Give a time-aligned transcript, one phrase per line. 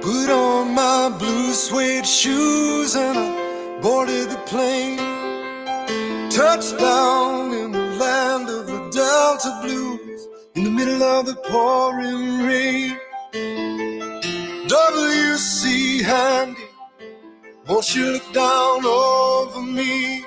[0.00, 4.98] Put on my blue suede shoes and I boarded the plane.
[6.30, 12.44] Touched down in the land of the Delta Blues in the middle of the pouring
[12.46, 12.98] rain.
[14.68, 16.62] WC Handy,
[17.66, 20.24] won't you look down over me?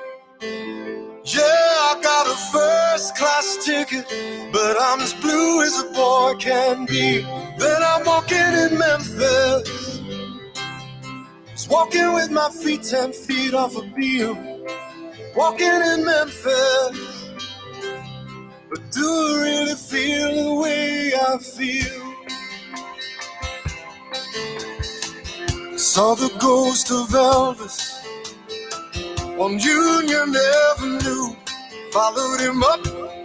[3.22, 4.06] Class ticket,
[4.52, 7.22] but I'm as blue as a boy can be.
[7.60, 10.02] Then I'm walking in Memphis,
[11.52, 14.36] just walking with my feet ten feet off a Beale.
[15.36, 17.30] Walking in Memphis,
[18.72, 22.02] but do I really feel the way I feel?
[25.78, 28.02] Saw the ghost of Elvis
[29.38, 30.36] on Union
[30.72, 31.36] Avenue.
[31.92, 33.01] Followed him up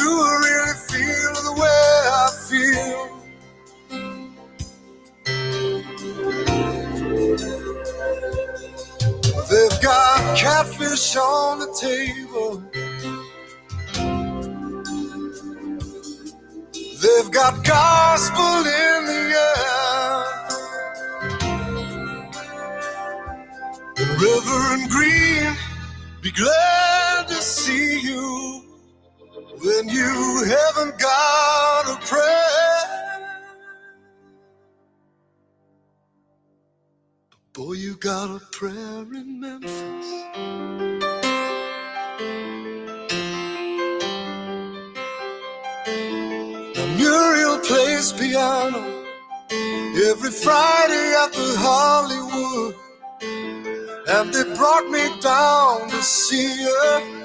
[0.00, 1.90] do I really feel the way
[2.22, 3.00] I feel?
[9.50, 12.50] They've got catfish on the table.
[17.02, 20.24] They've got gospel in the air.
[24.22, 25.50] Reverend Green,
[26.22, 28.59] be glad to see you
[29.62, 33.30] when you haven't got a prayer.
[37.52, 40.08] Boy, you got a prayer in Memphis.
[46.96, 48.82] Muriel plays piano
[50.10, 52.74] every Friday at the Hollywood.
[54.08, 57.19] And they brought me down to see her,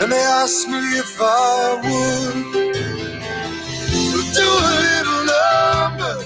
[0.00, 2.44] and they asked me if I would
[4.34, 6.24] do a little number.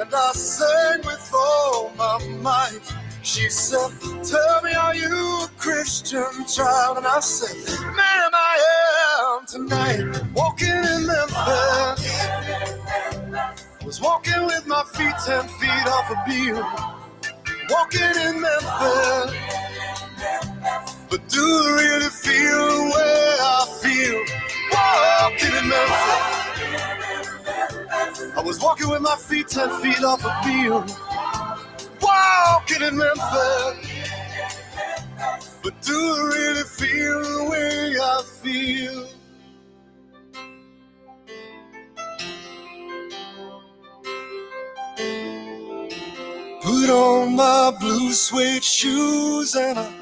[0.00, 2.80] And I sang with all my might.
[3.22, 3.90] She said,
[4.24, 6.98] Tell me, are you a Christian child?
[6.98, 10.02] And I said, Ma'am, I am tonight.
[10.34, 12.26] Walking in Memphis.
[13.84, 16.66] Was walking with my feet ten feet off a Beale.
[17.70, 19.36] Walking in Memphis.
[21.12, 24.18] But do I really feel the way I feel?
[24.72, 26.24] Walking in Memphis.
[28.34, 30.86] I was walking with my feet ten feet off a Beale.
[32.00, 33.76] Walking in Memphis.
[35.62, 39.06] But do I really feel the way I feel?
[46.62, 50.01] Put on my blue suede shoes and I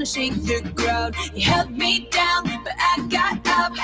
[0.00, 1.14] Gonna shake the ground.
[1.34, 3.74] You held me down, but I got up.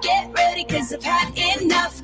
[0.00, 1.97] Get ready, cause I've had enough.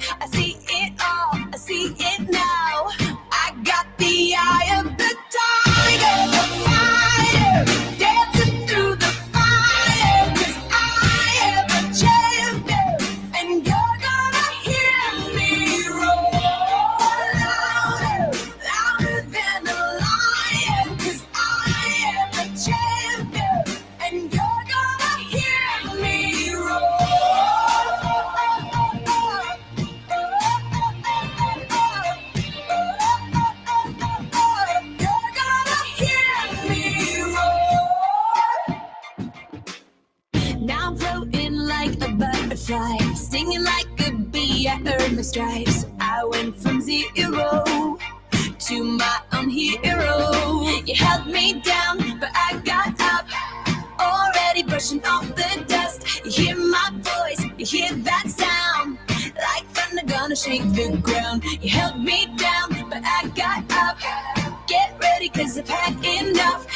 [54.85, 56.27] Brushing off the dust.
[56.27, 58.99] You hear my voice, you hear that sound.
[59.35, 61.43] Like thunder gonna shake the ground.
[61.63, 63.97] You held me down, but I got up.
[64.69, 66.67] Get ready, cause I've had enough.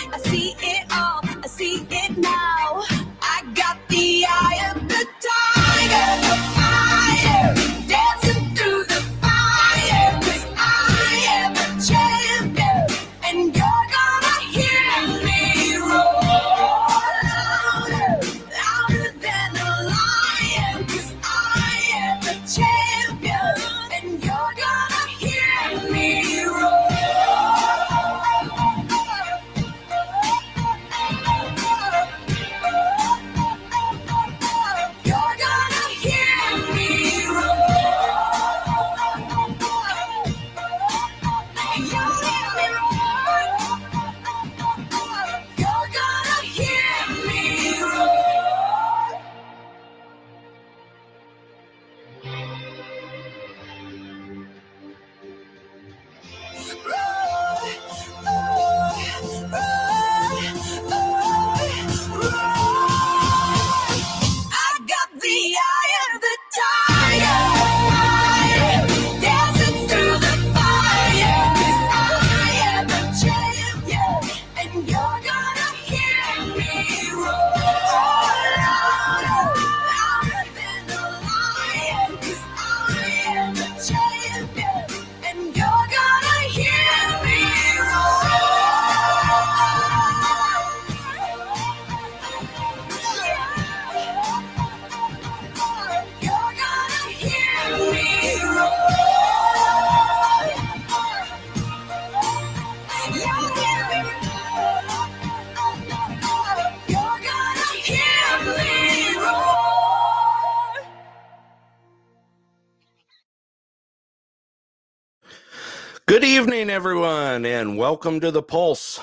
[117.88, 119.00] Welcome to the Pulse.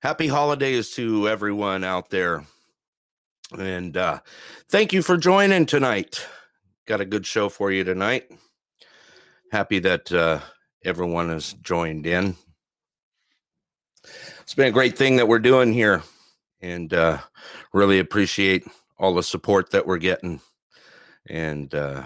[0.00, 2.44] Happy holidays to everyone out there.
[3.58, 4.20] And uh,
[4.68, 6.24] thank you for joining tonight.
[6.86, 8.30] Got a good show for you tonight.
[9.50, 10.38] Happy that uh,
[10.84, 12.36] everyone has joined in.
[14.42, 16.04] It's been a great thing that we're doing here,
[16.60, 17.18] and uh,
[17.72, 18.64] really appreciate
[18.96, 20.40] all the support that we're getting.
[21.28, 22.04] And uh,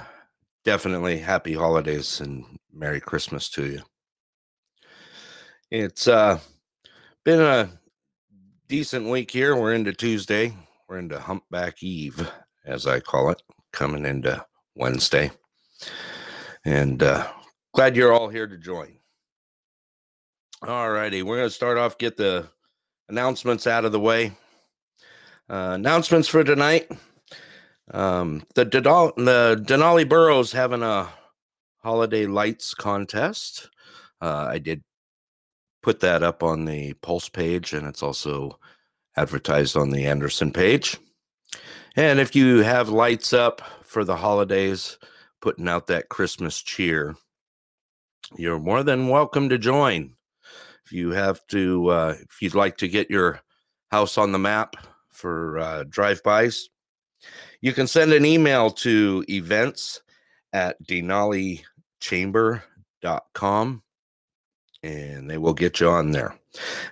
[0.65, 3.83] definitely happy holidays and Merry Christmas to you.
[5.71, 6.39] It's uh
[7.27, 7.69] been a
[8.69, 9.55] decent week here.
[9.55, 10.55] We're into Tuesday.
[10.89, 12.27] We're into Humpback Eve,
[12.65, 14.43] as I call it, coming into
[14.77, 15.31] Wednesday.
[16.65, 17.29] And uh
[17.75, 18.97] glad you're all here to join.
[20.67, 22.49] All righty, we're gonna start off, get the
[23.11, 24.33] announcements out of the way.
[25.51, 26.91] Uh, announcements for tonight.
[27.91, 31.09] Um, the Denali, the Denali Boroughs having a
[31.83, 33.69] holiday lights contest.
[34.21, 34.83] Uh, I did
[35.83, 38.59] put that up on the Pulse page, and it's also
[39.17, 40.97] advertised on the Anderson page.
[41.97, 44.99] And if you have lights up for the holidays,
[45.41, 47.17] putting out that Christmas cheer,
[48.37, 50.15] you're more than welcome to join.
[50.85, 53.41] If you have to, uh, if you'd like to get your
[53.91, 54.77] house on the map
[55.11, 56.69] for uh, drive-bys,
[57.61, 60.03] you can send an email to events
[60.53, 63.83] at denaliChamber.com
[64.83, 66.35] and they will get you on there.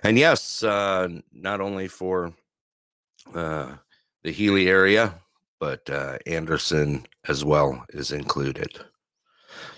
[0.03, 2.33] And yes, uh, not only for
[3.33, 3.73] uh,
[4.23, 5.13] the Healy area,
[5.59, 8.79] but uh, Anderson as well is included.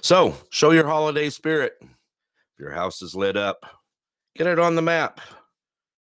[0.01, 1.74] So show your holiday spirit.
[1.82, 3.66] If your house is lit up,
[4.36, 5.22] get it on the map.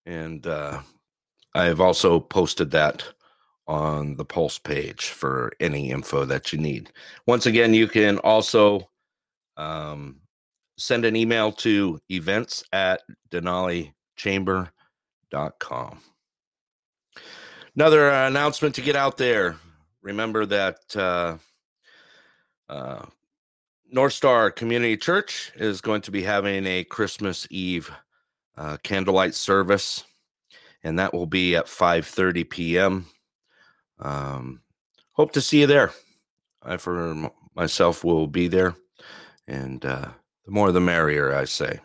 [0.06, 0.80] And uh,
[1.54, 3.04] I've also posted that
[3.66, 6.92] on the Pulse page for any info that you need.
[7.26, 8.88] Once again, you can also
[9.56, 10.20] um,
[10.78, 16.00] send an email to events at denalichamber.com.
[17.74, 19.56] Another uh, announcement to get out there.
[20.02, 21.36] Remember that uh,
[22.68, 23.04] uh,
[23.90, 27.90] North Star Community Church is going to be having a Christmas Eve
[28.56, 30.04] uh, candlelight service,
[30.82, 33.06] and that will be at 5:30 p.m.
[33.98, 34.60] Um,
[35.12, 35.92] hope to see you there.
[36.62, 38.74] I, for myself, will be there,
[39.46, 40.08] and uh,
[40.46, 41.80] the more the merrier, I say.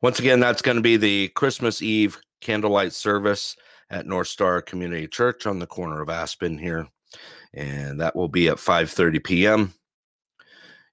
[0.00, 3.56] Once again, that's going to be the Christmas Eve candlelight service
[3.90, 6.88] at North Star Community Church on the corner of Aspen here
[7.54, 9.74] and that will be at 5:30 p.m.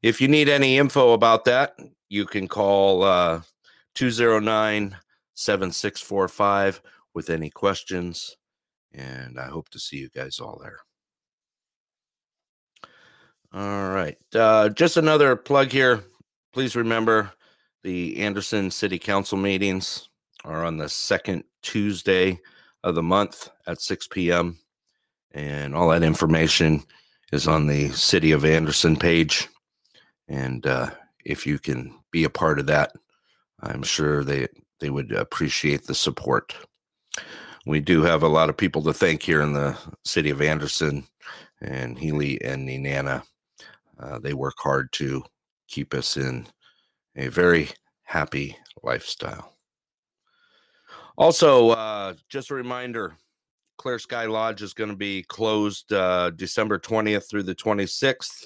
[0.02, 1.76] If you need any info about that,
[2.10, 3.42] you can call uh,
[3.96, 4.98] 209
[5.34, 6.82] 7645
[7.14, 8.38] with any questions.
[8.94, 10.80] And I hope to see you guys all there.
[13.54, 14.18] All right.
[14.34, 16.04] Uh, just another plug here.
[16.54, 17.32] Please remember
[17.82, 20.10] the Anderson City Council meetings
[20.44, 22.42] are on the second Tuesday
[22.84, 24.60] of the month at 6 p.m.
[25.32, 26.84] And all that information
[27.32, 29.48] is on the City of Anderson page.
[30.28, 30.90] And uh,
[31.24, 32.92] if you can be a part of that,
[33.62, 34.48] I'm sure they,
[34.82, 36.54] they would appreciate the support.
[37.66, 41.06] We do have a lot of people to thank here in the City of Anderson
[41.62, 43.24] and Healy and Nenana.
[43.98, 45.24] Uh, they work hard to
[45.72, 46.48] keep us in
[47.16, 47.70] a very
[48.04, 49.54] happy lifestyle.
[51.18, 53.16] Also, uh, just a reminder
[53.78, 58.46] Clear Sky Lodge is going to be closed uh, December 20th through the 26th.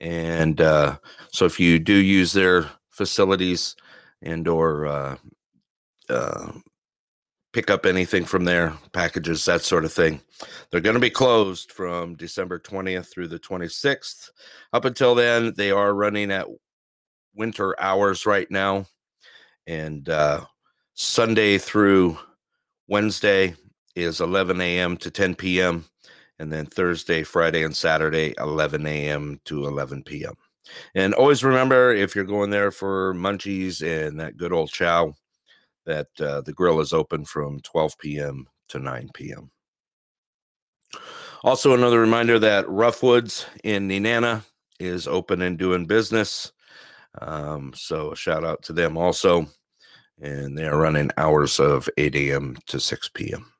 [0.00, 0.98] And uh,
[1.32, 3.74] so if you do use their facilities
[4.22, 5.16] and or uh,
[6.08, 6.52] uh,
[7.56, 10.20] pick up anything from there, packages, that sort of thing,
[10.70, 14.28] they're going to be closed from December 20th through the 26th.
[14.74, 16.46] Up until then, they are running at
[17.34, 18.84] winter hours right now.
[19.66, 20.44] And uh,
[20.92, 22.18] Sunday through
[22.88, 23.54] Wednesday
[23.94, 24.98] is 11 a.m.
[24.98, 25.86] to 10 p.m.
[26.38, 29.40] And then Thursday, Friday, and Saturday, 11 a.m.
[29.46, 30.34] to 11 p.m.
[30.94, 35.14] And always remember if you're going there for munchies and that good old chow,
[35.86, 38.46] that uh, the grill is open from 12 p.m.
[38.68, 39.50] to 9 p.m.
[41.42, 44.44] Also, another reminder that Roughwoods in Nenana
[44.78, 46.52] is open and doing business.
[47.20, 49.46] Um, so, a shout out to them also.
[50.20, 52.56] And they are running hours of 8 a.m.
[52.66, 53.52] to 6 p.m.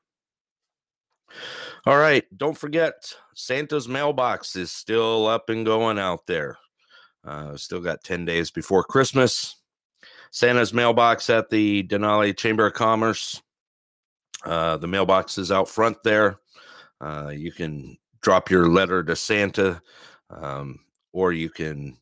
[1.85, 2.25] All right.
[2.35, 6.57] Don't forget, Santa's mailbox is still up and going out there.
[7.23, 9.57] Uh, still got 10 days before Christmas.
[10.31, 13.41] Santa's mailbox at the Denali Chamber of Commerce.
[14.45, 16.37] Uh, the mailbox is out front there.
[17.01, 19.81] Uh, you can drop your letter to Santa,
[20.29, 20.79] um,
[21.13, 21.97] or you can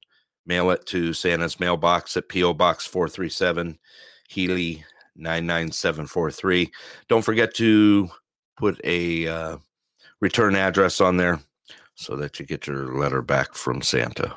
[0.46, 2.54] mail it to Santa's mailbox at P.O.
[2.54, 3.78] Box 437,
[4.30, 4.84] Healy
[5.16, 6.72] 99743.
[7.08, 8.10] Don't forget to
[8.58, 9.58] put a uh,
[10.22, 11.40] return address on there
[11.96, 14.36] so that you get your letter back from Santa.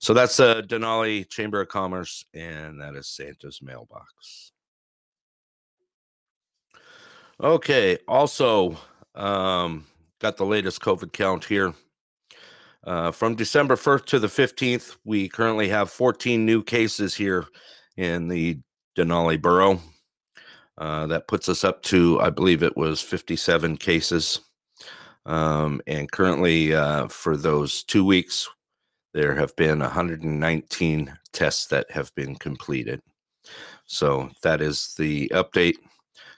[0.00, 4.52] So that's uh, Denali Chamber of Commerce, and that is Santa's mailbox.
[7.38, 7.98] Okay.
[8.08, 8.78] Also,
[9.14, 9.86] um,
[10.20, 11.74] got the latest COVID count here.
[12.84, 17.46] Uh, from December 1st to the 15th, we currently have 14 new cases here
[17.98, 18.58] in the
[18.96, 19.80] Denali borough.
[20.78, 24.40] Uh, that puts us up to, I believe it was 57 cases.
[25.26, 28.48] Um, and currently, uh, for those two weeks,
[29.12, 33.00] there have been 119 tests that have been completed.
[33.86, 35.76] So that is the update.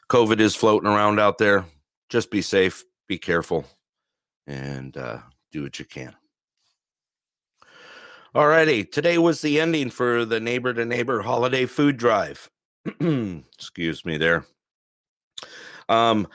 [0.08, 1.66] COVID is floating around out there.
[2.08, 3.66] Just be safe, be careful,
[4.46, 5.18] and uh,
[5.50, 6.14] do what you can.
[8.34, 8.84] All righty.
[8.84, 12.48] Today was the ending for the Neighbor to Neighbor Holiday Food Drive.
[13.00, 14.46] Excuse me there.
[15.88, 16.26] Um,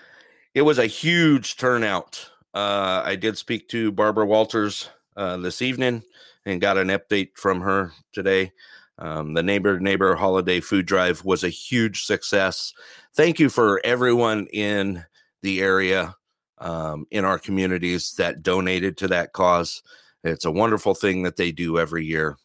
[0.53, 2.29] it was a huge turnout.
[2.53, 6.04] Uh, I did speak to Barbara Walters uh, this evening
[6.46, 8.54] and got an update from her today.
[9.00, 12.74] Um, the Neighbor Neighbor Holiday Food Drive was a huge success.
[13.16, 15.04] Thank you for everyone in
[15.42, 16.16] the area,
[16.60, 19.84] um, in our communities that donated to that cause.
[20.24, 22.38] It's a wonderful thing that they do every year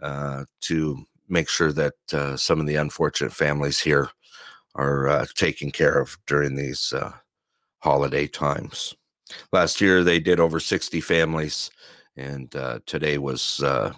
[0.00, 4.10] uh, to make sure that uh, some of the unfortunate families here
[4.74, 7.12] are uh, taken care of during these uh,
[7.78, 8.94] holiday times.
[9.52, 11.70] Last year, they did over 60 families,
[12.16, 13.92] and uh, today was, uh,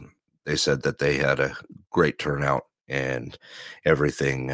[0.44, 1.56] they said that they had a
[1.90, 3.38] great turnout and
[3.84, 4.50] everything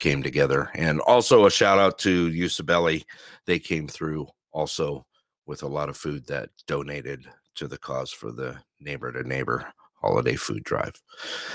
[0.00, 0.70] came together.
[0.74, 3.04] And also a shout out to Usibelli.
[3.46, 5.06] They came through also
[5.46, 9.72] with a lot of food that donated to the cause for the neighbor to neighbor
[10.00, 10.92] holiday food drive.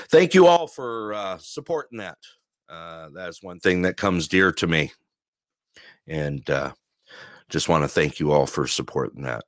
[0.09, 2.17] Thank you all for uh, supporting that.
[2.69, 4.91] Uh, that's one thing that comes dear to me.
[6.07, 6.73] And uh,
[7.49, 9.43] just want to thank you all for supporting that.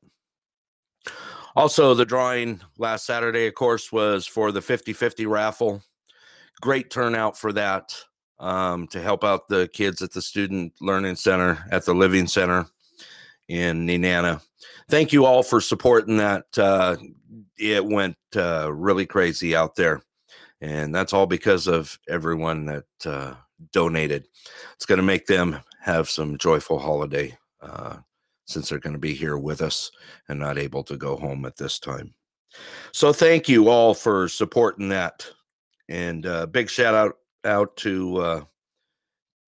[1.55, 5.81] Also, the drawing last Saturday, of course, was for the 50 50 raffle.
[6.61, 7.95] Great turnout for that
[8.39, 12.65] um, to help out the kids at the Student Learning Center at the Living Center
[13.47, 14.41] in Nenana
[14.89, 16.45] thank you all for supporting that.
[16.57, 16.97] Uh,
[17.57, 20.01] it went uh, really crazy out there.
[20.61, 23.33] And that's all because of everyone that uh,
[23.71, 24.27] donated.
[24.75, 27.97] It's going to make them have some joyful holiday uh,
[28.45, 29.91] since they're going to be here with us
[30.29, 32.13] and not able to go home at this time.
[32.91, 35.27] So thank you all for supporting that,
[35.89, 38.43] and uh, big shout out out to uh,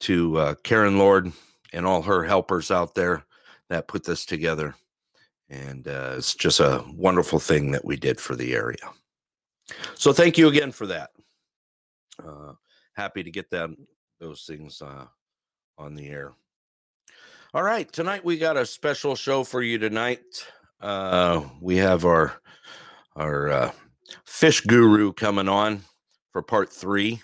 [0.02, 1.32] to uh, Karen Lord
[1.74, 3.24] and all her helpers out there
[3.70, 4.76] that put this together.
[5.50, 8.78] And uh, it's just a wonderful thing that we did for the area.
[9.96, 11.12] So thank you again for that.
[12.24, 12.54] Uh,
[12.96, 13.70] happy to get that
[14.20, 15.06] those things uh,
[15.78, 16.34] on the air.
[17.56, 20.20] All right, tonight we got a special show for you tonight.
[20.82, 22.34] Uh, we have our
[23.16, 23.72] our uh,
[24.26, 25.80] fish guru coming on
[26.34, 27.22] for part three,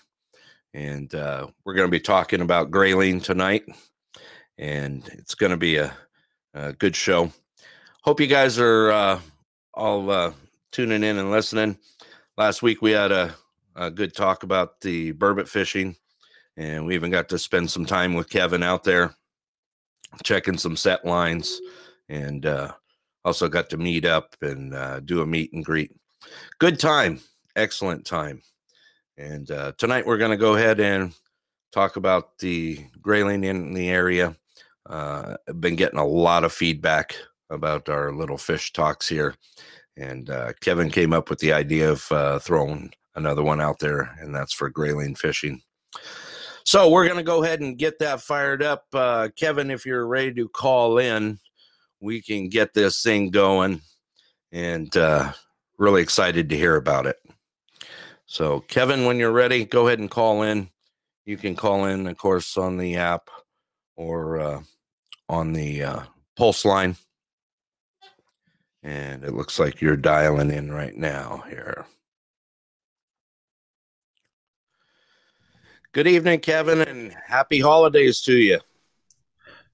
[0.73, 3.65] and uh, we're going to be talking about grayling tonight,
[4.57, 5.91] and it's going to be a,
[6.53, 7.29] a, good show.
[8.01, 9.19] Hope you guys are uh,
[9.73, 10.31] all uh,
[10.71, 11.77] tuning in and listening.
[12.37, 13.35] Last week we had a,
[13.75, 15.97] a good talk about the burbot fishing,
[16.55, 19.13] and we even got to spend some time with Kevin out there
[20.23, 21.59] checking some set lines,
[22.09, 22.73] and uh,
[23.23, 25.91] also got to meet up and uh, do a meet and greet.
[26.59, 27.19] Good time,
[27.55, 28.41] excellent time.
[29.17, 31.13] And uh, tonight we're going to go ahead and
[31.71, 34.35] talk about the grayling in the area.
[34.89, 37.15] Uh, I've been getting a lot of feedback
[37.49, 39.35] about our little fish talks here.
[39.97, 44.15] And uh, Kevin came up with the idea of uh, throwing another one out there,
[44.19, 45.61] and that's for grayling fishing.
[46.63, 48.85] So we're going to go ahead and get that fired up.
[48.93, 51.39] Uh, Kevin, if you're ready to call in,
[51.99, 53.81] we can get this thing going.
[54.51, 55.31] And uh,
[55.77, 57.17] really excited to hear about it.
[58.25, 60.69] So, Kevin, when you're ready, go ahead and call in.
[61.25, 63.29] You can call in, of course, on the app
[63.95, 64.61] or uh,
[65.27, 66.01] on the uh,
[66.35, 66.95] pulse line.
[68.83, 71.85] And it looks like you're dialing in right now here.
[75.93, 78.61] Good evening, Kevin, and happy holidays to you.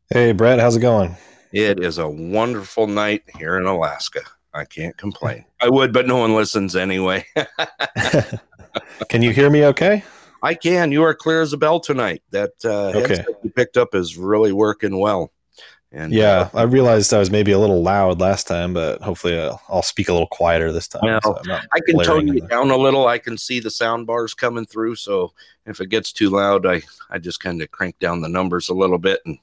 [0.10, 1.16] Hey, Brett, how's it going?
[1.52, 4.22] It is a wonderful night here in Alaska.
[4.52, 5.46] I can't complain.
[5.62, 7.24] I would, but no one listens anyway.
[9.10, 10.04] can you hear me okay?
[10.42, 10.92] I can.
[10.92, 12.24] You are clear as a bell tonight.
[12.32, 13.24] That uh, okay.
[13.44, 15.32] you picked up is really working well.
[15.92, 19.40] And yeah, uh, I realized I was maybe a little loud last time, but hopefully
[19.40, 21.20] I'll, I'll speak a little quieter this time.
[21.24, 23.08] So I can tone you down a little.
[23.08, 24.96] I can see the sound bars coming through.
[24.96, 25.32] So
[25.66, 28.74] if it gets too loud, I, I just kind of crank down the numbers a
[28.74, 29.38] little bit and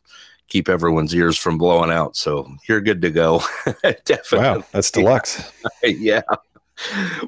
[0.49, 2.15] keep everyone's ears from blowing out.
[2.15, 3.43] So you're good to go.
[4.05, 4.39] Definitely.
[4.39, 5.51] Wow, that's deluxe.
[5.83, 6.23] yeah.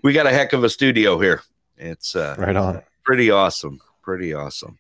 [0.03, 1.43] We got a heck of a studio here.
[1.79, 2.83] It's uh, right on.
[3.03, 3.81] Pretty awesome.
[4.03, 4.79] Pretty awesome.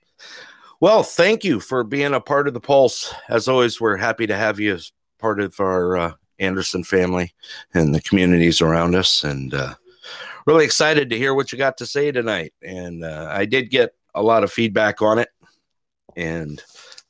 [0.80, 3.14] Well, thank you for being a part of the Pulse.
[3.28, 7.32] As always, we're happy to have you as part of our uh, Anderson family
[7.72, 9.24] and the communities around us.
[9.24, 9.74] And uh,
[10.46, 12.52] really excited to hear what you got to say tonight.
[12.62, 15.30] And uh, I did get a lot of feedback on it.
[16.14, 16.62] And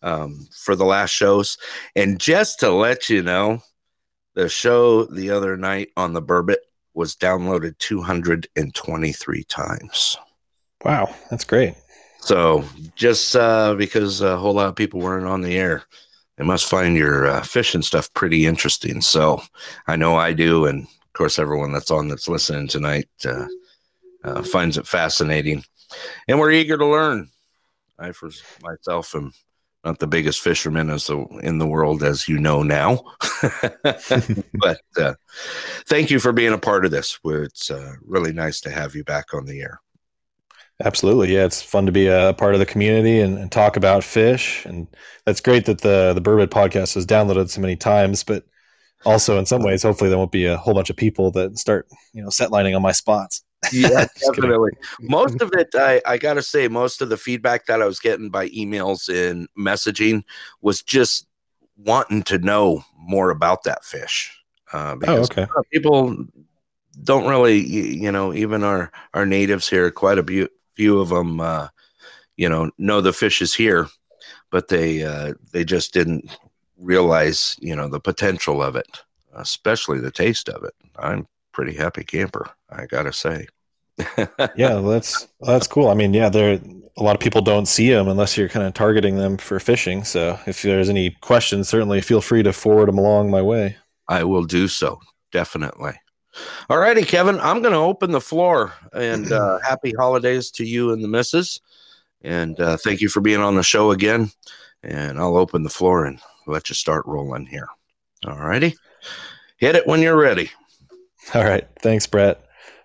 [0.03, 1.59] um, for the last shows.
[1.97, 3.63] And just to let you know,
[4.35, 6.59] the show the other night on the Burbot
[6.95, 10.17] was downloaded 223 times.
[10.85, 11.75] Wow, that's great.
[12.27, 12.65] So
[12.97, 15.85] just uh, because a whole lot of people weren't on the air,
[16.37, 19.01] they must find your uh, fishing stuff pretty interesting.
[19.01, 19.41] So
[19.87, 23.47] I know I do, and of course everyone that's on that's listening tonight uh,
[24.25, 25.63] uh finds it fascinating,
[26.27, 27.29] and we're eager to learn.
[27.97, 29.33] I, for myself, am
[29.85, 33.05] not the biggest fisherman as the, in the world, as you know now.
[33.85, 35.15] but uh,
[35.87, 37.21] thank you for being a part of this.
[37.25, 39.81] It's uh, really nice to have you back on the air.
[40.85, 44.05] Absolutely, yeah, it's fun to be a part of the community and, and talk about
[44.05, 44.87] fish, and
[45.25, 48.23] that's great that the the Burbot podcast was downloaded so many times.
[48.23, 48.45] But
[49.07, 51.89] also, in some ways, hopefully, there won't be a whole bunch of people that start
[52.13, 54.73] you know set lining on my spots yeah, definitely.
[55.01, 58.01] most of it, I, I got to say, most of the feedback that I was
[58.01, 60.23] getting by emails and messaging
[60.61, 61.27] was just
[61.77, 64.33] wanting to know more about that fish.
[64.73, 65.47] Uh, oh, because oh, okay.
[65.73, 66.17] people
[67.03, 71.41] don't really, you know, even our our natives here, quite a few, few of them,
[71.41, 71.69] uh,
[72.37, 73.87] you know, know the fish is here,
[74.51, 76.31] but they uh, they just didn't
[76.79, 79.03] realize, you know, the potential of it,
[79.35, 80.75] especially the taste of it.
[80.99, 83.47] I'm pretty happy camper, I gotta say.
[84.57, 85.89] yeah, that's that's cool.
[85.89, 86.61] I mean, yeah, there
[86.99, 90.05] a lot of people don't see them unless you're kind of targeting them for fishing.
[90.05, 93.77] So if there's any questions, certainly feel free to forward them along my way.
[94.09, 95.01] I will do so
[95.33, 95.93] definitely.
[96.69, 100.93] All righty, Kevin, I'm going to open the floor and uh, happy holidays to you
[100.93, 101.61] and the missus.
[102.23, 104.31] And uh, thank you for being on the show again.
[104.83, 107.69] And I'll open the floor and let you start rolling here.
[108.27, 108.75] All righty.
[109.59, 110.51] Hit it when you're ready.
[111.35, 111.67] All right.
[111.81, 112.43] Thanks, Brett.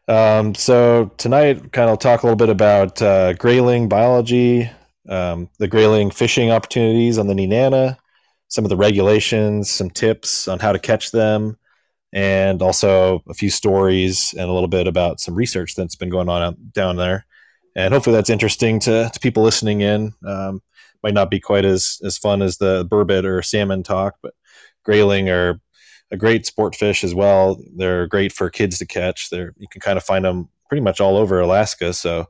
[0.07, 4.69] Um, so tonight, kind of talk a little bit about uh, grayling biology,
[5.07, 7.97] um, the grayling fishing opportunities on the Nenana,
[8.47, 11.57] some of the regulations, some tips on how to catch them,
[12.13, 16.29] and also a few stories and a little bit about some research that's been going
[16.29, 17.25] on out, down there.
[17.75, 20.13] And hopefully that's interesting to, to people listening in.
[20.25, 20.61] Um,
[21.03, 24.33] might not be quite as, as fun as the burbot or salmon talk, but
[24.83, 25.59] grayling are
[26.11, 27.57] a great sport fish as well.
[27.75, 29.29] They're great for kids to catch.
[29.29, 31.93] They're, you can kind of find them pretty much all over Alaska.
[31.93, 32.25] So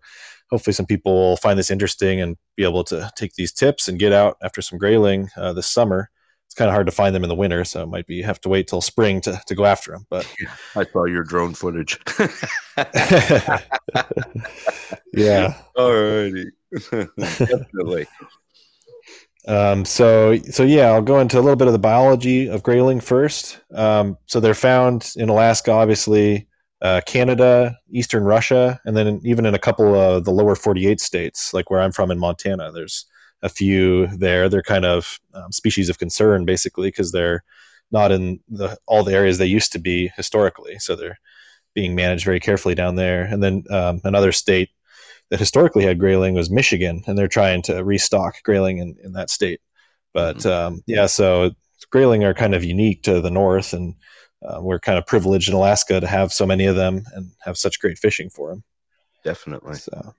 [0.51, 3.99] hopefully some people will find this interesting and be able to take these tips and
[3.99, 6.09] get out after some grayling uh, this summer
[6.51, 8.41] it's kind of hard to find them in the winter, so it might be have
[8.41, 10.05] to wait till spring to, to go after them.
[10.09, 10.29] But
[10.75, 11.97] I saw your drone footage.
[15.13, 15.53] yeah.
[15.77, 16.51] All righty.
[17.17, 18.05] Definitely.
[19.47, 22.99] Um, so so yeah, I'll go into a little bit of the biology of grayling
[22.99, 23.61] first.
[23.73, 26.49] Um, so they're found in Alaska, obviously,
[26.81, 31.53] uh, Canada, eastern Russia, and then even in a couple of the lower 48 states,
[31.53, 32.73] like where I'm from in Montana.
[32.73, 33.05] There's
[33.43, 34.49] a few there.
[34.49, 37.43] They're kind of um, species of concern, basically, because they're
[37.91, 40.79] not in the, all the areas they used to be historically.
[40.79, 41.19] So they're
[41.73, 43.23] being managed very carefully down there.
[43.23, 44.69] And then um, another state
[45.29, 49.29] that historically had grayling was Michigan, and they're trying to restock grayling in, in that
[49.29, 49.61] state.
[50.13, 50.73] But mm-hmm.
[50.75, 51.51] um, yeah, so
[51.89, 53.95] grayling are kind of unique to the north, and
[54.45, 57.57] uh, we're kind of privileged in Alaska to have so many of them and have
[57.57, 58.63] such great fishing for them.
[59.23, 59.75] Definitely.
[59.75, 60.13] So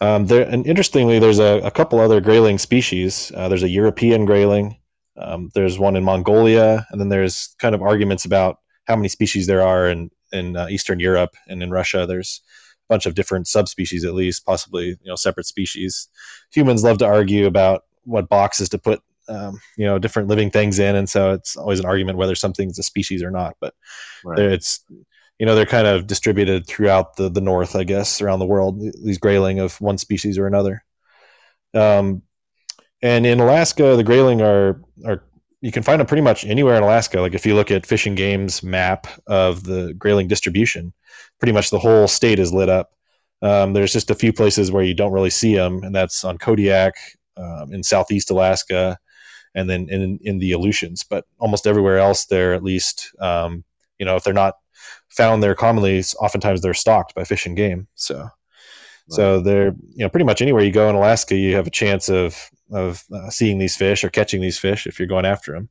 [0.00, 3.32] um, there, and interestingly, there's a, a couple other grayling species.
[3.34, 4.76] Uh, there's a European grayling.
[5.16, 9.46] Um, there's one in Mongolia, and then there's kind of arguments about how many species
[9.46, 12.06] there are in in uh, Eastern Europe and in Russia.
[12.06, 12.42] There's
[12.88, 16.08] a bunch of different subspecies, at least, possibly you know separate species.
[16.52, 20.78] Humans love to argue about what boxes to put um, you know different living things
[20.78, 23.56] in, and so it's always an argument whether something's a species or not.
[23.60, 23.74] But
[24.24, 24.38] right.
[24.38, 24.84] it's
[25.38, 28.80] you know they're kind of distributed throughout the the north, I guess, around the world.
[29.04, 30.84] These grayling of one species or another.
[31.74, 32.22] Um,
[33.02, 35.22] and in Alaska, the grayling are are
[35.60, 37.20] you can find them pretty much anywhere in Alaska.
[37.20, 40.92] Like if you look at Fish and Game's map of the grayling distribution,
[41.38, 42.92] pretty much the whole state is lit up.
[43.42, 46.38] Um, there's just a few places where you don't really see them, and that's on
[46.38, 46.94] Kodiak
[47.36, 48.98] um, in southeast Alaska,
[49.54, 51.04] and then in in the Aleutians.
[51.04, 53.64] But almost everywhere else, they're at least um,
[53.98, 54.54] you know if they're not
[55.10, 57.88] found there commonly, oftentimes they're stocked by fish and game.
[57.94, 58.30] So, right.
[59.08, 62.08] so they're you know pretty much anywhere you go in Alaska, you have a chance
[62.08, 62.36] of
[62.70, 65.68] of uh, seeing these fish or catching these fish if you're going after them.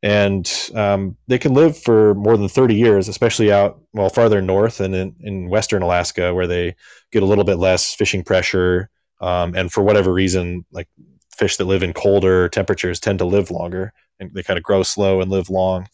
[0.00, 4.80] And um, they can live for more than 30 years, especially out well farther north
[4.80, 6.76] and in, in western Alaska, where they
[7.10, 8.90] get a little bit less fishing pressure.
[9.20, 10.88] Um, and for whatever reason, like
[11.36, 14.82] fish that live in colder temperatures tend to live longer and they kind of grow
[14.82, 15.88] slow and live long.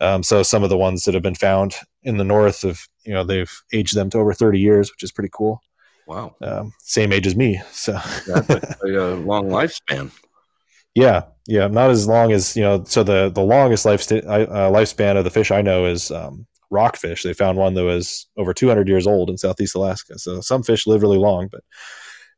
[0.00, 3.12] Um, so some of the ones that have been found in the north of you
[3.12, 5.60] know they've aged them to over 30 years, which is pretty cool.
[6.06, 6.36] Wow.
[6.40, 7.92] Um, same age as me, so
[8.26, 10.10] that's a, a, long lifespan.
[10.94, 12.84] Yeah, yeah, not as long as you know.
[12.84, 17.24] So the the longest life uh, lifespan of the fish I know is um, rockfish.
[17.24, 20.18] They found one that was over 200 years old in Southeast Alaska.
[20.18, 21.62] So some fish live really long, but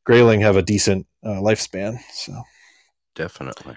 [0.04, 1.98] grayling have a decent uh, lifespan.
[2.12, 2.42] So
[3.14, 3.76] definitely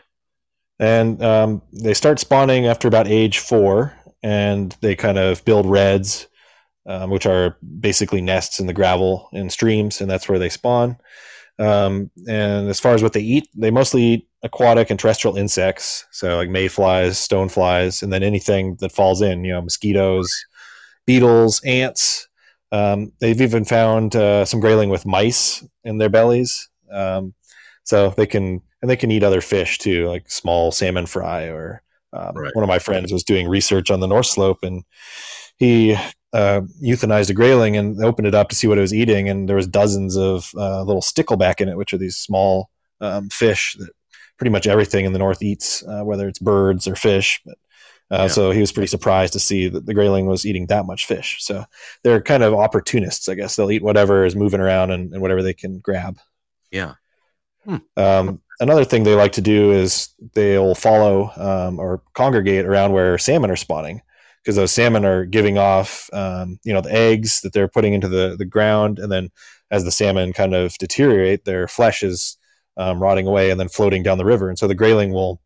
[0.79, 6.27] and um, they start spawning after about age four, and they kind of build redds,
[6.85, 10.97] um, which are basically nests in the gravel in streams, and that's where they spawn.
[11.59, 16.05] Um, and as far as what they eat, they mostly eat aquatic and terrestrial insects,
[16.11, 20.45] so like mayflies, stoneflies, and then anything that falls in, you know, mosquitoes,
[21.05, 22.27] beetles, ants.
[22.71, 27.35] Um, they've even found uh, some grayling with mice in their bellies, um,
[27.83, 31.45] so they can and they can eat other fish too, like small salmon fry.
[31.45, 32.53] Or um, right.
[32.53, 34.83] one of my friends was doing research on the North Slope, and
[35.55, 35.93] he
[36.33, 39.47] uh, euthanized a grayling and opened it up to see what it was eating, and
[39.47, 42.69] there was dozens of uh, little stickleback in it, which are these small
[42.99, 43.89] um, fish that
[44.37, 47.41] pretty much everything in the north eats, uh, whether it's birds or fish.
[47.45, 47.57] But,
[48.11, 48.27] uh, yeah.
[48.27, 51.37] So he was pretty surprised to see that the grayling was eating that much fish.
[51.39, 51.63] So
[52.03, 53.55] they're kind of opportunists, I guess.
[53.55, 56.17] They'll eat whatever is moving around and, and whatever they can grab.
[56.69, 56.95] Yeah.
[57.65, 57.77] Hmm.
[57.95, 63.17] Um, another thing they like to do is they'll follow um, or congregate around where
[63.17, 64.01] salmon are spawning.
[64.41, 68.09] Because those salmon are giving off um, you know the eggs that they're putting into
[68.09, 69.29] the, the ground and then
[69.71, 72.37] as the salmon kind of deteriorate their flesh is
[72.75, 74.49] um, rotting away and then floating down the river.
[74.49, 75.39] And so the grayling will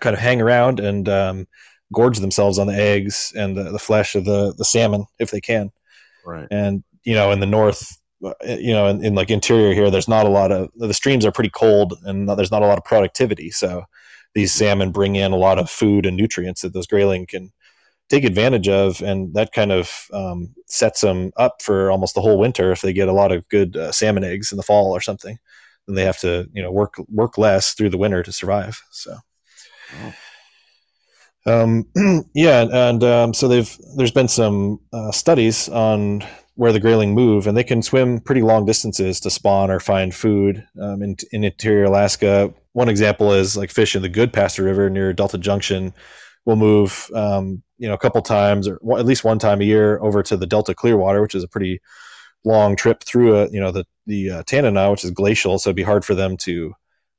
[0.00, 1.48] kind of hang around and um,
[1.92, 5.40] gorge themselves on the eggs and the, the flesh of the, the salmon if they
[5.40, 5.72] can.
[6.24, 6.46] Right.
[6.52, 10.26] And you know in the north you know, in, in, like interior here, there's not
[10.26, 13.50] a lot of the streams are pretty cold and there's not a lot of productivity.
[13.50, 13.84] So
[14.34, 17.52] these salmon bring in a lot of food and nutrients that those grayling can
[18.08, 22.38] take advantage of, and that kind of um, sets them up for almost the whole
[22.38, 25.00] winter if they get a lot of good uh, salmon eggs in the fall or
[25.00, 25.38] something.
[25.86, 28.82] Then they have to you know work work less through the winter to survive.
[28.90, 29.16] So
[31.46, 31.86] Um,
[32.34, 36.22] yeah, and um, so they've there's been some uh, studies on
[36.60, 40.14] where the grayling move, and they can swim pretty long distances to spawn or find
[40.14, 42.52] food um, in, in interior Alaska.
[42.74, 45.94] One example is like fish in the Goodpaster River near Delta Junction
[46.44, 49.98] will move, um, you know, a couple times or at least one time a year
[50.02, 51.80] over to the Delta Clearwater, which is a pretty
[52.44, 55.76] long trip through a, you know, the the uh, Tanana, which is glacial, so it'd
[55.76, 56.74] be hard for them to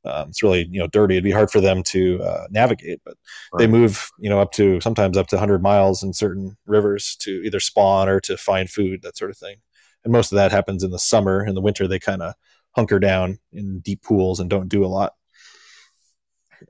[0.05, 1.15] um, it's really you know dirty.
[1.15, 3.15] It'd be hard for them to uh, navigate, but
[3.53, 3.59] right.
[3.59, 7.41] they move you know up to sometimes up to 100 miles in certain rivers to
[7.43, 9.57] either spawn or to find food, that sort of thing.
[10.03, 11.45] And most of that happens in the summer.
[11.45, 12.33] In the winter, they kind of
[12.75, 15.13] hunker down in deep pools and don't do a lot.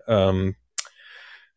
[0.08, 0.56] Um,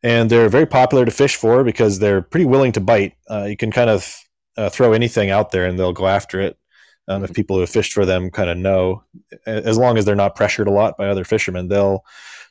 [0.03, 3.15] and they're very popular to fish for because they're pretty willing to bite.
[3.29, 4.17] Uh, you can kind of
[4.57, 6.59] uh, throw anything out there and they'll go after it.
[7.07, 9.05] Um, if people who have fished for them kind of know,
[9.47, 12.03] as long as they're not pressured a lot by other fishermen, they'll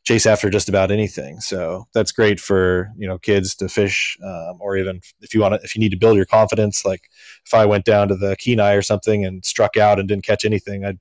[0.03, 1.39] chase after just about anything.
[1.39, 5.55] So that's great for you know kids to fish, um, or even if you want
[5.55, 6.85] to, if you need to build your confidence.
[6.85, 7.09] Like
[7.45, 10.45] if I went down to the Kenai or something and struck out and didn't catch
[10.45, 10.99] anything, I'd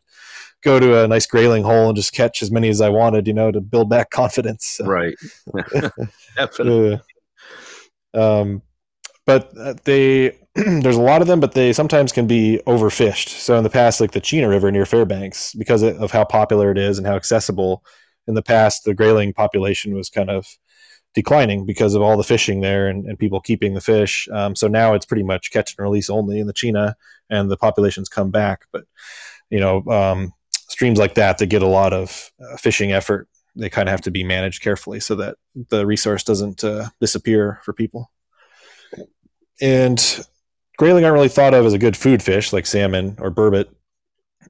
[0.62, 3.34] go to a nice grayling hole and just catch as many as I wanted, you
[3.34, 4.66] know, to build back confidence.
[4.66, 4.86] So.
[4.86, 5.16] Right.
[6.36, 7.00] Definitely.
[8.14, 8.62] um,
[9.26, 13.28] but uh, they there's a lot of them, but they sometimes can be overfished.
[13.28, 16.78] So in the past, like the Chena River near Fairbanks, because of how popular it
[16.78, 17.84] is and how accessible,
[18.26, 20.46] in the past the grayling population was kind of
[21.14, 24.28] declining because of all the fishing there and, and people keeping the fish.
[24.32, 26.94] Um, so now it's pretty much catch and release only in the Chena,
[27.30, 28.66] and the populations come back.
[28.72, 28.84] But
[29.50, 33.68] you know, um, streams like that that get a lot of uh, fishing effort, they
[33.68, 35.36] kind of have to be managed carefully so that
[35.68, 38.10] the resource doesn't uh, disappear for people.
[39.60, 40.26] And
[40.76, 43.66] grayling aren't really thought of as a good food fish like salmon or burbot,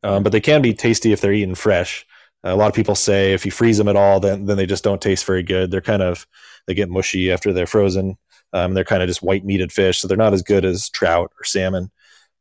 [0.03, 2.07] um, but they can be tasty if they're eaten fresh.
[2.45, 4.85] A lot of people say if you freeze them at all, then then they just
[4.85, 5.71] don't taste very good.
[5.71, 6.27] They're kind of
[6.67, 8.17] they get mushy after they're frozen.
[8.53, 11.33] Um, they're kind of just white meated fish, so they're not as good as trout
[11.39, 11.91] or salmon,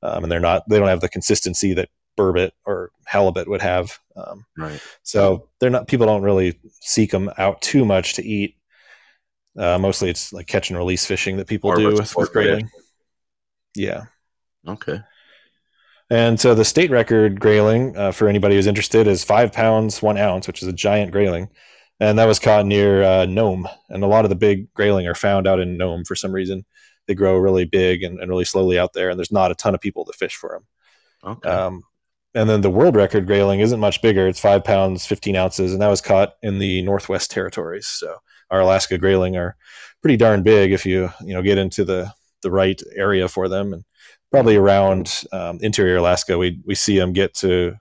[0.01, 3.97] um, and they're not they don't have the consistency that burbot or halibut would have.
[4.15, 4.81] Um, right.
[5.03, 8.57] So they're not people don't really seek them out too much to eat.
[9.57, 12.69] Uh, mostly it's like catch and release fishing that people do with, with grayling.
[13.75, 14.05] Yeah.
[14.67, 14.99] Okay.
[16.09, 20.17] And so the state record grayling, uh, for anybody who's interested, is five pounds one
[20.17, 21.49] ounce, which is a giant grayling,
[22.01, 23.67] and that was caught near uh, Nome.
[23.89, 26.65] And a lot of the big grayling are found out in Nome for some reason.
[27.07, 29.73] They grow really big and, and really slowly out there, and there's not a ton
[29.73, 30.49] of people to fish for
[31.23, 31.31] them.
[31.31, 31.49] Okay.
[31.49, 31.83] Um,
[32.33, 34.27] and then the world record grayling isn't much bigger.
[34.27, 37.87] It's five pounds, 15 ounces, and that was caught in the Northwest Territories.
[37.87, 38.17] So
[38.49, 39.55] our Alaska grayling are
[40.01, 43.73] pretty darn big if you you know get into the the right area for them.
[43.73, 43.83] And
[44.31, 47.75] probably around um, interior Alaska, we we see them get to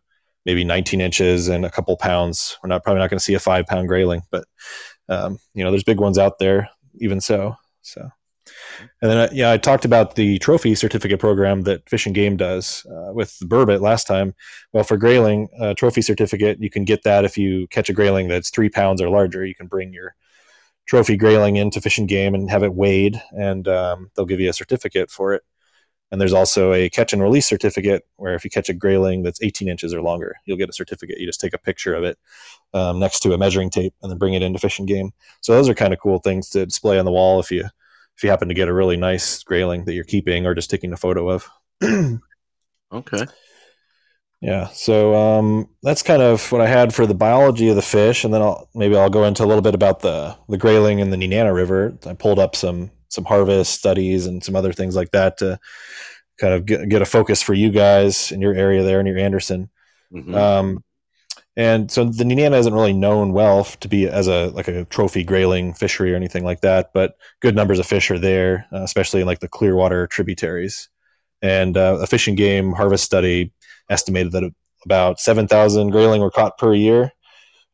[0.46, 2.57] maybe 19 inches and a couple pounds.
[2.62, 4.44] We're not probably not going to see a five pound grayling, but
[5.09, 6.68] um, you know, there's big ones out there.
[7.01, 8.11] Even so, so.
[9.03, 12.37] And then, uh, yeah, I talked about the trophy certificate program that Fish and Game
[12.37, 14.35] does uh, with burbot last time.
[14.73, 18.29] Well, for grayling, uh, trophy certificate, you can get that if you catch a grayling
[18.29, 19.44] that's three pounds or larger.
[19.44, 20.14] You can bring your
[20.87, 24.51] trophy grayling into Fish and Game and have it weighed, and um, they'll give you
[24.51, 25.43] a certificate for it.
[26.11, 29.40] And there's also a catch and release certificate where if you catch a grayling that's
[29.43, 31.19] 18 inches or longer, you'll get a certificate.
[31.19, 32.19] You just take a picture of it
[32.75, 35.12] um, next to a measuring tape and then bring it into Fish and Game.
[35.40, 37.64] So those are kind of cool things to display on the wall if you
[38.16, 40.93] if you happen to get a really nice grayling that you're keeping or just taking
[40.93, 41.49] a photo of.
[42.93, 43.27] okay.
[44.40, 48.24] Yeah, so um, that's kind of what I had for the biology of the fish,
[48.24, 51.11] and then I'll maybe I'll go into a little bit about the the grayling in
[51.11, 51.98] the Nenana River.
[52.07, 55.59] I pulled up some some harvest studies and some other things like that to
[56.38, 59.68] kind of get, get a focus for you guys in your area there near Anderson.
[60.11, 60.35] Mm-hmm.
[60.35, 60.85] Um,
[61.57, 65.22] and so the Nenana isn't really known well to be as a like a trophy
[65.22, 69.20] grayling fishery or anything like that, but good numbers of fish are there, uh, especially
[69.20, 70.88] in like the Clearwater tributaries.
[71.42, 73.53] And uh, a Fish and Game harvest study
[73.90, 74.50] estimated that
[74.87, 77.12] about 7,000 grayling were caught per year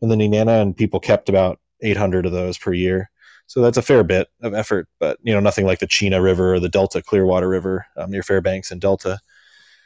[0.00, 3.10] in the Nenana, and people kept about 800 of those per year.
[3.46, 6.54] So that's a fair bit of effort, but you know nothing like the Chena River
[6.54, 9.20] or the Delta Clearwater River um, near Fairbanks and Delta.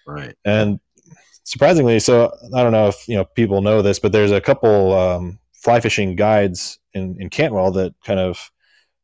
[0.06, 0.34] Right.
[0.46, 0.80] And
[1.44, 4.94] surprisingly, so I don't know if you know people know this, but there's a couple
[4.94, 8.50] um, fly fishing guides in in Cantwell that kind of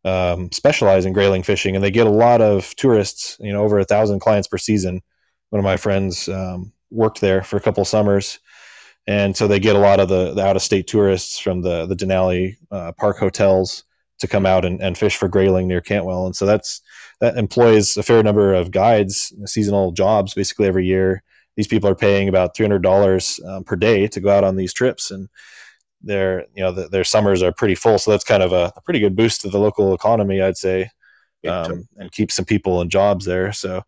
[0.06, 3.36] um, specialize in grayling fishing, and they get a lot of tourists.
[3.40, 5.02] You know, over a thousand clients per season.
[5.50, 8.38] One of my friends um, worked there for a couple summers,
[9.06, 11.86] and so they get a lot of the, the out of state tourists from the
[11.86, 13.84] the Denali uh, Park hotels
[14.18, 16.80] to come out and, and fish for grayling near Cantwell, and so that's
[17.20, 21.22] that employs a fair number of guides, seasonal jobs, basically every year.
[21.56, 24.56] These people are paying about three hundred dollars um, per day to go out on
[24.56, 25.28] these trips, and
[26.02, 28.80] their you know the, their summers are pretty full, so that's kind of a, a,
[28.82, 30.90] pretty good boost to the local economy, I'd say,
[31.46, 33.52] um, and keep some people in jobs there.
[33.52, 33.82] So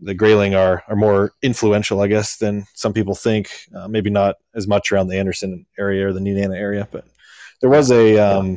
[0.00, 3.50] the Grayling are are more influential, I guess, than some people think.
[3.74, 7.04] Uh, maybe not as much around the Anderson area or the Nenana area, but
[7.60, 8.56] there was a um,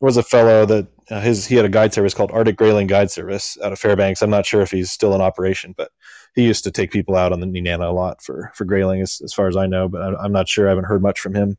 [0.00, 2.86] there was a fellow that uh, his he had a guide service called Arctic Grayling
[2.86, 4.22] Guide Service out of Fairbanks.
[4.22, 5.90] I'm not sure if he's still in operation, but
[6.34, 9.20] he used to take people out on the Nenana a lot for for grayling, as,
[9.24, 9.88] as far as I know.
[9.88, 10.66] But I, am not sure.
[10.66, 11.56] I haven't heard much from him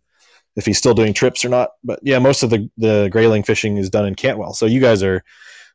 [0.56, 1.72] if he's still doing trips or not.
[1.84, 4.54] But yeah, most of the the grayling fishing is done in Cantwell.
[4.54, 5.24] So you guys are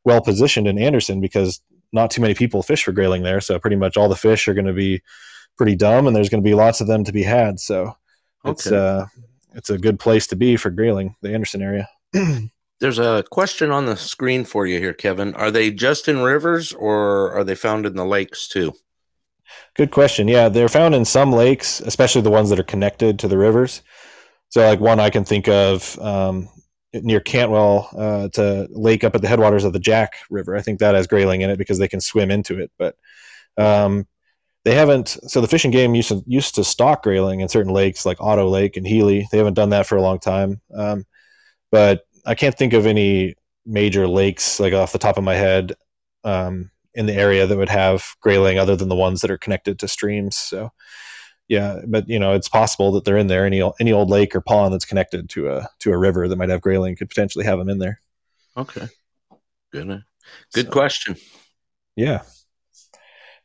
[0.05, 1.61] well positioned in Anderson because
[1.95, 3.41] not too many people fish for grayling there.
[3.41, 5.03] So pretty much all the fish are going to be
[5.57, 7.61] pretty dumb, and there's going to be lots of them to be had.
[7.61, 7.97] So
[8.45, 8.51] okay.
[8.51, 9.07] it's uh
[9.55, 11.89] it's a good place to be for grayling, the Anderson area.
[12.81, 15.33] There's a question on the screen for you here, Kevin.
[15.35, 18.75] Are they just in rivers or are they found in the lakes too?
[19.75, 20.27] Good question.
[20.29, 23.83] Yeah, they're found in some lakes, especially the ones that are connected to the rivers.
[24.49, 26.49] So, like one I can think of um,
[27.03, 30.57] near Cantwell, uh, a lake up at the headwaters of the Jack River.
[30.57, 32.71] I think that has grayling in it because they can swim into it.
[32.79, 32.97] But
[33.57, 34.07] um,
[34.65, 35.09] they haven't.
[35.27, 38.49] So the fishing game used to used to stock grayling in certain lakes like Otto
[38.49, 39.29] Lake and Healy.
[39.31, 40.61] They haven't done that for a long time.
[40.75, 41.05] Um,
[41.71, 43.35] but I can't think of any
[43.67, 45.75] major lakes like off the top of my head
[46.23, 49.79] um, in the area that would have grayling other than the ones that are connected
[49.79, 50.37] to streams.
[50.37, 50.71] So
[51.49, 53.47] yeah, but you know it's possible that they're in there.
[53.47, 56.49] Any any old lake or pond that's connected to a to a river that might
[56.49, 58.01] have grayling could potentially have them in there.
[58.57, 58.89] Okay,
[59.73, 60.03] good
[60.53, 61.17] good so, question.
[61.97, 62.23] Yeah.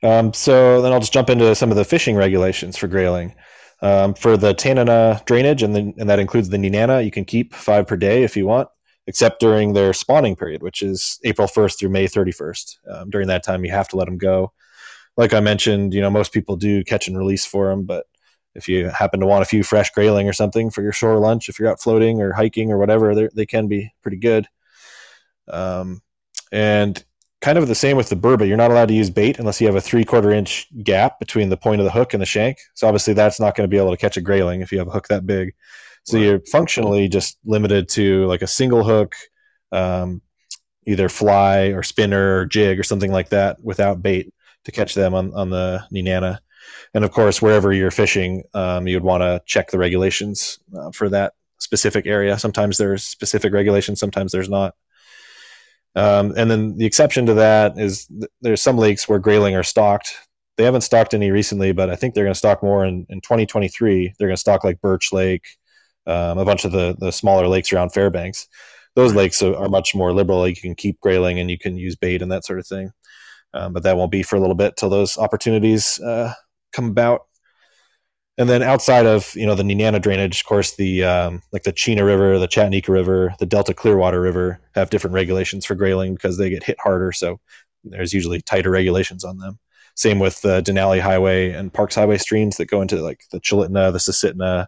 [0.02, 3.36] Um, so then I'll just jump into some of the fishing regulations for grayling.
[3.82, 7.54] Um, for the Tanana drainage, and, the, and that includes the Nenana, you can keep
[7.54, 8.68] five per day if you want,
[9.08, 12.78] except during their spawning period, which is April 1st through May 31st.
[12.90, 14.52] Um, during that time, you have to let them go.
[15.20, 18.06] Like I mentioned, you know, most people do catch and release for them, but
[18.56, 21.50] if you happen to want a few fresh grayling or something for your shore lunch,
[21.50, 24.48] if you're out floating or hiking or whatever, they can be pretty good.
[25.50, 26.02] Um,
[26.54, 27.04] and
[27.42, 28.48] kind of the same with the burbot.
[28.48, 31.50] You're not allowed to use bait unless you have a three quarter inch gap between
[31.50, 32.58] the point of the hook and the shank.
[32.76, 34.88] So obviously that's not going to be able to catch a grayling if you have
[34.88, 35.54] a hook that big.
[36.06, 36.24] So right.
[36.24, 39.16] you're functionally just limited to like a single hook,
[39.74, 40.22] um,
[40.88, 44.34] either fly or spinner or jig or something like that without bait
[44.66, 46.40] to catch them on, on the Nenana.
[46.94, 51.10] And of course, wherever you're fishing, um, you'd want to check the regulations uh, for
[51.10, 52.38] that specific area.
[52.38, 54.76] Sometimes there's specific regulations, sometimes there's not.
[55.96, 59.64] Um, and then the exception to that is th- there's some lakes where grayling are
[59.64, 60.16] stocked.
[60.58, 63.22] They haven't stocked any recently, but I think they're going to stock more in, in
[63.22, 64.14] 2023.
[64.18, 65.48] They're going to stock like Birch Lake,
[66.06, 68.48] um, a bunch of the, the smaller lakes around Fairbanks.
[68.96, 70.40] Those lakes are, are, much more liberal.
[70.40, 72.92] Like you can keep grayling and you can use bait and that sort of thing.
[73.54, 76.34] Um, but that won't be for a little bit till those opportunities uh,
[76.72, 77.26] come about.
[78.38, 81.74] And then outside of you know the Nenana drainage, of course, the um, like the
[81.74, 86.38] Chena River, the Chatanika River, the Delta Clearwater River have different regulations for grayling because
[86.38, 87.12] they get hit harder.
[87.12, 87.42] So
[87.84, 89.60] there's usually tighter regulations on them.
[89.96, 93.92] Same with the Denali Highway and Parks Highway streams that go into like the Chulitna,
[93.92, 94.68] the Susitna,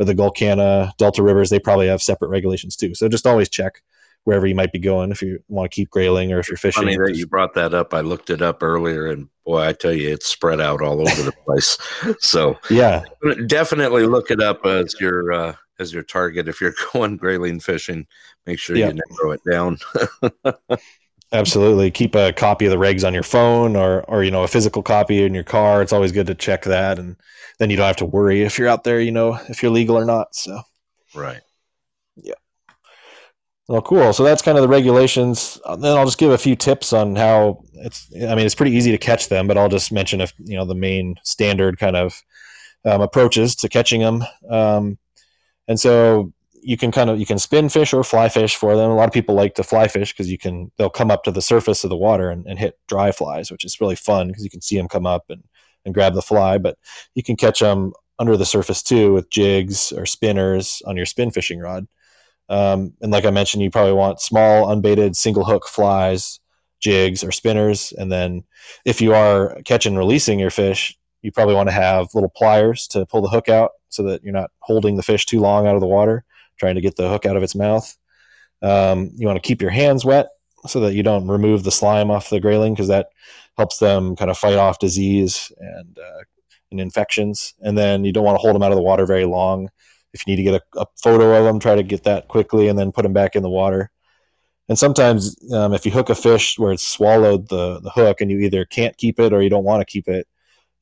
[0.00, 1.50] or the Gulkana Delta rivers.
[1.50, 2.96] They probably have separate regulations too.
[2.96, 3.82] So just always check
[4.24, 6.84] wherever you might be going if you want to keep grayling or if you're fishing.
[6.84, 7.94] Funny that you brought that up.
[7.94, 11.22] I looked it up earlier, and boy, I tell you, it's spread out all over
[11.22, 11.78] the place.
[12.20, 13.02] So yeah,
[13.46, 18.06] definitely look it up as your uh, as your target if you're going grayling fishing.
[18.46, 19.78] Make sure you narrow it down.
[21.32, 21.90] Absolutely.
[21.90, 24.82] Keep a copy of the regs on your phone or or you know a physical
[24.82, 25.82] copy in your car.
[25.82, 27.16] It's always good to check that and
[27.58, 29.96] then you don't have to worry if you're out there, you know, if you're legal
[29.96, 30.34] or not.
[30.34, 30.60] So
[31.14, 31.40] Right.
[33.68, 34.12] Well, cool.
[34.12, 35.58] So that's kind of the regulations.
[35.64, 38.10] Uh, then I'll just give a few tips on how it's.
[38.14, 40.66] I mean, it's pretty easy to catch them, but I'll just mention if you know
[40.66, 42.22] the main standard kind of
[42.84, 44.22] um, approaches to catching them.
[44.50, 44.98] Um,
[45.66, 48.90] and so you can kind of you can spin fish or fly fish for them.
[48.90, 51.30] A lot of people like to fly fish because you can they'll come up to
[51.30, 54.44] the surface of the water and, and hit dry flies, which is really fun because
[54.44, 55.42] you can see them come up and
[55.86, 56.58] and grab the fly.
[56.58, 56.76] But
[57.14, 61.30] you can catch them under the surface too with jigs or spinners on your spin
[61.30, 61.86] fishing rod.
[62.48, 66.40] Um, and like I mentioned, you probably want small, unbaited, single hook flies,
[66.80, 67.92] jigs, or spinners.
[67.96, 68.44] And then
[68.84, 72.86] if you are catching and releasing your fish, you probably want to have little pliers
[72.88, 75.74] to pull the hook out so that you're not holding the fish too long out
[75.74, 76.24] of the water,
[76.58, 77.96] trying to get the hook out of its mouth.
[78.60, 80.28] Um, you want to keep your hands wet
[80.66, 83.08] so that you don't remove the slime off the grayling because that
[83.56, 86.22] helps them kind of fight off disease and, uh,
[86.70, 87.54] and infections.
[87.60, 89.70] And then you don't want to hold them out of the water very long
[90.14, 92.68] if you need to get a, a, photo of them, try to get that quickly
[92.68, 93.90] and then put them back in the water.
[94.68, 98.30] And sometimes, um, if you hook a fish where it's swallowed the, the hook and
[98.30, 100.26] you either can't keep it or you don't want to keep it,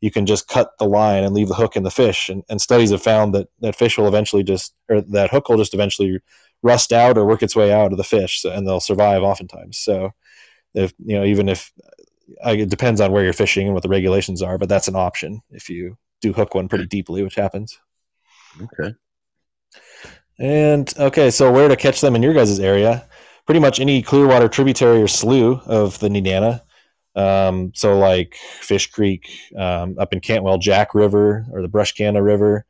[0.00, 2.28] you can just cut the line and leave the hook in the fish.
[2.28, 5.56] And, and studies have found that that fish will eventually just, or that hook will
[5.56, 6.20] just eventually
[6.62, 9.78] rust out or work its way out of the fish, and they'll survive oftentimes.
[9.78, 10.10] So,
[10.74, 11.72] if you know, even if
[12.44, 15.42] it depends on where you're fishing and what the regulations are, but that's an option
[15.50, 17.78] if you do hook one pretty deeply, which happens.
[18.60, 18.94] Okay.
[20.38, 23.08] And okay, so where to catch them in your guys' area?
[23.46, 26.62] Pretty much any Clearwater tributary or slough of the Nenana.
[27.14, 32.64] Um, so like Fish Creek um, up in Cantwell, Jack River or the Brushkana River,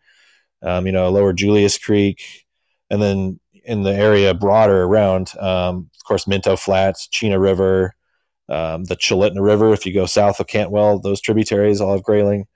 [0.63, 2.23] um, you know, Lower Julius Creek,
[2.91, 7.95] and then in the area broader around, um, of course, Minto Flats, Chena River,
[8.49, 9.73] um, the Chulitna River.
[9.73, 12.47] If you go south of Cantwell, those tributaries all have grayling,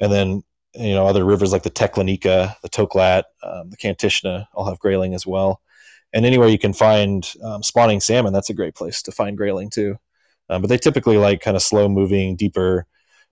[0.00, 0.42] and then
[0.74, 5.14] you know other rivers like the Teklanika, the Toklat, um, the Kantishna all have grayling
[5.14, 5.60] as well.
[6.12, 7.28] And anywhere you can find
[7.62, 9.96] spawning salmon, that's a great place to find grayling too.
[10.48, 12.86] Um, but they typically like kind of slow moving, deeper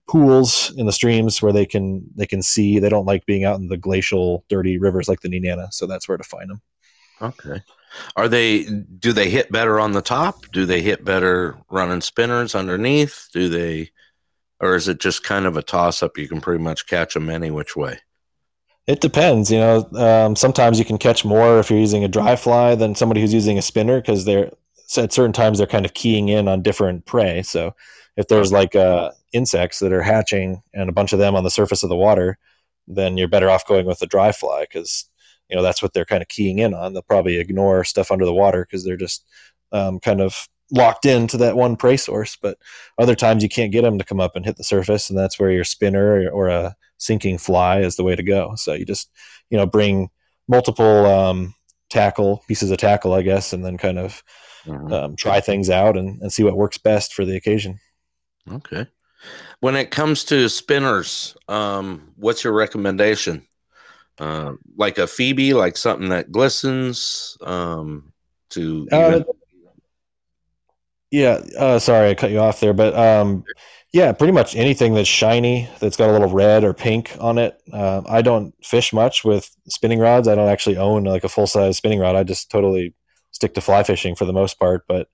[0.07, 2.79] pools in the streams where they can they can see.
[2.79, 5.71] They don't like being out in the glacial, dirty rivers like the Nenana.
[5.71, 6.61] So that's where to find them.
[7.21, 7.61] Okay.
[8.15, 8.63] Are they?
[8.63, 10.51] Do they hit better on the top?
[10.51, 13.29] Do they hit better running spinners underneath?
[13.31, 13.91] Do they,
[14.59, 16.17] or is it just kind of a toss up?
[16.17, 17.99] You can pretty much catch them any which way.
[18.85, 19.51] It depends.
[19.51, 22.95] You know, um, sometimes you can catch more if you're using a dry fly than
[22.95, 24.51] somebody who's using a spinner because they're
[24.97, 27.41] at certain times they're kind of keying in on different prey.
[27.41, 27.73] So
[28.17, 31.49] if there's like uh, insects that are hatching and a bunch of them on the
[31.49, 32.37] surface of the water,
[32.87, 35.09] then you're better off going with the dry fly because
[35.49, 36.93] you know that's what they're kind of keying in on.
[36.93, 39.25] They'll probably ignore stuff under the water because they're just
[39.71, 42.35] um, kind of locked into that one prey source.
[42.35, 42.57] But
[42.97, 45.39] other times you can't get them to come up and hit the surface, and that's
[45.39, 48.53] where your spinner or, a sinking fly is the way to go.
[48.55, 49.09] So you just
[49.49, 50.09] you know bring
[50.47, 51.53] multiple um,
[51.89, 54.23] tackle pieces of tackle, I guess, and then kind of
[54.65, 54.91] mm-hmm.
[54.91, 57.79] um, try things out and, and see what works best for the occasion.
[58.51, 58.87] Okay.
[59.59, 63.47] When it comes to spinners, um, what's your recommendation?
[64.19, 67.37] Uh, like a Phoebe, like something that glistens.
[67.41, 68.13] Um,
[68.49, 69.25] to uh, even...
[71.13, 71.41] yeah.
[71.57, 73.43] Uh, sorry, I cut you off there, but um,
[73.91, 77.61] yeah, pretty much anything that's shiny, that's got a little red or pink on it.
[77.71, 80.27] Uh, I don't fish much with spinning rods.
[80.27, 82.15] I don't actually own like a full size spinning rod.
[82.15, 82.95] I just totally
[83.29, 85.07] stick to fly fishing for the most part, but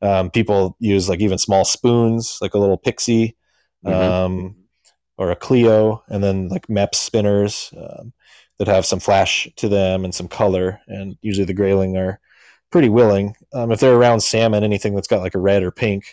[0.00, 3.36] um, people use like even small spoons, like a little pixie
[3.84, 3.94] mm-hmm.
[3.94, 4.56] um,
[5.18, 8.14] or a Clio, and then like Mepps spinners um,
[8.58, 10.80] that have some flash to them and some color.
[10.86, 12.20] And usually the grayling are
[12.72, 13.36] pretty willing.
[13.52, 16.04] Um, if they're around salmon, anything that's got like a red or pink,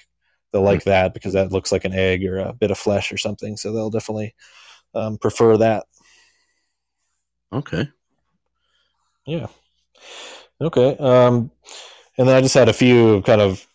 [0.52, 0.90] they'll like mm-hmm.
[0.90, 3.58] that because that looks like an egg or a bit of flesh or something.
[3.58, 4.36] So they'll definitely
[4.94, 5.86] um, prefer that.
[7.52, 7.90] Okay.
[9.26, 9.48] Yeah.
[10.62, 10.98] Okay.
[10.98, 11.52] Um,
[12.18, 13.66] and then I just had a few kind of,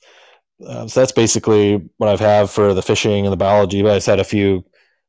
[0.64, 3.96] uh, so that's basically what I've had for the fishing and the biology, but I
[3.96, 4.64] just had a few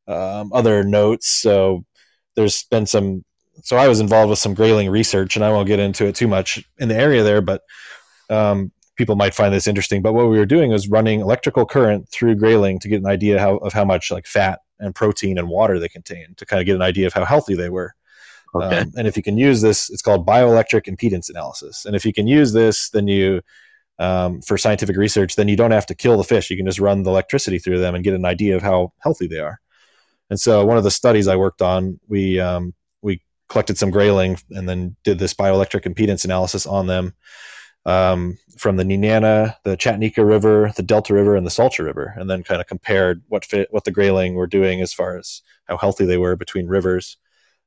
[0.07, 1.27] um, other notes.
[1.27, 1.85] So
[2.35, 3.25] there's been some,
[3.63, 6.27] so I was involved with some grayling research and I won't get into it too
[6.27, 7.61] much in the area there, but
[8.29, 10.01] um, people might find this interesting.
[10.01, 13.39] But what we were doing was running electrical current through grayling to get an idea
[13.39, 16.65] how, of how much like fat and protein and water they contain to kind of
[16.65, 17.93] get an idea of how healthy they were.
[18.53, 18.79] Okay.
[18.79, 21.85] Um, and if you can use this, it's called bioelectric impedance analysis.
[21.85, 23.41] And if you can use this, then you,
[23.99, 26.49] um, for scientific research, then you don't have to kill the fish.
[26.49, 29.27] You can just run the electricity through them and get an idea of how healthy
[29.27, 29.59] they are.
[30.29, 32.73] And so, one of the studies I worked on, we um, we
[33.47, 37.13] collected some grayling and then did this bioelectric impedance analysis on them
[37.85, 42.29] um, from the Nenana, the Chatanika River, the Delta River, and the Salcha River, and
[42.29, 45.77] then kind of compared what fit what the grayling were doing as far as how
[45.77, 47.17] healthy they were between rivers.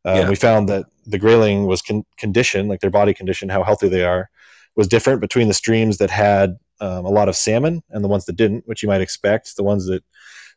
[0.04, 0.28] Um, yeah.
[0.28, 4.04] We found that the grayling was con- condition, like their body condition, how healthy they
[4.04, 4.30] are,
[4.76, 8.24] was different between the streams that had um, a lot of salmon and the ones
[8.26, 9.56] that didn't, which you might expect.
[9.56, 10.04] The ones that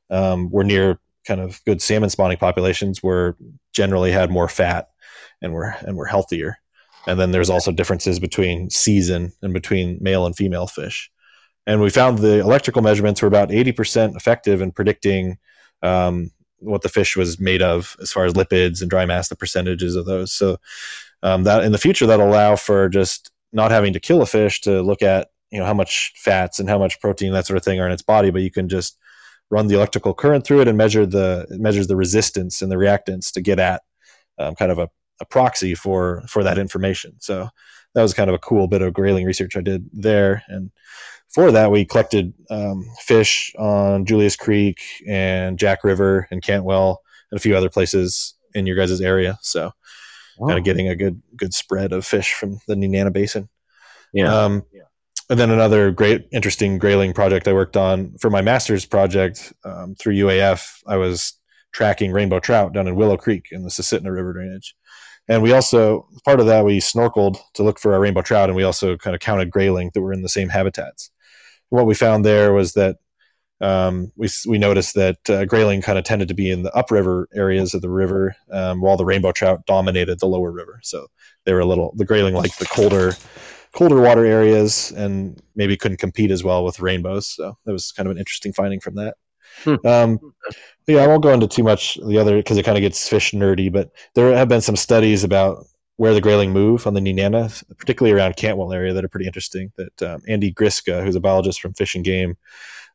[0.09, 3.35] um, were near kind of good salmon spawning populations were
[3.73, 4.90] generally had more fat
[5.41, 6.57] and were and were healthier.
[7.07, 11.11] And then there's also differences between season and between male and female fish.
[11.65, 15.37] And we found the electrical measurements were about 80% effective in predicting
[15.81, 19.35] um, what the fish was made of as far as lipids and dry mass, the
[19.35, 20.31] percentages of those.
[20.31, 20.57] So
[21.23, 24.61] um, that in the future that'll allow for just not having to kill a fish
[24.61, 27.63] to look at you know how much fats and how much protein that sort of
[27.63, 28.97] thing are in its body, but you can just
[29.49, 32.77] run the electrical current through it and measure the it measures the resistance and the
[32.77, 33.81] reactance to get at
[34.39, 34.89] um, kind of a,
[35.21, 37.13] a proxy for for that information.
[37.19, 37.47] So
[37.93, 40.71] that was kind of a cool bit of grayling research I did there and
[41.31, 47.01] for that, we collected um, fish on Julius Creek and Jack River and Cantwell
[47.31, 49.39] and a few other places in your guys' area.
[49.41, 49.71] So,
[50.37, 50.49] wow.
[50.49, 53.47] kind of getting a good good spread of fish from the Nenana Basin.
[54.13, 54.33] Yeah.
[54.33, 54.81] Um, yeah.
[55.29, 59.95] And then another great, interesting grayling project I worked on for my master's project um,
[59.95, 60.81] through UAF.
[60.85, 61.39] I was
[61.71, 64.75] tracking rainbow trout down in Willow Creek in the Susitna River drainage.
[65.31, 68.55] And we also, part of that, we snorkeled to look for our rainbow trout, and
[68.57, 71.09] we also kind of counted grayling that were in the same habitats.
[71.69, 72.97] What we found there was that
[73.61, 77.29] um, we, we noticed that uh, grayling kind of tended to be in the upriver
[77.33, 80.81] areas of the river, um, while the rainbow trout dominated the lower river.
[80.83, 81.07] So
[81.45, 83.13] they were a little the grayling liked the colder,
[83.73, 87.29] colder water areas, and maybe couldn't compete as well with rainbows.
[87.29, 89.15] So that was kind of an interesting finding from that.
[89.63, 89.75] Hmm.
[89.85, 90.19] Um,
[90.87, 93.31] yeah, I won't go into too much the other because it kind of gets fish
[93.31, 95.65] nerdy, but there have been some studies about
[95.97, 99.71] where the grayling move on the Nenana, particularly around Cantwell area, that are pretty interesting.
[99.77, 102.37] That um, Andy Gryska, who's a biologist from Fish and Game,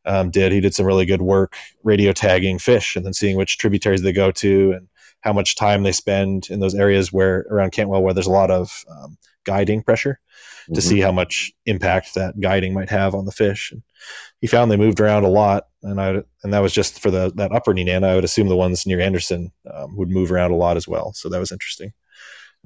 [0.07, 0.53] um, did.
[0.53, 4.13] He did some really good work radio tagging fish and then seeing which tributaries they
[4.13, 4.89] go to and
[5.21, 8.51] how much time they spend in those areas where around Cantwell where there's a lot
[8.51, 10.21] of um, guiding pressure
[10.63, 10.75] mm-hmm.
[10.75, 13.73] to see how much impact that guiding might have on the fish.
[13.73, 13.83] And
[14.41, 17.33] he found they moved around a lot, and I and that was just for the
[17.37, 18.05] that upper Nenana.
[18.05, 21.13] I would assume the ones near Anderson um, would move around a lot as well.
[21.13, 21.93] So that was interesting.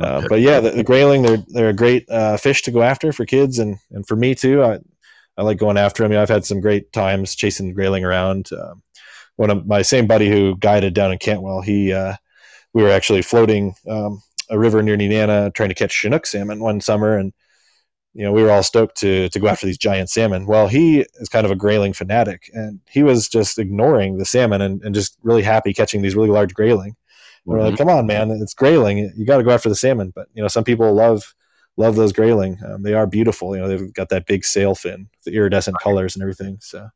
[0.01, 0.27] Uh, okay.
[0.29, 3.27] but yeah, the, the, grayling they're they're a great uh, fish to go after for
[3.27, 4.63] kids and and for me too.
[4.63, 4.79] I
[5.37, 6.13] I like going after them.
[6.13, 8.51] You know, I've had some great times chasing grayling around.
[8.53, 8.83] Um,
[9.37, 12.15] one of my same buddy who guided down in Cantwell, he uh,
[12.75, 16.81] we were actually floating um, a river near Nenana trying to catch Chinook salmon one
[16.81, 17.33] summer, and
[18.13, 20.47] you know we were all stoked to to go after these giant salmon.
[20.47, 24.61] Well, he is kind of a grayling fanatic, and he was just ignoring the salmon
[24.61, 26.93] and, and just really happy catching these really large grayling.
[26.93, 27.51] Mm-hmm.
[27.51, 29.13] We're like, come on, man, it's grayling.
[29.17, 30.13] You got to go after the salmon.
[30.15, 31.35] But you know, some people love
[31.77, 32.59] love those grayling.
[32.67, 33.55] Um, they are beautiful.
[33.55, 36.59] You know, they've got that big sail fin, the iridescent colors and everything.
[36.61, 36.89] So,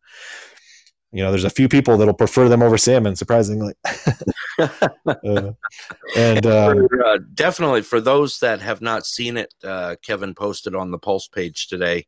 [1.15, 3.73] you know, there's a few people that'll prefer them over salmon, surprisingly.
[4.59, 5.53] uh,
[6.17, 10.75] and um, for, uh, definitely for those that have not seen it, uh, Kevin posted
[10.75, 12.05] on the Pulse page today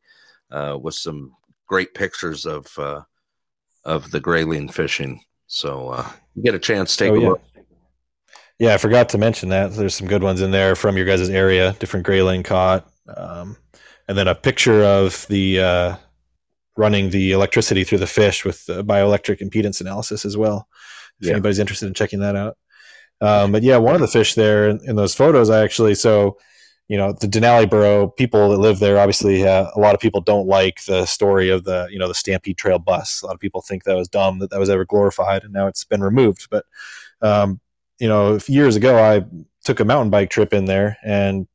[0.51, 1.37] uh, with some
[1.69, 3.03] great pictures of uh,
[3.85, 5.21] of the grayling fishing.
[5.47, 6.11] So, uh,
[6.43, 7.29] get a chance, to take oh, a yeah.
[7.29, 7.43] look.
[8.59, 9.73] Yeah, I forgot to mention that.
[9.73, 13.57] There's some good ones in there from your guys' area, different grayling caught, um,
[14.09, 15.97] and then a picture of the uh,
[16.77, 20.69] running the electricity through the fish with the bioelectric impedance analysis as well.
[21.21, 21.33] If yeah.
[21.33, 22.59] anybody's interested in checking that out.
[23.21, 26.37] Um, but yeah, one of the fish there in, in, those photos, I actually so
[26.89, 28.99] you know the Denali Borough people that live there.
[28.99, 32.15] Obviously, uh, a lot of people don't like the story of the you know the
[32.15, 33.23] Stampede Trail bus.
[33.23, 35.67] A lot of people think that was dumb that that was ever glorified, and now
[35.67, 36.49] it's been removed.
[36.51, 36.67] But
[37.23, 37.59] um,
[37.99, 39.25] you know, years ago, I
[39.65, 41.49] took a mountain bike trip in there and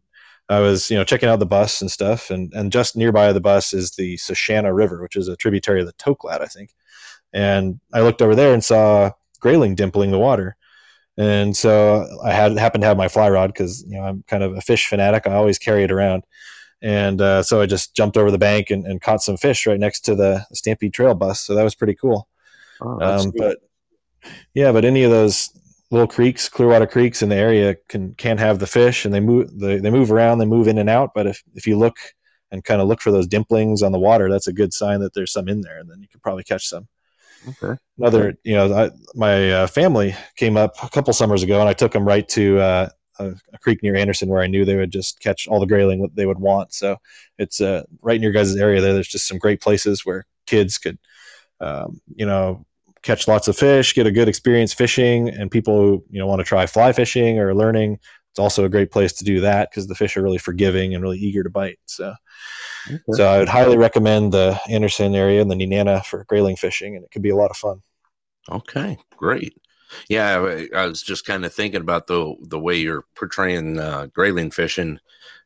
[0.52, 2.30] I was, you know, checking out the bus and stuff.
[2.30, 5.88] And, and just nearby the bus is the Sushana River, which is a tributary of
[5.88, 6.76] the Toklat, I think.
[7.32, 10.58] And I looked over there and saw grayling dimpling the water.
[11.18, 14.44] And so I had happened to have my fly rod because, you know, I'm kind
[14.44, 15.26] of a fish fanatic.
[15.26, 16.26] I always carry it around.
[16.82, 19.80] And uh, so I just jumped over the bank and, and, caught some fish right
[19.80, 21.40] next to the Stampede Trail bus.
[21.40, 22.28] So that was pretty cool.
[22.82, 23.60] Oh, um, but
[24.54, 25.52] yeah, but any of those
[25.92, 29.60] little creeks, Clearwater creeks in the area can can have the fish, and they move
[29.60, 31.12] they, they move around, they move in and out.
[31.14, 31.98] But if if you look
[32.50, 35.14] and kind of look for those dimplings on the water, that's a good sign that
[35.14, 36.88] there's some in there, and then you can probably catch some.
[37.48, 37.80] Okay.
[37.98, 41.74] Another, you know, I, my uh, family came up a couple summers ago, and I
[41.74, 42.90] took them right to uh,
[43.20, 46.04] a, a, creek near Anderson where I knew they would just catch all the grayling
[46.04, 46.72] that they would want.
[46.74, 46.98] So
[47.40, 48.94] it's uh, right in your guys' area there.
[48.94, 51.00] There's just some great places where kids could,
[51.60, 52.64] um, you know,
[53.04, 56.40] catch lots of fish, get a good experience fishing, and people who you know want
[56.40, 58.00] to try fly fishing or learning,
[58.32, 61.04] it's also a great place to do that because the fish are really forgiving and
[61.04, 61.80] really eager to bite.
[61.86, 62.14] So,
[62.88, 63.00] okay.
[63.12, 67.04] so I would highly recommend the Anderson area and the Nenana for grayling fishing, and
[67.04, 67.82] it could be a lot of fun.
[68.50, 69.54] Okay, great.
[70.08, 74.08] Yeah, I, I was just kind of thinking about the the way you're portraying uh,
[74.08, 75.00] grayling fishing.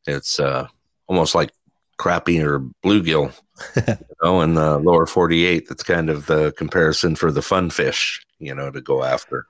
[0.06, 0.68] It's uh,
[1.08, 1.52] almost like
[1.98, 3.34] crappie or bluegill
[3.76, 8.26] you know, in the lower 48, that's kind of the comparison for the fun fish,
[8.40, 9.46] you know, to go after.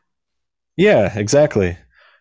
[0.77, 1.77] Yeah, exactly.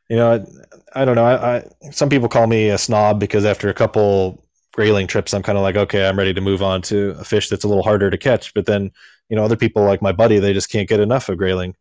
[0.09, 1.25] You know, I, I don't know.
[1.25, 5.43] I, I, some people call me a snob because after a couple grayling trips, I'm
[5.43, 7.83] kind of like, okay, I'm ready to move on to a fish that's a little
[7.83, 8.55] harder to catch.
[8.55, 8.91] But then,
[9.29, 11.75] you know, other people like my buddy, they just can't get enough of grayling.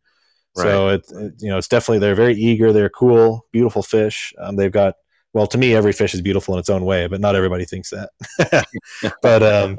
[0.56, 0.64] Right.
[0.64, 2.72] So it, it, you know, it's definitely they're very eager.
[2.72, 4.32] They're cool, beautiful fish.
[4.38, 4.94] Um, they've got
[5.34, 7.90] well to me every fish is beautiful in its own way but not everybody thinks
[7.90, 8.66] that.
[9.22, 9.78] But um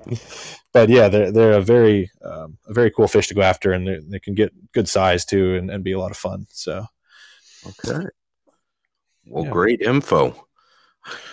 [0.74, 4.12] but yeah they're, they're a very um, a very cool fish to go after and
[4.12, 6.86] they can get good size too and, and be a lot of fun so.
[7.66, 8.06] Okay.
[9.26, 9.50] Well yeah.
[9.50, 10.48] great info.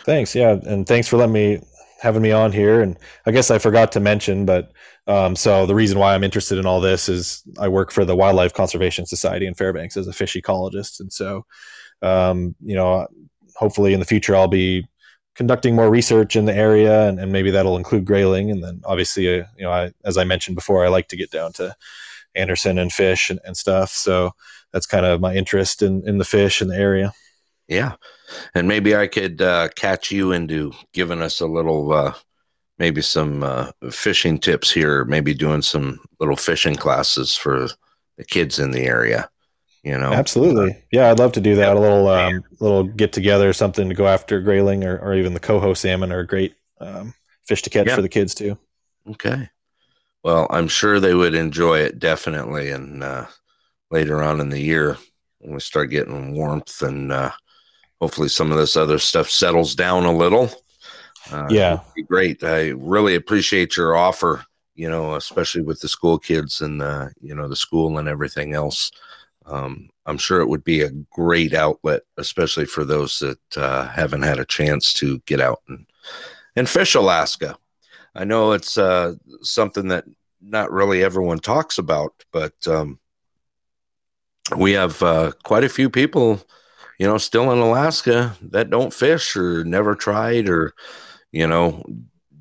[0.05, 1.61] Thanks yeah and thanks for letting me
[2.01, 4.73] having me on here and i guess i forgot to mention but
[5.07, 8.17] um, so the reason why i'm interested in all this is i work for the
[8.17, 11.47] wildlife conservation society in fairbanks as a fish ecologist and so
[12.03, 13.07] um, you know
[13.57, 14.87] hopefully in the future I'll be
[15.35, 19.41] conducting more research in the area and, and maybe that'll include grayling and then obviously
[19.41, 21.75] uh, you know I, as i mentioned before i like to get down to
[22.35, 23.91] Anderson and fish and, and stuff.
[23.91, 24.33] So
[24.73, 27.13] that's kind of my interest in in the fish in the area.
[27.69, 27.95] Yeah,
[28.55, 32.15] and maybe I could uh, catch you into giving us a little, uh,
[32.79, 35.05] maybe some uh, fishing tips here.
[35.05, 37.69] Maybe doing some little fishing classes for
[38.17, 39.31] the kids in the area.
[39.83, 40.81] You know, absolutely.
[40.93, 41.77] Yeah, I'd love to do that.
[41.77, 45.41] A little um, little get together, something to go after grayling or, or even the
[45.41, 47.15] coho salmon are a great um,
[47.47, 47.97] fish to catch yeah.
[47.97, 48.57] for the kids too.
[49.11, 49.49] Okay.
[50.23, 53.27] Well, I'm sure they would enjoy it definitely, and uh,
[53.91, 54.97] later on in the year
[55.39, 57.33] when we start getting warmth and uh,
[58.01, 60.49] hopefully some of this other stuff settles down a little.
[61.31, 62.45] Uh, yeah, great.
[62.45, 64.45] I really appreciate your offer.
[64.75, 68.55] You know, especially with the school kids and uh, you know the school and everything
[68.55, 68.93] else.
[69.47, 74.23] Um, I'm sure it would be a great outlet, especially for those that uh, haven't
[74.23, 75.87] had a chance to get out and
[76.57, 77.57] and fish Alaska.
[78.15, 80.05] I know it's uh, something that
[80.41, 82.99] not really everyone talks about, but um,
[84.57, 86.41] we have uh, quite a few people,
[86.99, 90.75] you know, still in Alaska that don't fish or never tried or,
[91.31, 91.85] you know,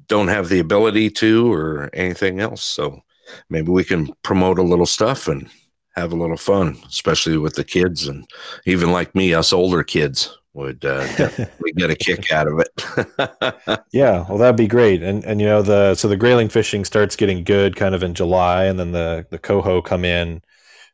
[0.07, 2.63] don't have the ability to or anything else.
[2.63, 3.01] So
[3.49, 5.49] maybe we can promote a little stuff and
[5.93, 8.25] have a little fun, especially with the kids and
[8.65, 13.83] even like me, us older kids would uh, definitely get a kick out of it.
[13.91, 15.01] yeah, well, that'd be great.
[15.03, 18.13] And and you know the so the grayling fishing starts getting good kind of in
[18.13, 20.41] July, and then the the coho come in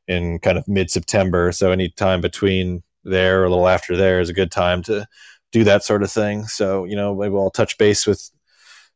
[0.07, 1.51] in kind of mid September.
[1.51, 5.07] So any time between there or a little after there is a good time to
[5.51, 6.45] do that sort of thing.
[6.45, 8.29] So you know maybe I'll touch base with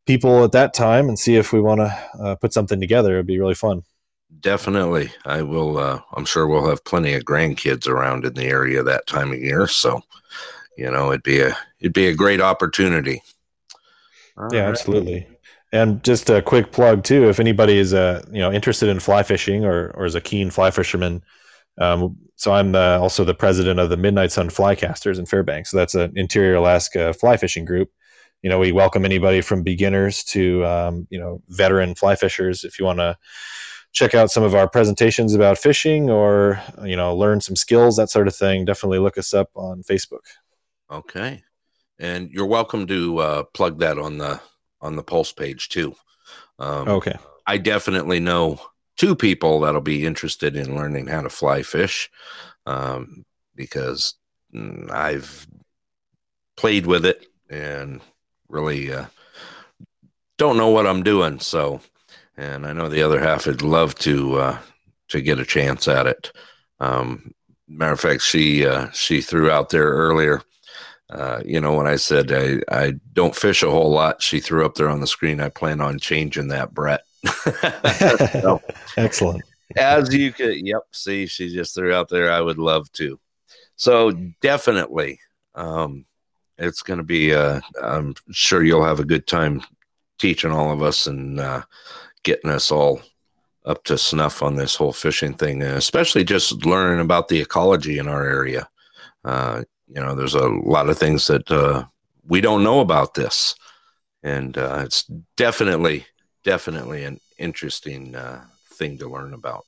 [0.06, 3.14] people at that time and see if we want to uh, put something together.
[3.14, 3.84] It'd be really fun.
[4.39, 5.77] Definitely, I will.
[5.77, 9.39] Uh, I'm sure we'll have plenty of grandkids around in the area that time of
[9.39, 9.67] year.
[9.67, 10.01] So
[10.77, 13.21] you know, it'd be a it'd be a great opportunity.
[14.38, 14.69] All yeah, right.
[14.69, 15.27] absolutely.
[15.73, 19.23] And just a quick plug too, if anybody is uh, you know interested in fly
[19.23, 21.23] fishing or or is a keen fly fisherman,
[21.77, 25.71] um, so I'm uh, also the president of the Midnight Sun Flycasters in Fairbanks.
[25.71, 27.89] So that's an interior Alaska fly fishing group.
[28.41, 32.63] You know, we welcome anybody from beginners to um, you know veteran fly fishers.
[32.63, 33.17] If you want to
[33.92, 38.10] check out some of our presentations about fishing or you know learn some skills, that
[38.10, 40.26] sort of thing, definitely look us up on Facebook.
[40.92, 41.44] Okay,
[42.00, 44.39] and you're welcome to uh, plug that on the
[44.82, 45.96] on the Pulse page too.
[46.60, 48.60] Um, okay, I definitely know
[48.98, 52.10] two people that'll be interested in learning how to fly fish
[52.66, 53.26] um,
[53.56, 54.16] because
[54.54, 55.48] mm, I've
[56.56, 58.02] played with it and
[58.48, 59.06] really uh,
[60.38, 61.39] don't know what I'm doing.
[61.39, 61.82] So,
[62.42, 64.58] and I know the other half would love to uh,
[65.10, 66.32] to get a chance at it.
[66.80, 67.34] Um,
[67.68, 70.42] matter of fact, she uh, she threw out there earlier
[71.12, 74.66] uh, you know, when I said I, I don't fish a whole lot, she threw
[74.66, 75.42] up there on the screen.
[75.42, 77.02] I plan on changing that, Brett.
[78.42, 78.62] so,
[78.98, 79.44] Excellent.
[79.76, 80.84] As you could, yep.
[80.92, 82.32] See, she just threw out there.
[82.32, 83.20] I would love to.
[83.76, 84.12] So
[84.42, 85.20] definitely,
[85.56, 86.06] um,
[86.58, 87.34] it's going to be.
[87.34, 89.64] Uh, I'm sure you'll have a good time
[90.18, 91.64] teaching all of us and uh,
[92.24, 93.01] getting us all
[93.65, 98.07] up to snuff on this whole fishing thing, especially just learning about the ecology in
[98.07, 98.67] our area.
[99.24, 101.84] Uh, you know, there's a lot of things that uh,
[102.28, 103.55] we don't know about this,
[104.24, 105.03] and uh, it's
[105.38, 106.05] definitely,
[106.43, 108.43] definitely an interesting uh,
[108.74, 109.65] thing to learn about.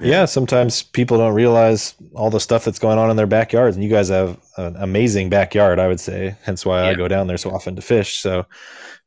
[0.00, 3.84] Yeah, sometimes people don't realize all the stuff that's going on in their backyards, and
[3.84, 6.36] you guys have an amazing backyard, I would say.
[6.42, 6.90] Hence why yeah.
[6.90, 8.18] I go down there so often to fish.
[8.18, 8.46] So,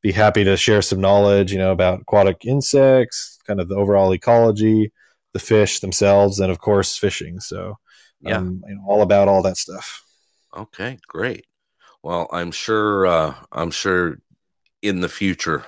[0.02, 4.14] be happy to share some knowledge, you know, about aquatic insects, kind of the overall
[4.14, 4.92] ecology,
[5.34, 7.40] the fish themselves, and of course, fishing.
[7.40, 7.78] So,
[8.22, 10.04] yeah, um, you know, all about all that stuff.
[10.56, 11.46] Okay, great.
[12.02, 13.06] Well, I'm sure.
[13.06, 14.20] Uh, I'm sure
[14.82, 15.66] in the future,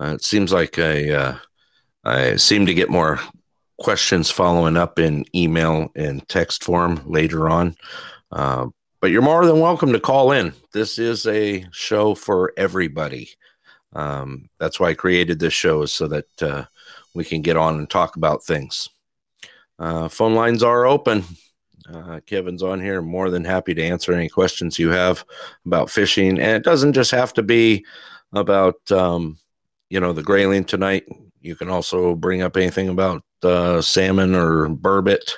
[0.00, 1.38] Uh, it seems like I uh,
[2.04, 3.20] I seem to get more
[3.78, 7.76] questions following up in email and text form later on.
[8.30, 8.68] Uh,
[9.00, 10.52] but you're more than welcome to call in.
[10.72, 13.30] This is a show for everybody.
[13.94, 16.64] Um, that's why I created this show is so that uh,
[17.14, 18.88] we can get on and talk about things.
[19.82, 21.24] Uh, phone lines are open.
[21.92, 23.02] Uh, Kevin's on here.
[23.02, 25.24] More than happy to answer any questions you have
[25.66, 26.38] about fishing.
[26.38, 27.84] And it doesn't just have to be
[28.32, 29.38] about, um,
[29.90, 31.04] you know, the grayling tonight.
[31.40, 35.32] You can also bring up anything about uh, salmon or burbot.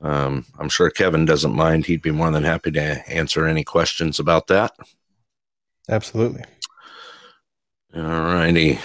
[0.00, 1.84] Um, I'm sure Kevin doesn't mind.
[1.84, 4.72] He'd be more than happy to answer any questions about that.
[5.90, 6.44] Absolutely.
[7.94, 8.78] All righty.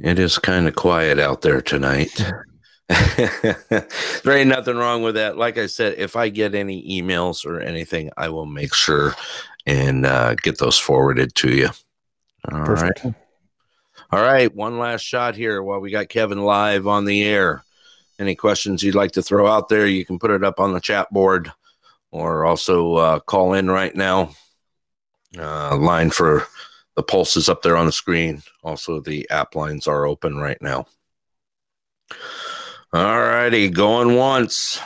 [0.00, 2.28] It is kind of quiet out there tonight.
[2.88, 3.86] there
[4.26, 5.36] ain't nothing wrong with that.
[5.36, 9.14] Like I said, if I get any emails or anything, I will make sure
[9.66, 11.68] and uh, get those forwarded to you.
[12.50, 13.04] All Perfect.
[13.04, 13.14] right.
[14.10, 14.54] All right.
[14.54, 17.62] One last shot here while we got Kevin live on the air.
[18.18, 20.80] Any questions you'd like to throw out there, you can put it up on the
[20.80, 21.52] chat board
[22.10, 24.30] or also uh, call in right now.
[25.36, 26.46] Uh, line for
[26.96, 28.42] the pulse is up there on the screen.
[28.64, 30.86] Also, the app lines are open right now.
[32.90, 34.80] All righty, going once,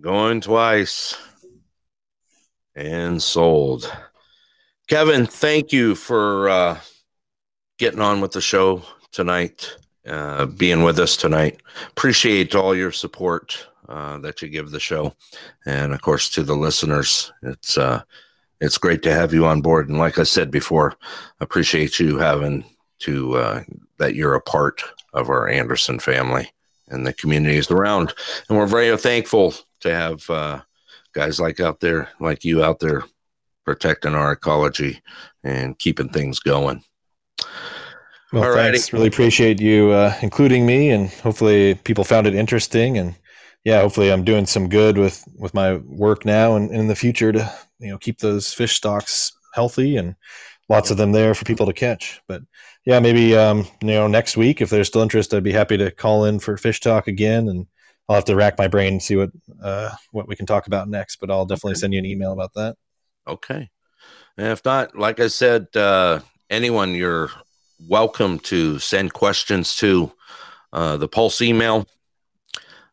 [0.00, 1.16] going twice,
[2.74, 3.88] and sold.
[4.88, 6.80] Kevin, thank you for uh,
[7.78, 8.82] getting on with the show
[9.12, 9.76] tonight,
[10.08, 11.60] uh, being with us tonight.
[11.90, 15.14] Appreciate all your support uh, that you give the show,
[15.66, 17.30] and of course to the listeners.
[17.44, 18.02] It's uh,
[18.60, 20.96] it's great to have you on board, and like I said before,
[21.38, 22.64] appreciate you having
[23.02, 23.62] to uh,
[23.98, 24.82] that you're a part
[25.12, 26.50] of our Anderson family
[26.88, 28.12] and the communities around.
[28.48, 30.60] And we're very thankful to have uh,
[31.14, 33.04] guys like out there, like you out there,
[33.64, 35.00] protecting our ecology
[35.44, 36.82] and keeping things going.
[38.32, 38.72] Well, Alrighty.
[38.72, 38.92] thanks.
[38.92, 42.96] Really appreciate you uh, including me, and hopefully people found it interesting.
[42.96, 43.16] And
[43.64, 46.94] yeah, hopefully I'm doing some good with with my work now and, and in the
[46.94, 50.14] future to you know keep those fish stocks healthy and
[50.68, 52.20] lots of them there for people to catch.
[52.28, 52.42] But
[52.84, 55.90] yeah, maybe um, you know next week if they're still interest, I'd be happy to
[55.90, 57.66] call in for fish talk again, and
[58.08, 59.30] I'll have to rack my brain and see what
[59.62, 61.16] uh, what we can talk about next.
[61.16, 61.80] But I'll definitely okay.
[61.80, 62.76] send you an email about that.
[63.26, 63.70] Okay,
[64.36, 67.30] and if not, like I said, uh, anyone you're
[67.88, 70.12] welcome to send questions to
[70.72, 71.86] uh, the Pulse email.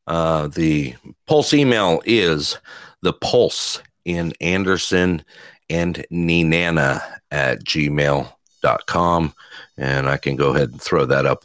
[0.05, 2.57] Uh, the Pulse email is
[3.01, 5.23] the Pulse in Anderson
[5.69, 9.33] and Nenana at gmail.com.
[9.77, 11.43] And I can go ahead and throw that up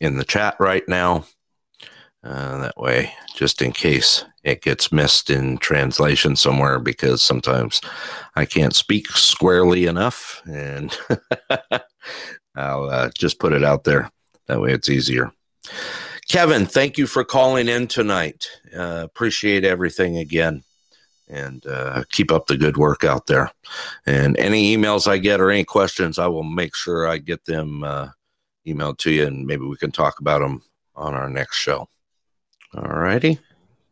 [0.00, 1.26] in the chat right now.
[2.24, 7.80] Uh, that way, just in case it gets missed in translation somewhere, because sometimes
[8.34, 10.42] I can't speak squarely enough.
[10.46, 10.96] And
[12.56, 14.10] I'll uh, just put it out there.
[14.46, 15.30] That way it's easier.
[16.28, 18.48] Kevin, thank you for calling in tonight.
[18.76, 20.64] Uh, appreciate everything again
[21.28, 23.50] and uh, keep up the good work out there.
[24.06, 27.82] And any emails I get or any questions, I will make sure I get them
[27.84, 28.08] uh,
[28.66, 30.62] emailed to you, and maybe we can talk about them
[30.94, 31.88] on our next show.
[32.74, 33.38] All righty.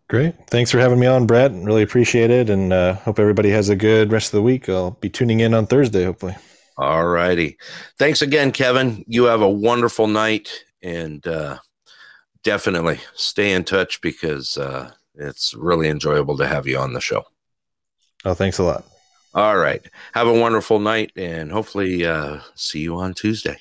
[0.09, 0.35] Great.
[0.49, 1.53] Thanks for having me on, Brett.
[1.53, 4.69] Really appreciate it, and uh, hope everybody has a good rest of the week.
[4.69, 6.37] I'll be tuning in on Thursday, hopefully.
[6.77, 7.57] All righty.
[7.99, 9.05] Thanks again, Kevin.
[9.07, 11.59] You have a wonderful night, and uh,
[12.43, 17.25] definitely stay in touch because uh, it's really enjoyable to have you on the show.
[18.25, 18.85] Oh, thanks a lot.
[19.35, 19.83] All right.
[20.13, 23.59] Have a wonderful night and hopefully uh, see you on Tuesday.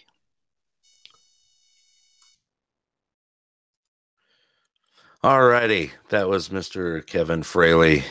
[5.24, 5.92] All righty.
[6.10, 7.06] That was Mr.
[7.06, 8.04] Kevin Fraley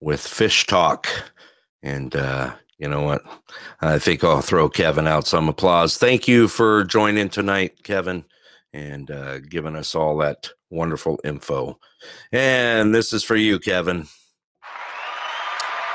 [0.00, 1.08] with Fish Talk.
[1.82, 3.22] And uh, you know what?
[3.80, 5.98] I think I'll throw Kevin out some applause.
[5.98, 8.24] Thank you for joining tonight, Kevin,
[8.72, 11.78] and uh, giving us all that wonderful info.
[12.30, 14.06] And this is for you, Kevin.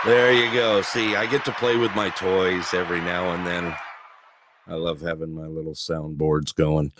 [0.05, 0.81] There you go.
[0.81, 3.75] See, I get to play with my toys every now and then.
[4.67, 6.91] I love having my little soundboards going.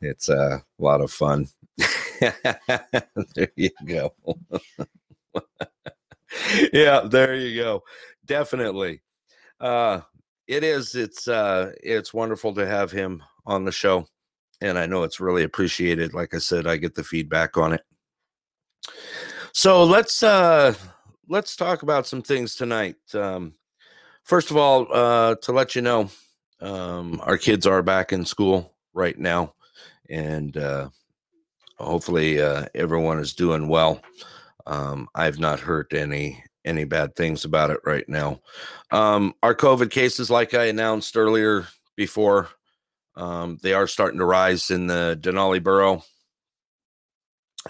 [0.00, 1.48] It's uh, a lot of fun.
[2.20, 4.14] there you go.
[6.72, 7.82] yeah, there you go.
[8.26, 9.00] Definitely.
[9.60, 10.00] Uh,
[10.46, 10.94] it is.
[10.94, 14.06] It's uh, it's wonderful to have him on the show
[14.64, 16.14] and I know it's really appreciated.
[16.14, 17.84] Like I said, I get the feedback on it.
[19.52, 20.74] So let's uh
[21.28, 22.96] let's talk about some things tonight.
[23.12, 23.54] Um,
[24.24, 26.10] first of all, uh, to let you know,
[26.60, 29.54] um, our kids are back in school right now,
[30.08, 30.88] and uh,
[31.78, 34.00] hopefully uh, everyone is doing well.
[34.66, 38.40] Um, I've not heard any any bad things about it right now.
[38.90, 42.48] Um, our COVID cases, like I announced earlier before,
[43.16, 46.02] um, they are starting to rise in the Denali borough,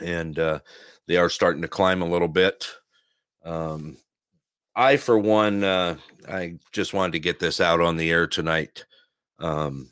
[0.00, 0.58] and uh,
[1.06, 2.68] they are starting to climb a little bit.
[3.44, 3.98] Um,
[4.74, 5.96] I, for one, uh,
[6.28, 8.84] I just wanted to get this out on the air tonight.
[9.38, 9.90] Um,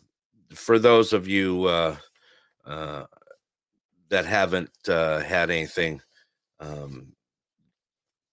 [0.55, 1.97] for those of you uh,
[2.65, 3.05] uh,
[4.09, 6.01] that haven't uh, had anything,
[6.61, 7.13] um,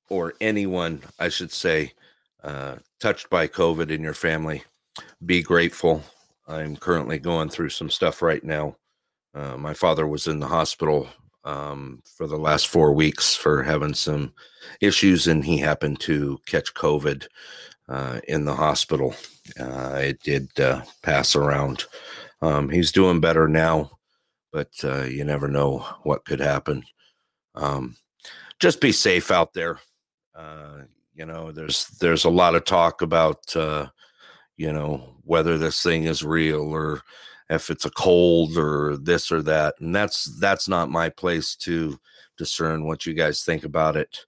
[0.09, 1.93] or anyone, I should say,
[2.43, 4.63] uh, touched by COVID in your family,
[5.25, 6.03] be grateful.
[6.49, 8.75] I'm currently going through some stuff right now.
[9.35, 11.07] Uh, my father was in the hospital
[11.43, 14.33] um, for the last four weeks for having some
[14.81, 17.27] issues, and he happened to catch COVID
[17.87, 19.13] uh, in the hospital.
[19.59, 21.85] Uh, it did uh, pass around.
[22.41, 23.91] Um, he's doing better now,
[24.51, 26.83] but uh, you never know what could happen.
[27.53, 27.95] Um,
[28.59, 29.79] just be safe out there.
[30.33, 30.81] Uh,
[31.13, 33.55] you know, there's there's a lot of talk about
[34.59, 37.01] you know whether this thing is real or
[37.49, 41.97] if it's a cold or this or that and that's that's not my place to
[42.37, 44.25] discern what you guys think about it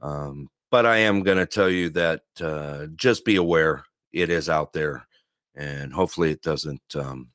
[0.00, 4.48] um, but i am going to tell you that uh, just be aware it is
[4.48, 5.06] out there
[5.54, 7.28] and hopefully it doesn't um,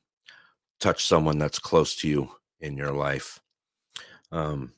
[0.80, 2.30] touch someone that's close to you
[2.60, 3.38] in your life.
[4.32, 4.72] Um,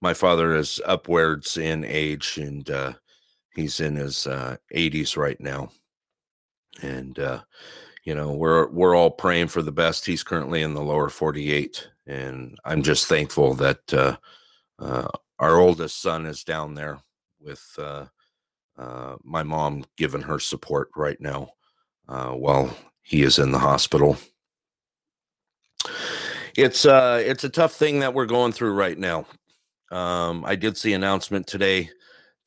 [0.00, 2.92] my father is upwards in age and uh,
[3.54, 5.70] he's in his uh, 80s right now
[6.82, 7.40] and uh,
[8.04, 10.06] you know we're we're all praying for the best.
[10.06, 14.16] He's currently in the lower 48 and i'm just thankful that uh,
[14.78, 15.08] uh,
[15.38, 16.98] our oldest son is down there
[17.40, 18.04] with uh,
[18.76, 21.48] uh my mom giving her support right now
[22.08, 24.16] uh, while he is in the hospital.
[26.56, 29.26] It's uh it's a tough thing that we're going through right now.
[29.90, 31.90] Um, i did see announcement today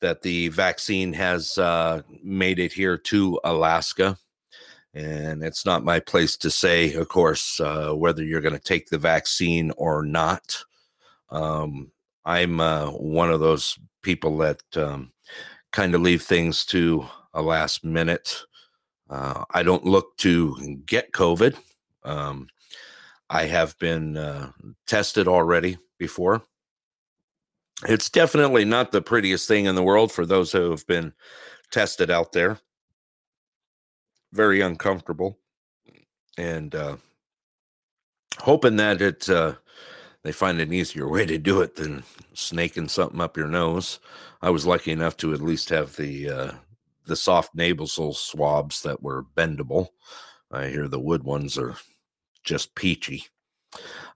[0.00, 4.16] that the vaccine has uh, made it here to alaska
[4.94, 8.88] and it's not my place to say, of course, uh, whether you're going to take
[8.88, 10.64] the vaccine or not.
[11.30, 11.92] Um,
[12.24, 15.12] I'm uh, one of those people that um,
[15.72, 18.42] kind of leave things to a last minute.
[19.08, 21.56] Uh, I don't look to get COVID.
[22.02, 22.48] Um,
[23.30, 24.52] I have been uh,
[24.86, 26.42] tested already before.
[27.86, 31.12] It's definitely not the prettiest thing in the world for those who have been
[31.70, 32.58] tested out there
[34.32, 35.38] very uncomfortable
[36.36, 36.96] and uh,
[38.38, 39.54] hoping that it uh,
[40.22, 42.02] they find an easier way to do it than
[42.34, 44.00] snaking something up your nose.
[44.42, 46.52] I was lucky enough to at least have the uh,
[47.06, 49.88] the soft nasal swabs that were bendable.
[50.50, 51.76] I hear the wood ones are
[52.44, 53.26] just peachy.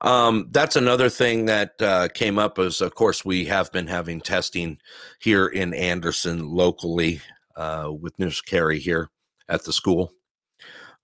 [0.00, 4.20] Um, that's another thing that uh, came up is, of course, we have been having
[4.20, 4.78] testing
[5.20, 7.20] here in Anderson locally
[7.57, 9.11] uh, with Nurse Carey here
[9.48, 10.12] at the school.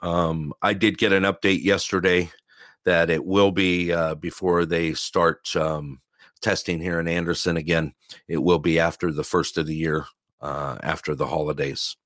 [0.00, 2.30] Um, I did get an update yesterday
[2.84, 6.00] that it will be uh, before they start um,
[6.40, 7.92] testing here in Anderson again.
[8.28, 10.06] It will be after the first of the year,
[10.40, 11.96] uh, after the holidays.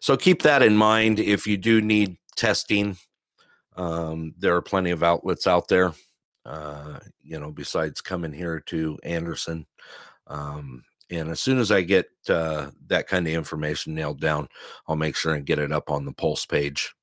[0.00, 1.20] So keep that in mind.
[1.20, 2.96] If you do need testing,
[3.76, 5.92] um, there are plenty of outlets out there.
[6.44, 9.66] Uh, you know, besides coming here to Anderson.
[10.26, 14.48] Um, and as soon as I get uh, that kind of information nailed down,
[14.86, 16.94] I'll make sure and get it up on the Pulse page.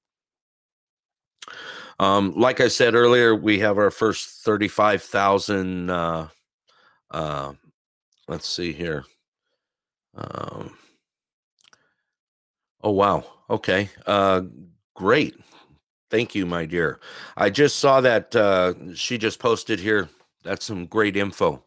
[2.00, 5.90] Um, like I said earlier, we have our first 35,000.
[5.90, 6.28] Uh,
[7.12, 7.54] uh,
[8.28, 9.06] let's see here.
[10.16, 10.76] Um,
[12.82, 13.24] oh, wow.
[13.50, 13.90] Okay.
[14.06, 14.42] Uh,
[14.96, 15.36] great.
[16.12, 17.00] Thank you, my dear.
[17.38, 20.10] I just saw that uh, she just posted here.
[20.44, 21.64] That's some great info.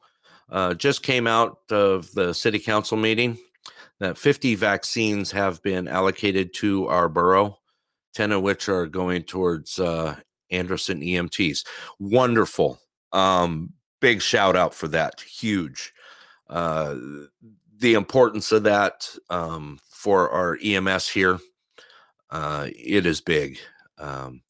[0.51, 3.39] Uh, just came out of the city council meeting
[4.01, 7.59] that 50 vaccines have been allocated to our borough
[8.15, 10.17] 10 of which are going towards uh,
[10.51, 11.65] Anderson EMTs.
[11.99, 12.79] Wonderful.
[13.13, 15.21] Um, big shout out for that.
[15.23, 15.93] Huge.
[16.49, 16.97] Uh,
[17.79, 21.39] the importance of that um, for our EMS here,
[22.31, 23.59] uh, it is big.
[23.99, 24.43] Um,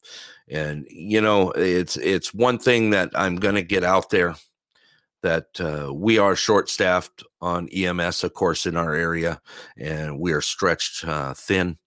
[0.49, 4.35] and you know, it's it's one thing that I'm going to get out there
[5.23, 9.41] that uh, we are short staffed on EMS, of course, in our area,
[9.77, 11.77] and we are stretched uh, thin.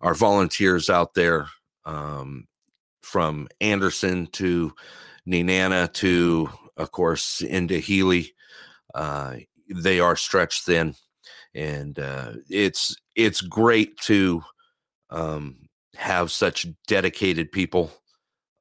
[0.00, 1.46] Our volunteers out there,
[1.84, 2.48] um,
[3.02, 4.72] from Anderson to
[5.28, 8.32] Nenana to, of course, into Healy.
[8.94, 9.36] Uh,
[9.68, 10.94] they are stretched thin,
[11.54, 14.42] and uh, it's it's great to
[15.10, 15.68] um,
[16.00, 17.92] have such dedicated people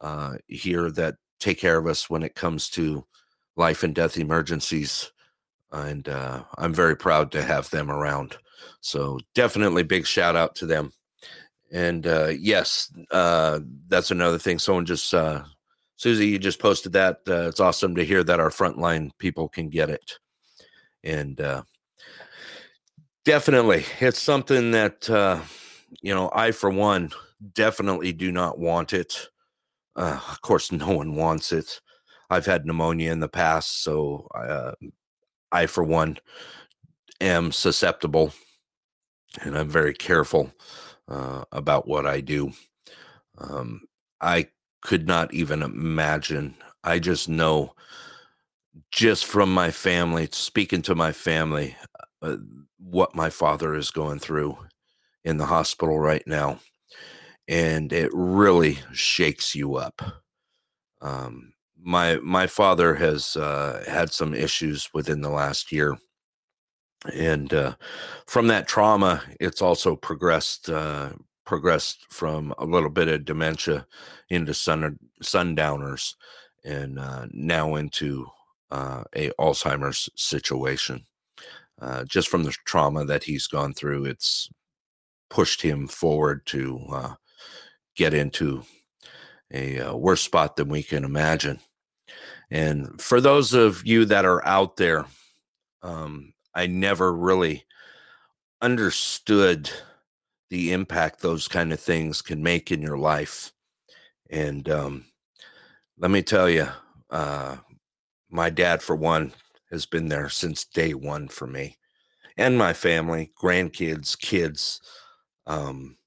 [0.02, 3.06] uh, here that take care of us when it comes to
[3.56, 5.10] life and death emergencies.
[5.72, 8.38] And uh, I'm very proud to have them around.
[8.82, 10.92] So definitely big shout out to them.
[11.72, 14.60] And uh, yes, uh, that's another thing.
[14.60, 15.44] Someone just, uh,
[15.96, 17.20] Susie, you just posted that.
[17.26, 20.20] Uh, it's awesome to hear that our frontline people can get it.
[21.06, 21.64] And uh,
[23.24, 25.40] definitely, it's something that, uh,
[26.02, 27.12] you know, I, for one,
[27.54, 29.30] definitely do not want it.
[29.96, 31.82] Uh, of course, no one wants it.
[32.30, 34.74] I've had pneumonia in the past, so uh,
[35.52, 36.18] I, for one,
[37.22, 38.34] am susceptible
[39.42, 40.52] and I'm very careful
[41.08, 42.52] uh, about what I do.
[43.38, 43.82] Um,
[44.22, 44.48] I
[44.82, 46.56] could not even imagine.
[46.84, 47.74] I just know,
[48.92, 51.76] just from my family, speaking to my family,
[52.22, 52.38] uh,
[52.78, 54.58] what my father is going through
[55.24, 56.60] in the hospital right now.
[57.50, 60.02] And it really shakes you up.
[61.02, 65.98] Um, my my father has uh, had some issues within the last year
[67.14, 67.76] and uh,
[68.28, 71.12] from that trauma, it's also progressed uh,
[71.46, 73.88] progressed from a little bit of dementia
[74.30, 76.16] into sun sundowners,
[76.66, 78.28] and uh, now into
[78.72, 81.06] uh, a Alzheimer's situation.
[81.82, 84.50] Uh, just from the trauma that he's gone through, it's
[85.30, 87.18] pushed him forward to
[88.00, 88.64] get into
[89.52, 91.60] a worse spot than we can imagine.
[92.50, 95.06] And for those of you that are out there,
[95.84, 97.66] um, I never really
[98.62, 99.70] understood
[100.50, 103.52] the impact those kind of things can make in your life.
[104.30, 105.06] And um,
[105.98, 106.68] let me tell you,
[107.10, 107.58] uh,
[108.30, 109.34] my dad, for one,
[109.72, 111.76] has been there since day one for me
[112.38, 114.80] and my family, grandkids, kids.
[115.46, 115.98] Um,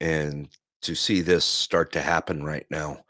[0.00, 0.48] and
[0.82, 3.04] to see this start to happen right now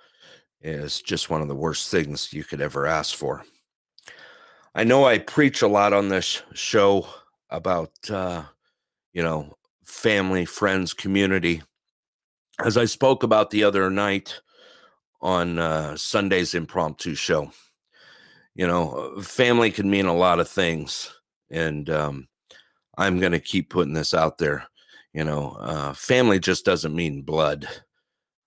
[0.60, 3.44] is just one of the worst things you could ever ask for.
[4.74, 7.06] I know I preach a lot on this show
[7.50, 8.44] about, uh,
[9.12, 9.54] you know,
[9.84, 11.62] family, friends, community.
[12.64, 14.40] As I spoke about the other night
[15.20, 17.50] on uh, Sunday's impromptu show,
[18.54, 21.12] you know, family can mean a lot of things.
[21.50, 22.28] And um,
[22.96, 24.66] I'm going to keep putting this out there.
[25.12, 27.68] You know, uh, family just doesn't mean blood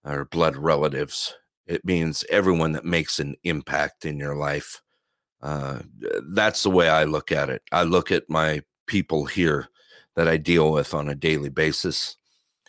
[0.03, 1.33] or blood relatives,
[1.67, 4.81] it means everyone that makes an impact in your life
[5.45, 5.79] uh,
[6.29, 7.61] that's the way I look at it.
[7.71, 9.67] I look at my people here
[10.15, 12.17] that I deal with on a daily basis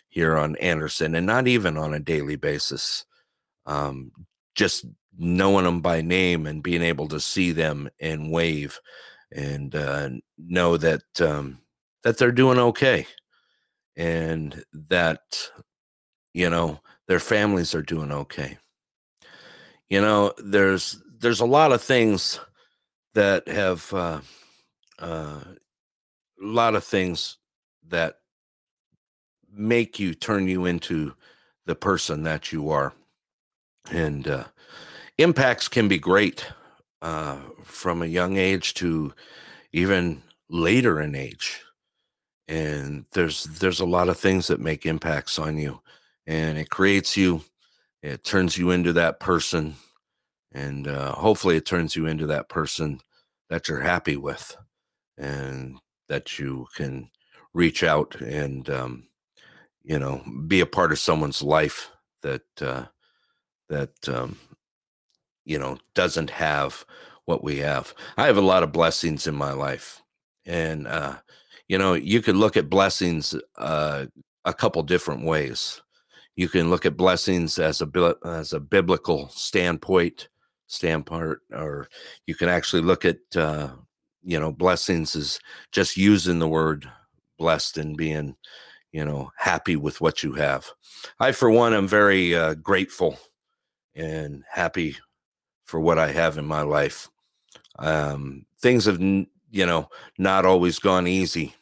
[0.09, 3.07] here on Anderson, and not even on a daily basis.
[3.65, 4.13] Um,
[4.55, 4.85] just
[5.17, 8.79] knowing them by name and being able to see them and wave
[9.33, 11.59] and uh, know that um,
[12.03, 13.07] that they're doing okay
[13.97, 15.51] and that
[16.35, 18.59] you know their families are doing okay
[19.89, 22.41] you know there's there's a lot of things
[23.15, 24.21] that have uh,
[24.99, 27.39] uh, a lot of things
[27.89, 28.17] that
[29.51, 31.15] make you turn you into
[31.65, 32.93] the person that you are.
[33.91, 34.45] And uh,
[35.17, 36.47] impacts can be great
[37.01, 39.15] uh, from a young age to
[39.73, 41.63] even later in age.
[42.49, 45.81] And there's there's a lot of things that make impacts on you,
[46.27, 47.43] and it creates you.
[48.03, 49.75] It turns you into that person,
[50.53, 53.01] and uh, hopefully, it turns you into that person
[53.51, 54.57] that you're happy with
[55.19, 55.79] and
[56.09, 57.11] that you can
[57.55, 59.09] reach out and um,
[59.83, 61.91] you know be a part of someone's life
[62.23, 62.85] that uh,
[63.69, 64.37] that um,
[65.45, 66.85] you know doesn't have
[67.25, 70.03] what we have i have a lot of blessings in my life
[70.45, 71.17] and uh,
[71.69, 74.07] you know you could look at blessings uh,
[74.45, 75.83] a couple different ways
[76.37, 80.29] you can look at blessings as a as a biblical standpoint
[80.67, 81.89] standpoint, or
[82.27, 83.71] you can actually look at uh,
[84.23, 85.41] you know blessings as
[85.73, 86.91] just using the word
[87.39, 88.37] blessed and being
[88.93, 90.67] you know happy with what you have.
[91.19, 93.19] I, for one, am very uh, grateful
[93.95, 94.97] and happy
[95.65, 97.09] for what I have in my life.
[97.79, 99.01] Um, things have
[99.57, 99.89] you know
[100.19, 101.55] not always gone easy,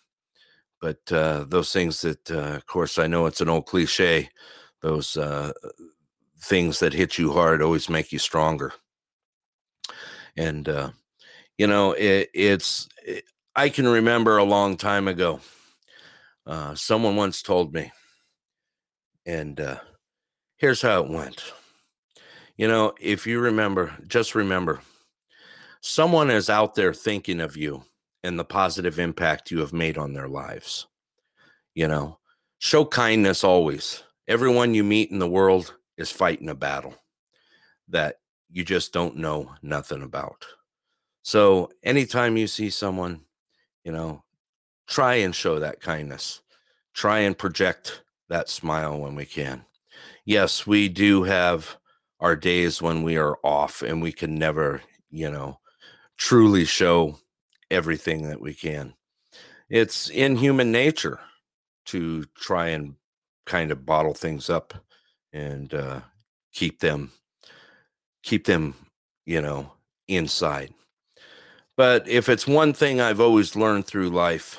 [0.81, 4.31] but uh, those things that, uh, of course, I know it's an old cliche.
[4.83, 5.53] Those uh,
[6.41, 8.73] things that hit you hard always make you stronger
[10.37, 10.91] and uh,
[11.59, 13.25] you know it, it's it,
[13.57, 15.41] i can remember a long time ago
[16.47, 17.91] uh, someone once told me
[19.27, 19.79] and uh,
[20.59, 21.43] here's how it went
[22.57, 24.81] You know, if you remember, just remember
[25.87, 27.85] someone is out there thinking of you
[28.23, 30.87] and the positive impact you have made on their lives.
[31.75, 32.19] You know,
[32.59, 34.03] show kindness always.
[34.27, 36.95] Everyone you meet in the world is fighting a battle
[37.89, 38.17] that
[38.51, 40.47] you just don't know nothing about.
[41.23, 43.21] So, anytime you see someone,
[43.85, 44.25] you know,
[44.89, 46.41] try and show that kindness.
[46.95, 49.67] Try and project that smile when we can.
[50.25, 51.77] Yes, we do have
[52.21, 54.81] our days when we are off and we can never,
[55.11, 55.59] you know,
[56.17, 57.19] truly show
[57.71, 58.95] everything that we can.
[59.69, 61.21] It's in human nature
[61.87, 62.95] to try and
[63.47, 64.75] kind of bottle things up
[65.33, 66.01] and uh,
[66.53, 67.11] keep them
[68.25, 68.75] keep them,
[69.27, 69.71] you know,
[70.09, 70.75] inside.
[71.77, 74.59] But if it's one thing I've always learned through life,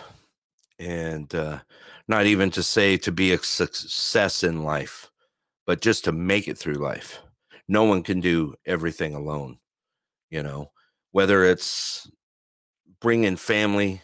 [0.80, 1.60] and uh,
[2.08, 5.10] not even to say to be a success in life,
[5.66, 7.22] but just to make it through life.
[7.68, 9.58] No one can do everything alone,
[10.30, 10.72] you know,
[11.16, 12.12] whether it's
[13.00, 14.02] bringing family,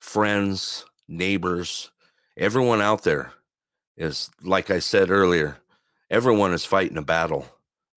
[0.00, 1.92] friends, neighbors,
[2.36, 3.32] everyone out there
[3.96, 5.58] is, like I said earlier,
[6.10, 7.46] everyone is fighting a battle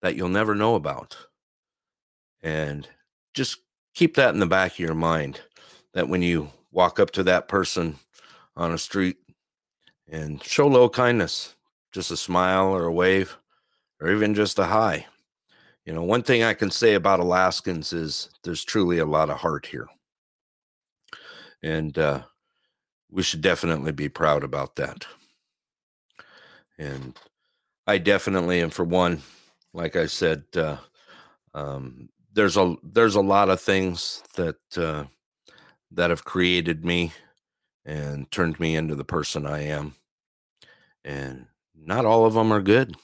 [0.04, 1.18] that you'll never know about.
[2.43, 2.88] And
[3.34, 3.62] just
[3.96, 5.41] keep that in the back of your mind
[5.96, 7.96] that when you walk up to that person
[8.56, 9.18] on a street
[10.08, 11.56] and show a little kindness,
[11.91, 13.39] just a smile or a wave,
[14.00, 15.08] or even just a hi.
[15.86, 19.38] You know, one thing I can say about Alaskans is there's truly a lot of
[19.38, 19.88] heart here.
[21.62, 22.24] And uh,
[23.12, 25.06] we should definitely be proud about that.
[26.78, 27.18] And
[27.88, 29.22] I definitely, and for one,
[29.74, 30.78] like I said, uh,
[31.54, 35.06] um, there's a there's a lot of things that uh,
[35.92, 37.14] that have created me
[37.86, 39.96] and turned me into the person I am.
[41.06, 42.96] And not all of them are good,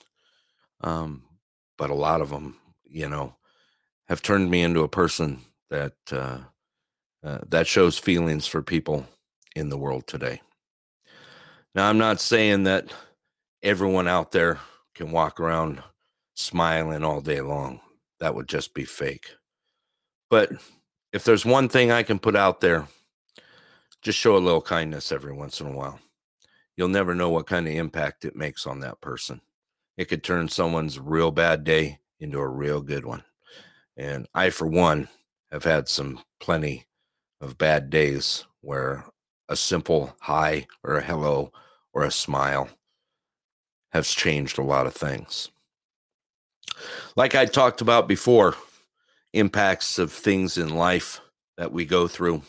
[0.81, 1.23] um,
[1.77, 2.57] but a lot of them,
[2.91, 3.35] you know,
[4.07, 5.39] have turned me into a person
[5.69, 6.39] that uh,
[7.23, 9.05] uh, that shows feelings for people
[9.55, 10.41] in the world today.
[11.73, 12.91] Now, I'm not saying that
[13.63, 14.59] everyone out there
[14.95, 15.81] can walk around
[16.35, 17.79] smiling all day long.
[18.19, 19.27] That would just be fake.
[20.29, 20.51] But
[21.13, 22.87] if there's one thing I can put out there,
[24.01, 25.99] just show a little kindness every once in a while.
[26.75, 29.41] You'll never know what kind of impact it makes on that person.
[29.97, 33.23] It could turn someone's real bad day into a real good one.
[33.97, 35.09] And I, for one,
[35.51, 36.85] have had some plenty
[37.41, 39.05] of bad days where
[39.49, 41.51] a simple hi or a hello
[41.93, 42.69] or a smile
[43.91, 45.49] has changed a lot of things.
[47.17, 48.55] Like I talked about before,
[49.33, 51.19] impacts of things in life
[51.57, 52.43] that we go through.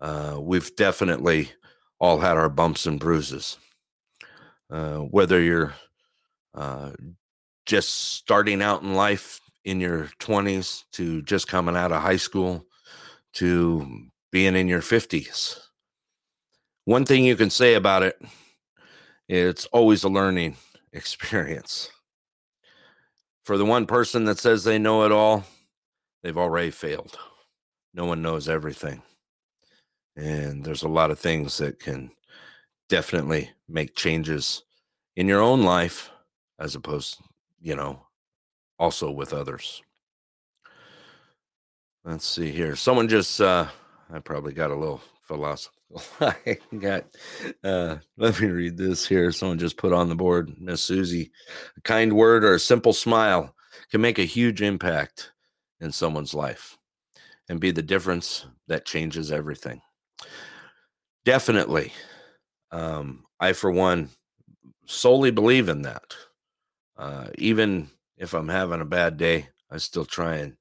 [0.00, 1.50] Uh, we've definitely
[1.98, 3.58] all had our bumps and bruises.
[4.70, 5.74] Uh, whether you're
[6.54, 6.92] uh,
[7.66, 12.66] just starting out in life in your 20s to just coming out of high school
[13.34, 15.58] to being in your 50s.
[16.84, 18.20] One thing you can say about it,
[19.28, 20.56] it's always a learning
[20.92, 21.90] experience.
[23.44, 25.44] For the one person that says they know it all,
[26.22, 27.18] they've already failed.
[27.92, 29.02] No one knows everything.
[30.16, 32.10] And there's a lot of things that can
[32.88, 34.62] definitely make changes
[35.16, 36.10] in your own life
[36.58, 37.20] as opposed,
[37.64, 38.06] you know,
[38.78, 39.82] also with others.
[42.04, 42.76] Let's see here.
[42.76, 43.66] Someone just uh
[44.12, 46.02] I probably got a little philosophical.
[46.20, 47.06] I got
[47.64, 49.32] uh let me read this here.
[49.32, 51.32] Someone just put on the board, Miss Susie.
[51.78, 53.54] A kind word or a simple smile
[53.90, 55.32] can make a huge impact
[55.80, 56.76] in someone's life
[57.48, 59.80] and be the difference that changes everything.
[61.24, 61.92] Definitely.
[62.70, 64.10] Um, I, for one,
[64.86, 66.14] solely believe in that.
[66.96, 70.56] Uh, even if I'm having a bad day, I still try and,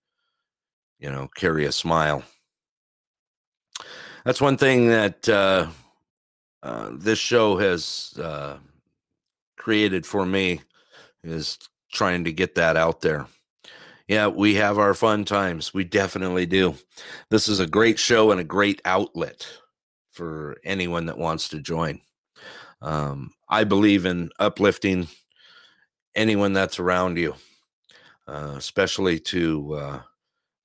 [0.99, 2.23] you know, carry a smile.
[4.26, 5.68] That's one thing that uh,
[6.64, 8.57] uh, this show has uh,
[9.57, 10.61] created for me
[11.23, 11.57] is
[11.91, 13.27] trying to get that out there.
[14.07, 15.73] Yeah, we have our fun times.
[15.73, 16.76] We definitely do.
[17.30, 19.47] This is a great show and a great outlet
[20.11, 22.01] for anyone that wants to join.
[22.81, 25.07] Um, I believe in uplifting
[26.15, 27.35] anyone that's around you,
[28.27, 30.02] uh, especially to uh,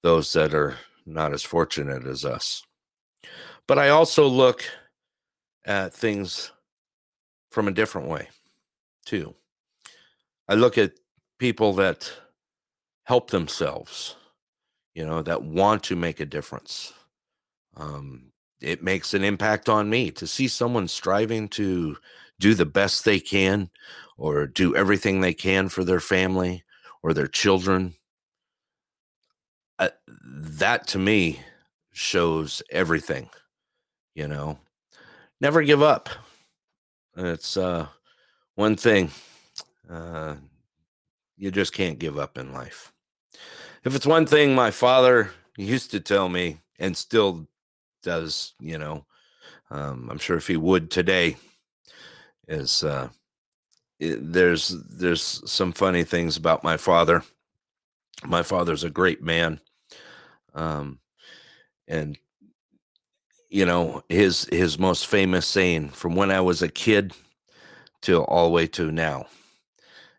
[0.02, 0.76] those that are
[1.06, 2.62] not as fortunate as us.
[3.66, 4.64] But I also look
[5.66, 6.52] at things
[7.50, 8.28] from a different way,
[9.04, 9.34] too.
[10.48, 10.92] I look at
[11.38, 12.10] people that
[13.04, 14.16] help themselves,
[14.94, 16.92] you know, that want to make a difference.
[17.76, 21.96] Um, it makes an impact on me to see someone striving to
[22.40, 23.70] do the best they can
[24.18, 26.64] or do everything they can for their family
[27.02, 27.94] or their children.
[29.78, 31.40] Uh, that to me
[31.92, 33.30] shows everything,
[34.14, 34.58] you know.
[35.40, 36.08] Never give up.
[37.16, 37.86] It's uh,
[38.56, 39.10] one thing
[39.88, 40.34] uh,
[41.36, 42.92] you just can't give up in life.
[43.84, 47.46] If it's one thing my father used to tell me and still
[48.02, 49.06] does, you know,
[49.70, 51.36] um, I'm sure if he would today,
[52.48, 53.10] is uh,
[54.00, 57.22] it, there's there's some funny things about my father.
[58.24, 59.60] My father's a great man,
[60.54, 60.98] um,
[61.86, 62.18] and
[63.48, 67.12] you know his his most famous saying from when I was a kid
[68.02, 69.26] till all the way to now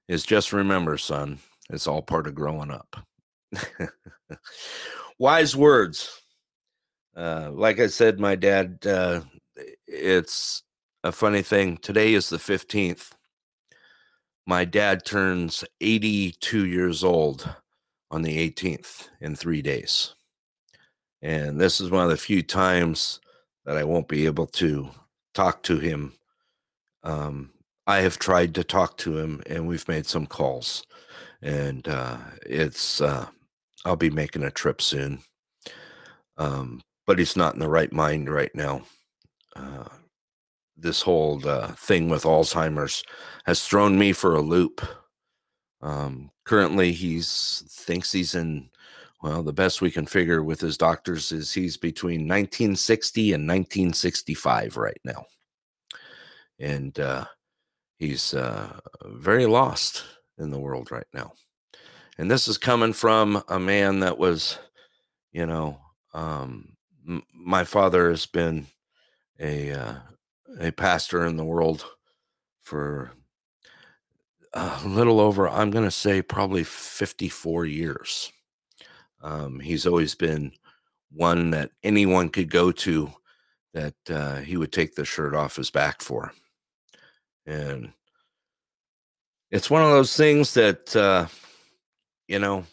[0.08, 1.40] is just remember, son,
[1.70, 3.06] it's all part of growing up.
[5.20, 6.22] Wise words.
[7.16, 9.22] Uh, like I said, my dad, uh,
[9.88, 10.64] it's
[11.04, 11.78] a funny thing.
[11.78, 13.12] Today is the 15th.
[14.50, 17.48] My dad turns 82 years old
[18.10, 20.16] on the 18th in three days.
[21.22, 23.20] And this is one of the few times
[23.66, 24.90] that I won't be able to
[25.36, 26.14] talk to him.
[27.04, 27.52] Um,
[27.86, 30.84] I have tried to talk to him and we've made some calls.
[31.44, 33.28] And uh, it's, uh,
[33.86, 35.20] I'll be making a trip soon.
[36.38, 38.82] Um, but he's not in the right mind right now.
[39.56, 39.90] Uh,
[40.82, 43.04] this whole uh, thing with Alzheimer's
[43.46, 44.82] has thrown me for a loop.
[45.82, 48.70] Um, currently, he's thinks he's in.
[49.22, 54.78] Well, the best we can figure with his doctors is he's between 1960 and 1965
[54.78, 55.26] right now,
[56.58, 57.26] and uh,
[57.98, 60.06] he's uh, very lost
[60.38, 61.34] in the world right now.
[62.18, 64.58] And this is coming from a man that was,
[65.32, 65.80] you know,
[66.14, 66.76] um,
[67.08, 68.68] m- my father has been
[69.40, 69.94] a uh,
[70.60, 71.86] a pastor in the world
[72.64, 73.12] for
[74.54, 78.32] a little over, I'm going to say probably 54 years.
[79.22, 80.54] Um, he's always been
[81.12, 83.12] one that anyone could go to
[83.74, 86.34] that uh, he would take the shirt off his back for.
[87.46, 87.94] And
[89.52, 91.28] it's one of those things that, uh,
[92.28, 92.66] you know,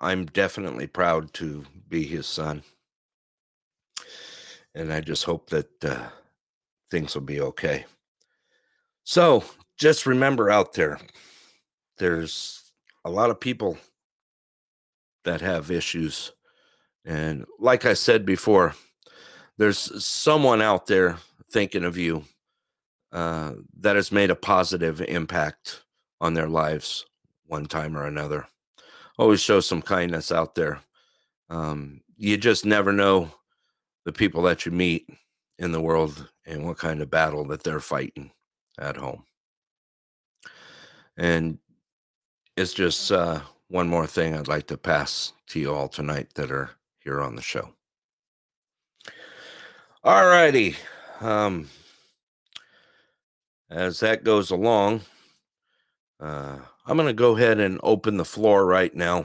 [0.00, 2.62] I'm definitely proud to be his son.
[4.74, 6.08] And I just hope that uh,
[6.94, 7.86] things will be okay.
[9.02, 9.42] So
[9.76, 11.00] just remember out there,
[11.98, 12.70] there's
[13.04, 13.78] a lot of people
[15.24, 16.30] that have issues.
[17.04, 18.74] And like I said before,
[19.58, 21.18] there's someone out there
[21.50, 22.26] thinking of you
[23.10, 25.82] uh, that has made a positive impact
[26.20, 27.06] on their lives
[27.46, 28.46] one time or another.
[29.18, 30.78] Always show some kindness out there.
[31.50, 33.32] Um, you just never know
[34.04, 35.08] the people that you meet
[35.58, 38.30] in the world and what kind of battle that they're fighting
[38.78, 39.24] at home.
[41.16, 41.58] And
[42.56, 46.50] it's just uh, one more thing I'd like to pass to you all tonight that
[46.50, 47.70] are here on the show.
[50.02, 50.76] All righty.
[51.20, 51.68] Um,
[53.70, 55.02] as that goes along,
[56.20, 59.24] uh, I'm going to go ahead and open the floor right now.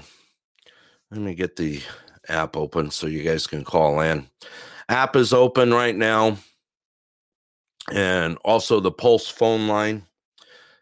[1.11, 1.81] Let me get the
[2.27, 4.27] app open so you guys can call in.
[4.89, 6.37] App is open right now,
[7.93, 10.03] and also the Pulse phone line.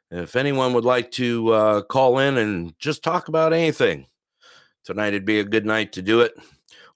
[0.09, 4.07] If anyone would like to uh, call in and just talk about anything,
[4.85, 6.33] tonight it'd be a good night to do it.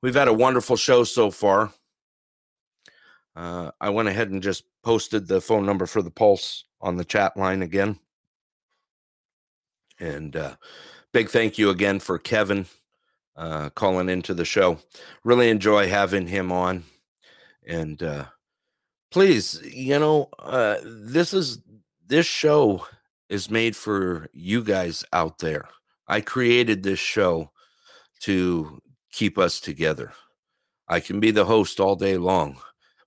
[0.01, 1.73] We've had a wonderful show so far.
[3.35, 7.05] Uh, I went ahead and just posted the phone number for the Pulse on the
[7.05, 7.99] chat line again.
[9.99, 10.55] And uh,
[11.11, 12.67] big thank you again for Kevin
[13.35, 14.79] uh, calling into the show.
[15.25, 16.85] Really enjoy having him on.
[17.65, 18.25] And uh,
[19.11, 21.59] please, you know, uh, this is
[22.05, 22.85] this show
[23.29, 25.67] is made for you guys out there.
[26.07, 27.51] I created this show
[28.21, 28.81] to
[29.11, 30.11] keep us together.
[30.87, 32.57] I can be the host all day long,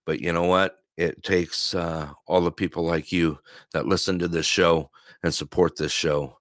[0.06, 0.78] but you know what?
[0.96, 3.38] It takes uh, all the people like you
[3.72, 4.90] that listen to this show
[5.22, 6.38] and support this show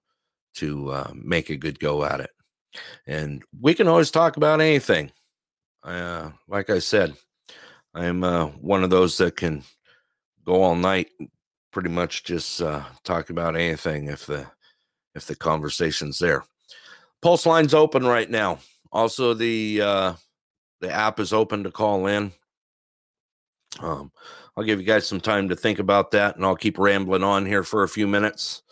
[0.54, 2.30] to uh, make a good go at it.
[3.06, 5.10] And we can always talk about anything.
[5.82, 7.14] Uh, like I said,
[7.94, 9.62] I'm uh, one of those that can
[10.44, 11.10] go all night
[11.72, 14.46] pretty much just uh, talk about anything if the
[15.14, 16.44] if the conversation's there.
[17.22, 18.58] Pulse line's open right now.
[18.92, 20.12] Also, the uh,
[20.80, 22.32] the app is open to call in.
[23.80, 24.12] Um,
[24.56, 27.46] I'll give you guys some time to think about that, and I'll keep rambling on
[27.46, 28.62] here for a few minutes.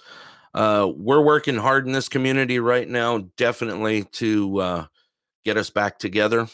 [0.54, 4.86] Uh, we're working hard in this community right now, definitely to uh,
[5.44, 6.46] get us back together.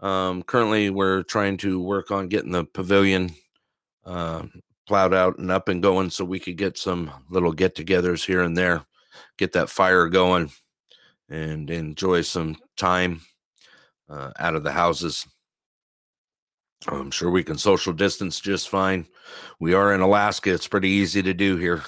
[0.00, 3.30] Um, currently, we're trying to work on getting the pavilion
[4.04, 4.44] uh,
[4.86, 8.42] plowed out and up and going so we could get some little get togethers here
[8.42, 8.84] and there.
[9.36, 10.50] get that fire going
[11.28, 13.20] and enjoy some time
[14.08, 15.26] uh, out of the houses.
[16.86, 19.06] I'm sure we can social distance just fine.
[19.58, 20.52] We are in Alaska.
[20.52, 21.82] It's pretty easy to do here.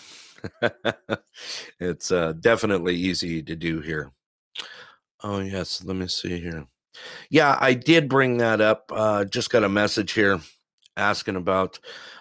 [1.81, 4.11] it's uh, definitely easy to do here.
[5.23, 5.85] Oh, yes.
[5.85, 6.67] Let me see here.
[7.31, 8.91] Yeah, I did bring that up.
[8.95, 10.41] Uh, just got a message here
[10.97, 11.79] asking about.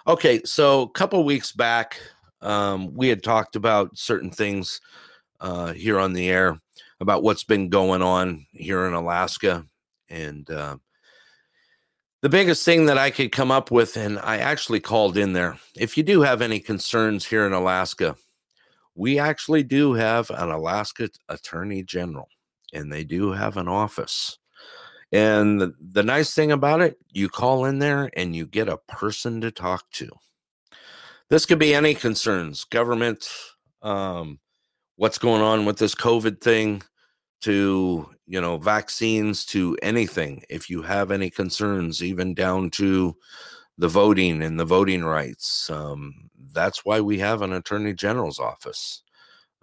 [0.08, 2.00] Okay, so a couple weeks back,
[2.42, 4.82] um, we had talked about certain things
[5.40, 6.60] uh, here on the air
[7.00, 9.66] about what's been going on here in Alaska.
[10.10, 10.78] And uh,
[12.22, 15.58] the biggest thing that I could come up with, and I actually called in there
[15.76, 18.16] if you do have any concerns here in Alaska,
[18.96, 22.28] we actually do have an Alaska Attorney General,
[22.74, 24.39] and they do have an office.
[25.12, 28.78] And the, the nice thing about it, you call in there and you get a
[28.88, 30.10] person to talk to.
[31.30, 33.28] This could be any concerns, government,
[33.82, 34.40] um,
[34.96, 36.84] what's going on with this COVID thing,
[37.42, 40.44] to you know vaccines, to anything.
[40.50, 43.16] If you have any concerns, even down to
[43.78, 49.04] the voting and the voting rights, um, that's why we have an attorney general's office.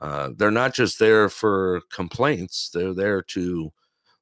[0.01, 3.73] Uh, they're not just there for complaints; they're there to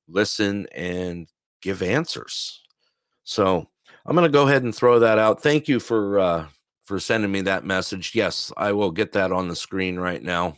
[0.09, 1.29] listen and
[1.63, 2.61] give answers.
[3.25, 3.69] So
[4.07, 5.43] I'm going to go ahead and throw that out.
[5.43, 6.47] Thank you for uh,
[6.83, 8.13] for sending me that message.
[8.15, 10.57] Yes, I will get that on the screen right now.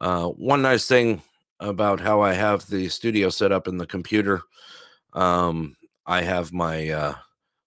[0.00, 1.22] Uh, one nice thing
[1.60, 4.42] about how I have the studio set up in the computer,
[5.14, 5.76] um,
[6.06, 7.14] I have my uh,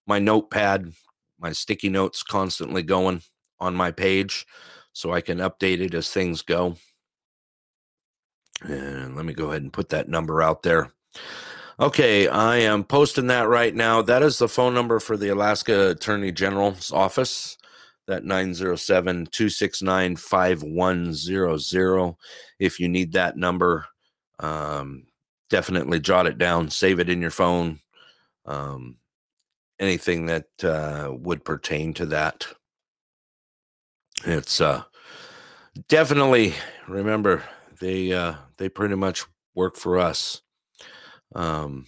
[0.06, 0.92] my notepad,
[1.38, 3.22] my sticky notes constantly going
[3.60, 4.46] on my page,
[4.92, 6.76] so I can update it as things go.
[8.62, 10.92] And let me go ahead and put that number out there.
[11.80, 14.02] Okay, I am posting that right now.
[14.02, 17.56] That is the phone number for the Alaska Attorney General's office.
[18.06, 22.14] That 907 269 5100.
[22.58, 23.86] If you need that number,
[24.38, 25.06] um,
[25.48, 27.80] definitely jot it down, save it in your phone.
[28.44, 28.98] Um,
[29.80, 32.46] anything that uh, would pertain to that.
[34.24, 34.84] It's uh,
[35.88, 36.54] definitely
[36.86, 37.44] remember
[37.80, 39.24] they uh, they pretty much
[39.54, 40.41] work for us.
[41.34, 41.86] Um,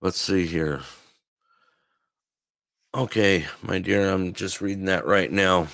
[0.00, 0.82] let's see here.
[2.94, 5.68] Okay, my dear, I'm just reading that right now.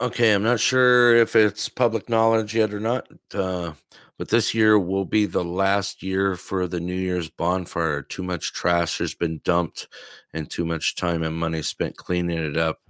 [0.00, 3.72] Okay, I'm not sure if it's public knowledge yet or not, uh,
[4.18, 8.02] but this year will be the last year for the New Year's bonfire.
[8.02, 9.88] Too much trash has been dumped,
[10.32, 12.80] and too much time and money spent cleaning it up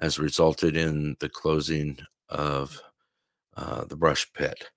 [0.00, 1.98] has resulted in the closing
[2.28, 2.82] of
[3.56, 4.71] uh, the brush pit.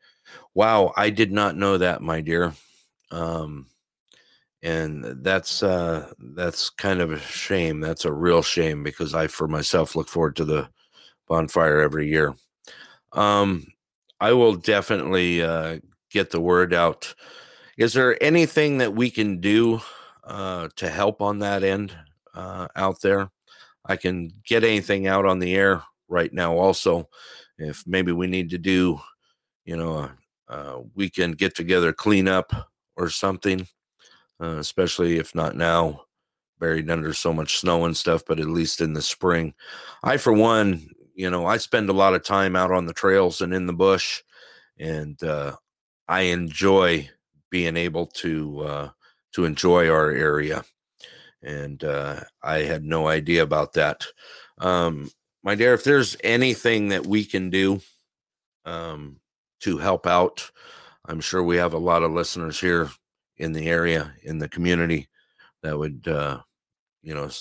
[0.56, 2.54] Wow, I did not know that, my dear.
[3.12, 3.68] Um,
[4.64, 7.82] and that's uh, that's kind of a shame.
[7.82, 10.70] That's a real shame because I, for myself, look forward to the
[11.28, 12.36] bonfire every year.
[13.14, 13.68] Um,
[14.20, 15.80] I will definitely uh,
[16.10, 17.14] get the word out.
[17.78, 19.82] Is there anything that we can do
[20.24, 21.96] uh, to help on that end
[22.34, 23.30] uh, out there?
[23.86, 26.58] I can get anything out on the air right now.
[26.58, 27.10] Also,
[27.58, 29.00] if maybe we need to do,
[29.66, 30.10] you know,
[30.48, 32.52] uh, weekend get together cleanup
[32.96, 33.68] or something,
[34.42, 36.02] uh, especially if not now,
[36.60, 39.54] buried under so much snow and stuff, but at least in the spring.
[40.04, 43.42] I, for one, you know, I spend a lot of time out on the trails
[43.42, 44.22] and in the bush,
[44.78, 45.56] and uh,
[46.08, 47.10] I enjoy
[47.50, 48.90] being able to uh,
[49.34, 50.64] to enjoy our area.
[51.42, 54.06] And uh, I had no idea about that.
[54.58, 55.12] Um,
[55.44, 57.82] my dear, if there's anything that we can do
[58.66, 59.20] um,
[59.66, 60.52] to help out.
[61.06, 62.92] I'm sure we have a lot of listeners here
[63.38, 65.08] in the area, in the community,
[65.64, 66.42] that would, uh,
[67.02, 67.32] you know,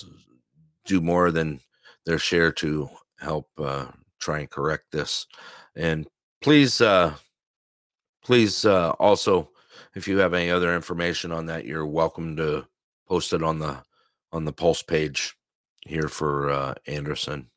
[0.85, 1.59] do more than
[2.03, 2.89] their share to
[3.19, 3.85] help uh,
[4.19, 5.27] try and correct this.
[5.75, 6.07] And
[6.41, 7.13] please, uh,
[8.23, 9.51] please uh, also,
[9.93, 12.65] if you have any other information on that, you're welcome to
[13.07, 13.83] post it on the
[14.31, 15.35] on the Pulse page
[15.81, 17.51] here for uh, Anderson.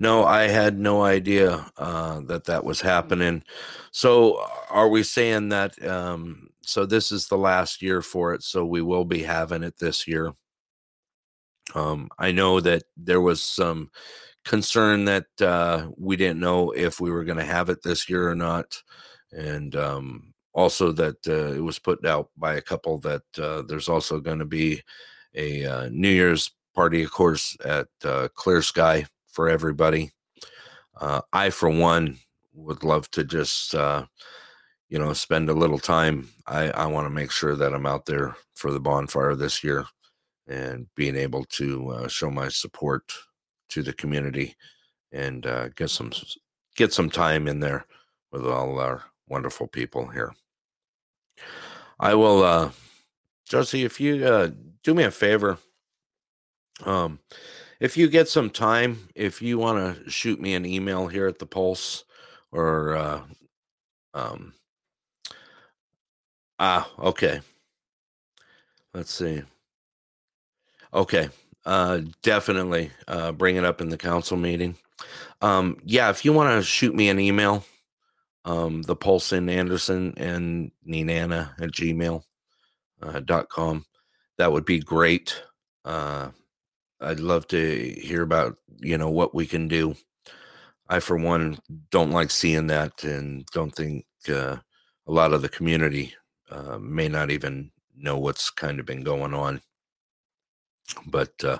[0.00, 3.44] No, I had no idea uh, that that was happening.
[3.92, 5.80] So, are we saying that?
[5.86, 8.42] Um, so this is the last year for it.
[8.42, 10.32] So we will be having it this year.
[11.74, 13.90] Um, I know that there was some
[14.44, 18.28] concern that uh, we didn't know if we were going to have it this year
[18.28, 18.82] or not,
[19.32, 23.88] and um, also that uh, it was put out by a couple that uh, there's
[23.88, 24.82] also going to be
[25.34, 29.06] a uh, New Year's party, of course, at uh, Clear Sky
[29.40, 30.10] for everybody.
[31.00, 32.18] Uh, I, for one,
[32.52, 34.04] would love to just, uh,
[34.90, 36.28] you know, spend a little time.
[36.46, 39.86] I, I want to make sure that I'm out there for the bonfire this year
[40.46, 43.14] and being able to uh, show my support
[43.70, 44.56] to the community
[45.10, 46.12] and uh, get some
[46.76, 47.86] get some time in there
[48.32, 50.34] with all our wonderful people here.
[51.98, 52.72] I will, uh,
[53.48, 54.50] Josie, if you uh,
[54.82, 55.56] do me a favor,
[56.84, 57.20] um,
[57.80, 61.38] if you get some time, if you want to shoot me an email here at
[61.38, 62.04] the Pulse
[62.52, 63.22] or, uh,
[64.14, 64.52] um,
[66.58, 67.40] ah, okay.
[68.94, 69.42] Let's see.
[70.92, 71.28] Okay.
[71.64, 74.76] Uh, definitely uh, bring it up in the council meeting.
[75.42, 77.64] Um, yeah, if you want to shoot me an email,
[78.44, 78.96] um, the
[79.32, 82.22] in Anderson and Nenana at gmail
[83.02, 83.84] uh, dot com,
[84.38, 85.42] that would be great.
[85.84, 86.30] Uh,
[87.00, 89.94] I'd love to hear about you know what we can do.
[90.88, 91.58] I, for one,
[91.90, 94.56] don't like seeing that, and don't think uh,
[95.06, 96.14] a lot of the community
[96.50, 99.60] uh, may not even know what's kind of been going on.
[101.06, 101.58] But uh,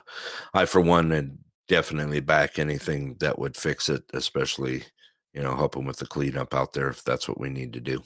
[0.55, 1.39] I, for one, and
[1.69, 4.85] definitely back anything that would fix it, especially
[5.33, 8.03] you know helping with the cleanup out there if that's what we need to do.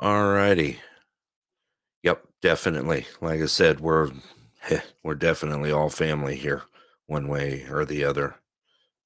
[0.00, 0.80] All righty.
[2.02, 3.06] Yep, definitely.
[3.20, 4.10] Like I said, we're
[5.02, 6.62] we're definitely all family here,
[7.06, 8.36] one way or the other.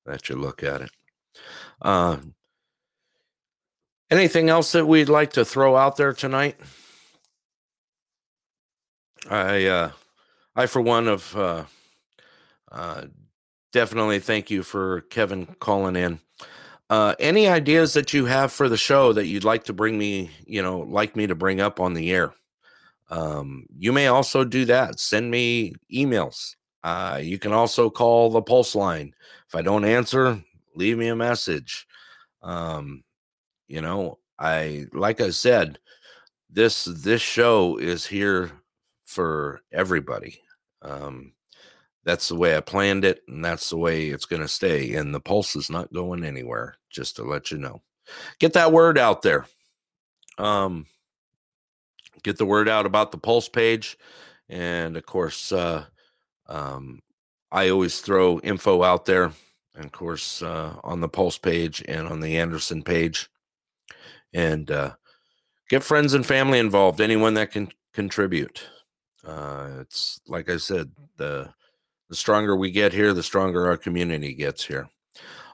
[0.05, 0.91] That you look at it.
[1.81, 2.16] Uh,
[4.11, 6.57] anything else that we'd like to throw out there tonight?
[9.31, 9.91] I, uh,
[10.57, 11.65] I for one of uh,
[12.70, 13.05] uh,
[13.73, 16.19] definitely thank you for Kevin calling in.
[16.91, 20.31] Uh, any ideas that you have for the show that you'd like to bring me,
[20.47, 22.35] you know, like me to bring up on the air?
[23.12, 24.98] Um, you may also do that.
[24.98, 26.56] Send me emails.
[26.82, 29.14] Uh, you can also call the pulse line.
[29.47, 30.43] If I don't answer,
[30.74, 31.86] leave me a message.
[32.43, 33.05] Um,
[33.68, 35.78] you know, I like I said,
[36.48, 38.51] this this show is here
[39.05, 40.40] for everybody.
[40.80, 41.34] Um,
[42.05, 44.94] that's the way I planned it, and that's the way it's going to stay.
[44.94, 46.76] And the pulse is not going anywhere.
[46.89, 47.82] Just to let you know,
[48.39, 49.44] get that word out there.
[50.39, 50.86] Um,
[52.23, 53.99] get the word out about the pulse page,
[54.49, 55.85] and of course, uh,
[56.49, 57.01] um,
[57.51, 59.32] I always throw info out there,
[59.74, 63.28] and of course, uh, on the pulse page and on the Anderson page,
[64.32, 64.93] and uh,
[65.69, 67.01] get friends and family involved.
[67.01, 68.69] Anyone that can contribute.
[69.27, 71.53] Uh, it's like I said, the
[72.09, 74.89] the stronger we get here, the stronger our community gets here.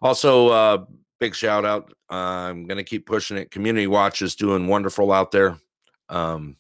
[0.03, 0.85] Also, uh,
[1.21, 1.93] big shout out.
[2.11, 2.15] Uh,
[2.51, 3.51] I'm going to keep pushing it.
[3.51, 5.59] Community Watch is doing wonderful out there.
[6.09, 6.57] Um,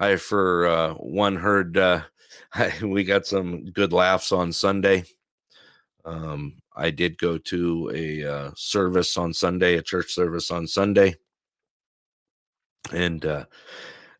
[0.00, 2.02] I, for uh, one, heard uh,
[2.54, 5.04] I, we got some good laughs on Sunday.
[6.04, 11.14] Um, I did go to a uh, service on Sunday, a church service on Sunday,
[12.92, 13.44] and uh,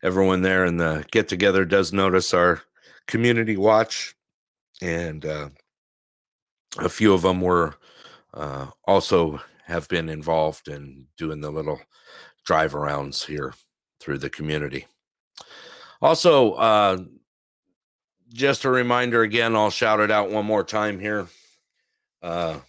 [0.01, 2.61] everyone there in the get together does notice our
[3.07, 4.15] community watch,
[4.81, 5.49] and uh,
[6.77, 7.75] a few of them were
[8.33, 11.81] uh, also have been involved in doing the little
[12.45, 13.53] drive arounds here
[14.03, 14.85] through the community.
[16.01, 16.97] Also, uh,
[18.33, 21.27] just a reminder again, I'll shout it out one more time here.
[22.21, 22.59] Uh,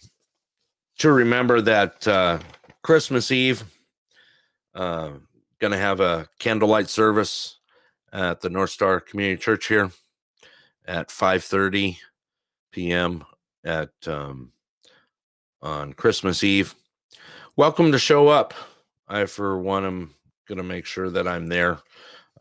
[0.99, 2.39] to remember that uh,
[2.81, 3.65] Christmas Eve,
[4.73, 5.11] uh,
[5.59, 7.57] going to have a candlelight service
[8.13, 9.91] at the North Star Community Church here
[10.85, 11.97] at 5:30
[12.71, 13.25] p.m.
[13.65, 14.53] at um,
[15.61, 16.73] on Christmas Eve.
[17.57, 18.53] Welcome to show up.
[19.07, 20.15] I, for one, am
[20.47, 21.79] going to make sure that I'm there.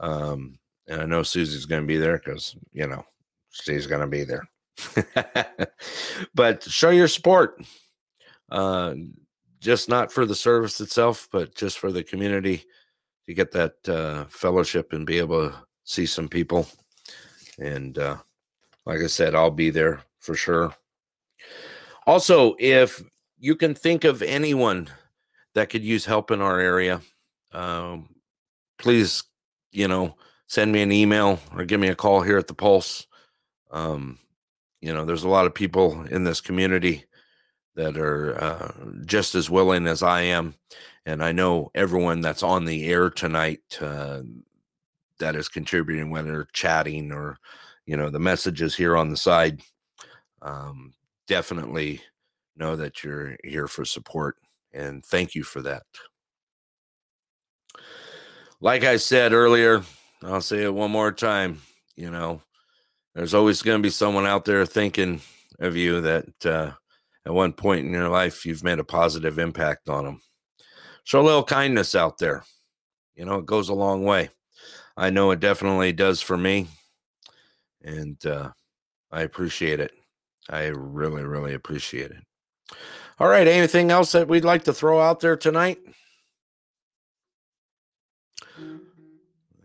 [0.01, 3.05] Um, and I know Susie's going to be there because, you know,
[3.51, 4.49] she's going to be there.
[6.35, 7.63] but show your support.
[8.51, 8.95] Uh,
[9.61, 12.65] just not for the service itself, but just for the community
[13.27, 16.69] to get that uh, fellowship and be able to see some people.
[17.59, 18.17] And uh,
[18.85, 20.75] like I said, I'll be there for sure.
[22.07, 23.03] Also, if
[23.39, 24.89] you can think of anyone
[25.55, 27.01] that could use help in our area,
[27.55, 28.09] um,
[28.79, 29.25] please,
[29.73, 30.17] you know,
[30.47, 33.07] send me an email or give me a call here at the Pulse.
[33.71, 34.19] Um,
[34.81, 37.05] you know, there's a lot of people in this community
[37.77, 38.73] that are uh,
[39.05, 40.55] just as willing as I am.
[41.07, 44.23] And I know everyone that's on the air tonight uh,
[45.19, 47.37] that is contributing, whether chatting or,
[47.87, 49.61] you know, the messages here on the side,
[50.43, 50.93] um,
[51.27, 52.01] definitely
[52.57, 54.37] know that you're here for support.
[54.73, 55.83] And thank you for that.
[58.65, 59.83] Like I said earlier,
[60.23, 61.61] I'll say it one more time.
[61.97, 62.41] You know,
[63.15, 65.21] there's always going to be someone out there thinking
[65.61, 66.71] of you that uh,
[67.27, 70.23] at one point in your life you've made a positive impact on them.
[71.05, 72.43] Show a little kindness out there.
[73.15, 74.31] You know, it goes a long way.
[74.97, 76.69] I know it definitely does for me.
[77.83, 78.53] And uh,
[79.13, 79.93] I appreciate it.
[80.49, 82.23] I really, really appreciate it.
[83.19, 83.47] All right.
[83.47, 85.81] Anything else that we'd like to throw out there tonight?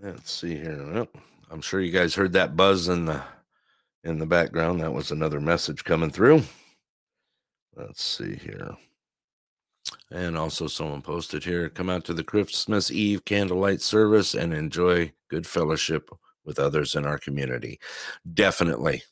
[0.02, 1.08] Let's see here.
[1.52, 3.22] I'm sure you guys heard that buzz in the
[4.06, 4.80] in the background.
[4.80, 6.44] That was another message coming through.
[7.76, 8.78] Let's see here.
[10.10, 15.12] And also, someone posted here come out to the Christmas Eve candlelight service and enjoy
[15.30, 16.10] good fellowship
[16.46, 17.78] with others in our community.
[18.34, 19.04] Definitely.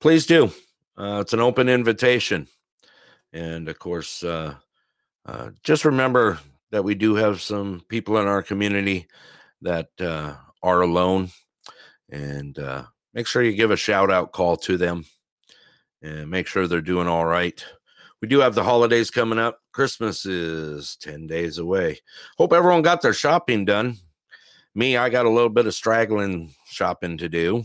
[0.00, 0.52] Please do.
[0.98, 2.46] Uh, it's an open invitation.
[3.32, 4.56] And of course, uh,
[5.24, 6.38] uh, just remember
[6.72, 9.06] that we do have some people in our community
[9.66, 11.30] that uh, are alone.
[12.08, 15.04] And uh, make sure you give a shout out call to them
[16.00, 17.62] and make sure they're doing all right.
[18.22, 19.60] We do have the holidays coming up.
[19.72, 21.98] Christmas is 10 days away.
[22.38, 23.96] Hope everyone got their shopping done.
[24.74, 27.64] Me, I got a little bit of straggling shopping to do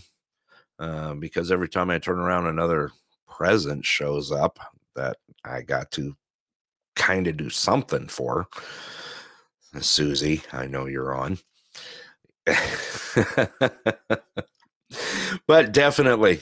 [0.80, 2.90] uh, because every time I turn around, another
[3.30, 4.60] present shows up
[4.95, 6.15] that I got to
[6.95, 8.48] kind of do something for.
[9.80, 11.38] Susie, I know you're on.
[15.47, 16.39] but definitely,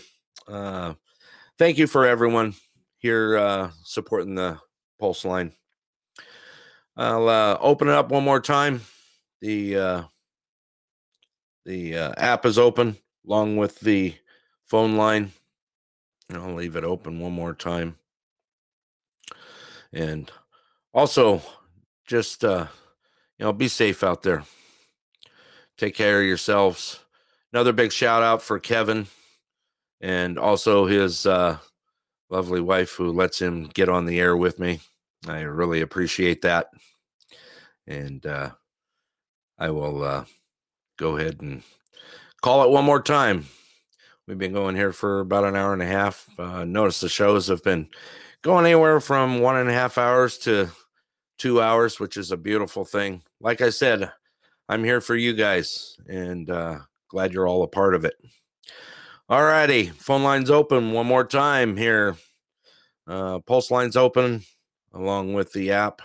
[0.48, 0.94] uh,
[1.58, 2.54] thank you for everyone
[2.98, 4.60] here uh, supporting the
[5.00, 5.52] pulse line.
[6.96, 8.82] I'll uh, open it up one more time.
[9.42, 10.04] The uh,
[11.66, 14.16] the uh, app is open along with the
[14.66, 15.32] phone line.
[16.32, 17.98] I'll leave it open one more time.
[19.92, 20.32] And
[20.94, 21.42] also,
[22.06, 22.68] just uh,
[23.38, 24.44] you know, be safe out there.
[25.80, 27.00] Take care of yourselves.
[27.54, 29.08] Another big shout out for Kevin
[30.02, 31.58] and also his uh,
[32.30, 34.82] lovely wife who lets him get on the air with me.
[35.26, 36.68] I really appreciate that.
[37.88, 38.50] And uh,
[39.58, 40.26] I will uh,
[40.98, 41.64] go ahead and
[42.42, 43.46] call it one more time.
[44.28, 46.28] We've been going here for about an hour and a half.
[46.38, 47.88] Uh, notice the shows have been
[48.42, 50.72] going anywhere from one and a half hours to
[51.38, 53.24] two hours, which is a beautiful thing.
[53.40, 54.12] Like I said,
[54.70, 56.78] I'm here for you guys and uh,
[57.10, 58.14] glad you're all a part of it.
[59.28, 62.16] All righty, phone lines open one more time here.
[63.08, 64.44] Uh, pulse lines open
[64.94, 66.04] along with the app,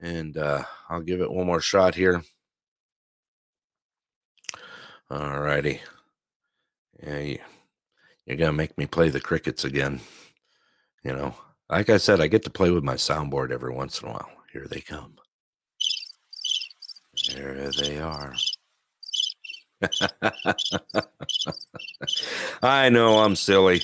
[0.00, 2.22] and uh, I'll give it one more shot here.
[5.10, 5.80] All righty,
[7.02, 7.38] yeah, you,
[8.26, 10.00] you're gonna make me play the crickets again.
[11.02, 11.34] You know,
[11.70, 14.30] like I said, I get to play with my soundboard every once in a while.
[14.52, 15.16] Here they come.
[17.28, 18.34] There they are.
[22.62, 23.82] I know I'm silly.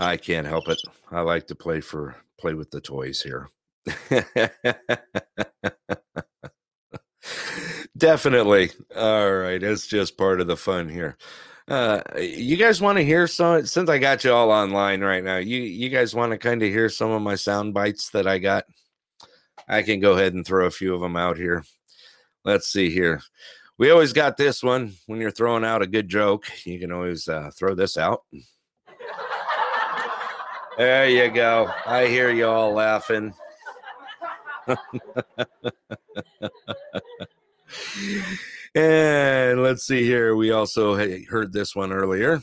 [0.00, 0.80] I can't help it.
[1.10, 3.48] I like to play for play with the toys here.
[7.96, 8.70] Definitely.
[8.96, 11.16] All right, it's just part of the fun here.
[11.66, 13.66] Uh, you guys want to hear some?
[13.66, 16.68] Since I got you all online right now, you you guys want to kind of
[16.68, 18.64] hear some of my sound bites that I got?
[19.68, 21.64] I can go ahead and throw a few of them out here.
[22.48, 23.20] Let's see here.
[23.76, 26.46] We always got this one when you're throwing out a good joke.
[26.64, 28.22] You can always uh, throw this out.
[30.78, 31.70] There you go.
[31.84, 33.34] I hear you all laughing.
[38.74, 40.34] and let's see here.
[40.34, 40.94] We also
[41.26, 42.40] heard this one earlier.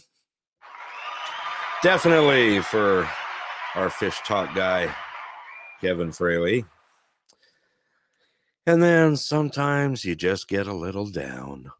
[1.82, 3.10] Definitely for
[3.74, 4.94] our fish talk guy,
[5.82, 6.64] Kevin Fraley.
[8.68, 11.72] And then sometimes you just get a little down.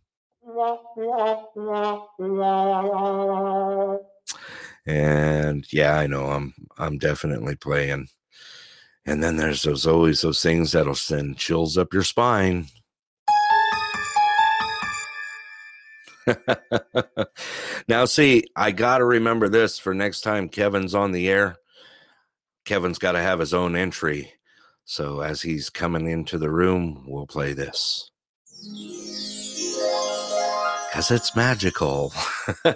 [4.86, 8.08] And yeah, I know I'm I'm definitely playing.
[9.08, 12.68] And then there's those always those things that'll send chills up your spine.
[17.88, 21.56] now see, I got to remember this for next time Kevin's on the air.
[22.64, 24.35] Kevin's got to have his own entry
[24.86, 28.12] so as he's coming into the room, we'll play this.
[30.90, 32.14] Because it's magical.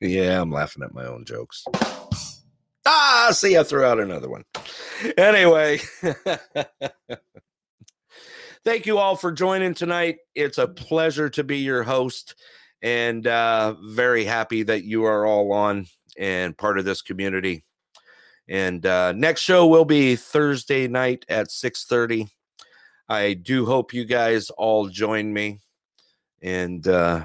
[0.00, 1.64] yeah, I'm laughing at my own jokes.
[2.86, 4.44] Ah, see, I threw out another one.
[5.16, 5.80] Anyway,
[8.64, 10.18] thank you all for joining tonight.
[10.34, 12.34] It's a pleasure to be your host
[12.82, 15.86] and uh, very happy that you are all on
[16.18, 17.64] and part of this community.
[18.48, 22.28] And uh, next show will be Thursday night at 6:30.
[23.08, 25.60] I do hope you guys all join me.
[26.42, 27.24] And uh,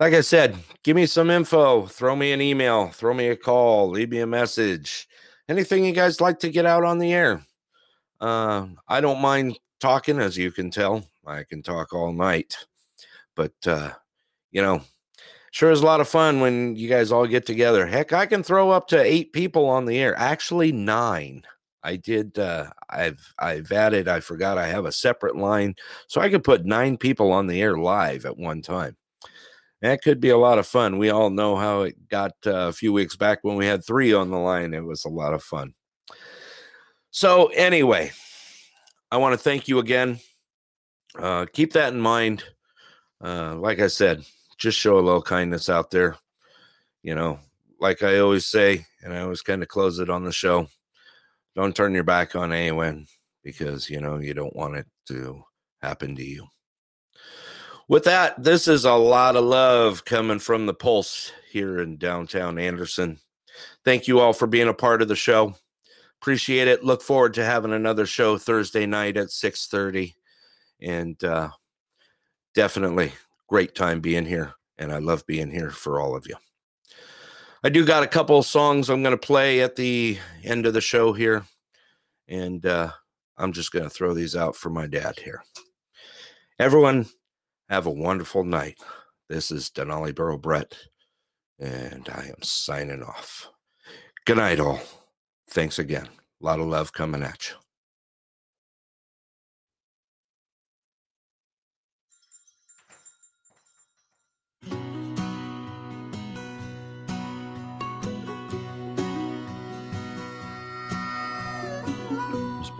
[0.00, 3.90] like I said, give me some info, throw me an email, throw me a call,
[3.90, 5.08] leave me a message.
[5.48, 7.42] Anything you guys like to get out on the air.
[8.20, 11.04] Uh, I don't mind talking, as you can tell.
[11.26, 12.56] I can talk all night.
[13.34, 13.90] But, uh,
[14.50, 14.82] you know,
[15.56, 17.86] sure is a lot of fun when you guys all get together.
[17.86, 21.44] Heck, I can throw up to eight people on the air, actually, nine.
[21.82, 22.38] I did.
[22.38, 24.06] Uh, I've I've added.
[24.06, 25.74] I forgot I have a separate line,
[26.08, 28.98] so I could put nine people on the air live at one time.
[29.80, 30.98] That could be a lot of fun.
[30.98, 34.12] We all know how it got uh, a few weeks back when we had three
[34.12, 34.74] on the line.
[34.74, 35.72] It was a lot of fun.
[37.12, 38.12] So anyway,
[39.10, 40.18] I want to thank you again.
[41.18, 42.44] Uh, keep that in mind.
[43.24, 44.22] Uh, like I said,
[44.58, 46.16] just show a little kindness out there.
[47.02, 47.38] You know,
[47.80, 50.68] like I always say, and I always kind of close it on the show
[51.56, 53.06] don't turn your back on anyone
[53.42, 55.42] because you know you don't want it to
[55.80, 56.46] happen to you.
[57.88, 62.58] With that, this is a lot of love coming from the Pulse here in downtown
[62.58, 63.18] Anderson.
[63.84, 65.54] Thank you all for being a part of the show.
[66.20, 66.84] Appreciate it.
[66.84, 70.14] Look forward to having another show Thursday night at 6:30
[70.82, 71.48] and uh
[72.54, 73.12] definitely
[73.48, 76.36] great time being here and I love being here for all of you.
[77.64, 80.80] I do got a couple songs I'm going to play at the end of the
[80.80, 81.44] show here.
[82.28, 82.90] And uh,
[83.38, 85.42] I'm just going to throw these out for my dad here.
[86.58, 87.06] Everyone,
[87.68, 88.78] have a wonderful night.
[89.28, 90.76] This is Denali Borough Brett,
[91.58, 93.48] and I am signing off.
[94.24, 94.80] Good night, all.
[95.50, 96.08] Thanks again.
[96.40, 97.65] A lot of love coming at you.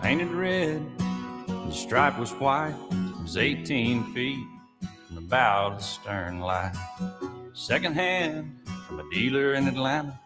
[0.07, 0.81] Painted red,
[1.47, 2.73] the stripe was white.
[2.91, 4.47] It was 18 feet
[5.05, 6.71] from the bow to the stern light.
[7.51, 8.57] Second hand
[8.87, 10.17] from a dealer in Atlanta.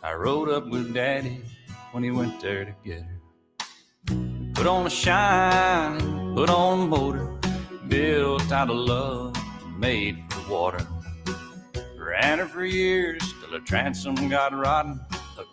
[0.00, 1.42] I rode up with Daddy
[1.90, 4.52] when he went there to get her.
[4.54, 5.98] Put on a shine,
[6.36, 7.36] put on a motor,
[7.88, 9.36] built out of love,
[9.76, 10.86] made for water.
[11.98, 15.00] Ran her for years till her transom got rotten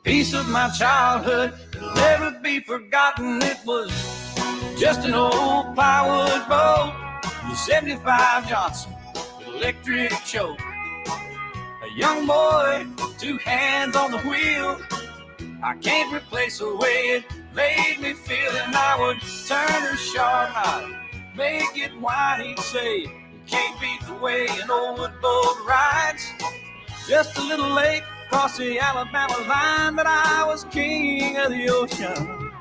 [0.03, 3.41] piece of my childhood that'll never be forgotten.
[3.41, 3.89] It was
[4.77, 6.93] just an old plywood boat,
[7.49, 10.59] the 75 Johnson with electric choke.
[10.59, 12.85] A young boy,
[13.17, 14.77] two hands on the wheel.
[15.63, 17.23] I can't replace the way it
[17.55, 20.95] made me feel, and I would turn her sharp and
[21.35, 22.41] make it whine.
[22.41, 26.25] He'd say, "You can't beat the way an old wood boat rides."
[27.07, 28.03] Just a little late
[28.34, 32.51] across the Alabama line, but I was king of the ocean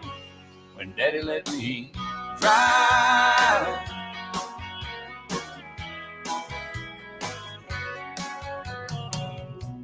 [0.74, 1.90] when Daddy let me
[2.38, 3.78] drive.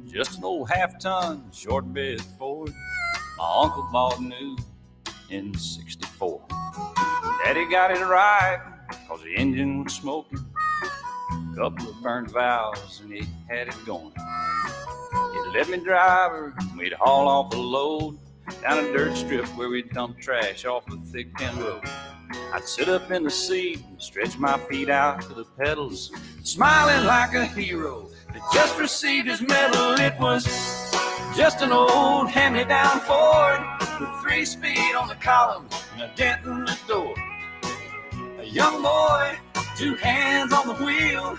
[0.05, 2.71] Just an old half ton short bed Ford
[3.39, 4.57] my uncle bought new
[5.31, 6.39] in 64.
[7.43, 8.61] Daddy got it right
[9.07, 10.45] cause the engine was smoking.
[11.55, 14.13] Couple of burned valves and he had it going.
[15.53, 18.19] Let me drive her, we'd haul off a load
[18.61, 21.81] down a dirt strip where we'd dump trash off a Thigpen road.
[22.53, 26.11] I'd sit up in the seat and stretch my feet out to the pedals,
[26.43, 29.99] smiling like a hero that just received his medal.
[29.99, 30.45] It was
[31.35, 33.59] just an old hand-me-down Ford
[33.99, 37.15] with three speed on the column and a dent in the door.
[38.39, 39.37] A young boy,
[39.75, 41.37] two hands on the wheel.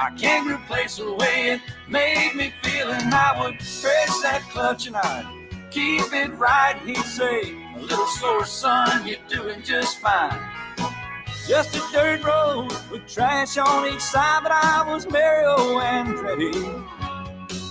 [0.00, 4.86] I can't replace the way it made me feel, and I would press that clutch
[4.86, 5.26] and I'd
[5.70, 6.74] keep it right.
[6.86, 10.40] He'd say, "A little slower, son, you're doing just fine."
[11.46, 16.54] Just a dirt road with trash on each side, but I was Mario oh, Andretti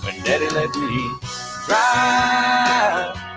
[0.04, 1.10] when Daddy let me
[1.66, 3.29] drive.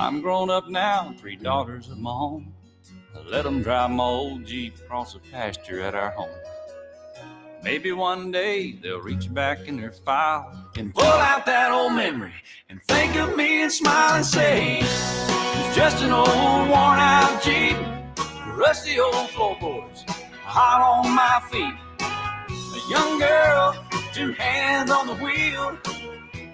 [0.00, 2.54] I'm grown up now, three daughters of my own.
[3.14, 6.30] I let them drive my old Jeep across the pasture at our home.
[7.62, 12.32] Maybe one day they'll reach back in their file and pull out that old memory
[12.70, 17.76] and think of me and smile and say, It's just an old worn out Jeep,
[18.56, 20.04] rusty old floorboards,
[20.44, 21.74] hot on my feet.
[22.40, 25.76] A young girl, two hands on the wheel.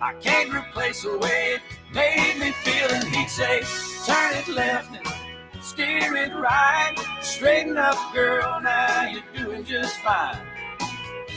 [0.03, 2.89] I can't replace the way it made me feel.
[2.91, 3.63] And he'd say,
[4.07, 6.95] Turn it left and steer it right.
[7.21, 10.39] Straighten up, girl, now you're doing just fine.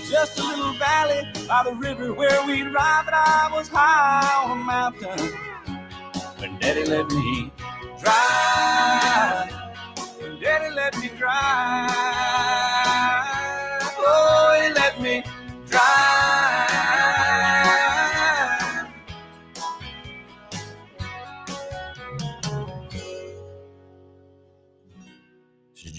[0.08, 4.60] Just a little valley by the river where we'd ride, but I was high on
[4.60, 5.30] a mountain
[6.40, 7.52] when Daddy let me
[8.02, 9.52] drive.
[10.20, 11.90] When Daddy let me drive.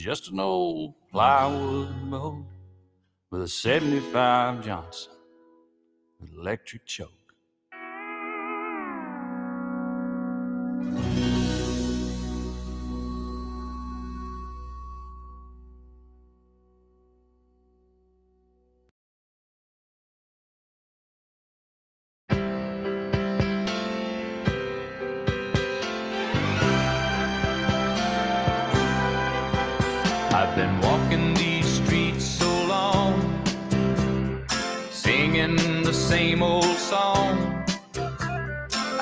[0.01, 2.47] Just an old plywood boat
[3.31, 5.13] with a 75 Johnson
[6.39, 7.11] electric choke.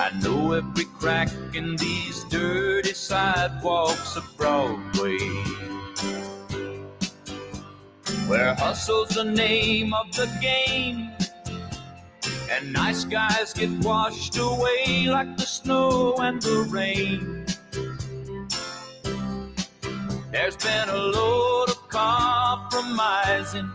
[0.08, 5.18] I know every crack in these dirty sidewalks of Broadway.
[8.26, 11.10] Where hustle's the name of the game,
[12.50, 17.44] and nice guys get washed away like the snow and the rain.
[20.32, 23.70] There's been a load of compromising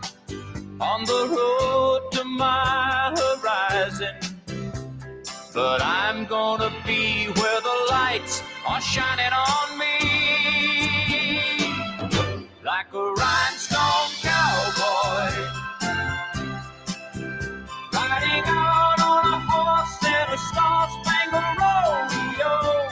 [0.80, 4.23] on the road to my horizon.
[5.54, 9.94] But I'm gonna be where the lights are shining on me.
[12.64, 15.30] Like a rhinestone cowboy.
[17.92, 22.88] Riding out on a horse in a star-spangled rodeo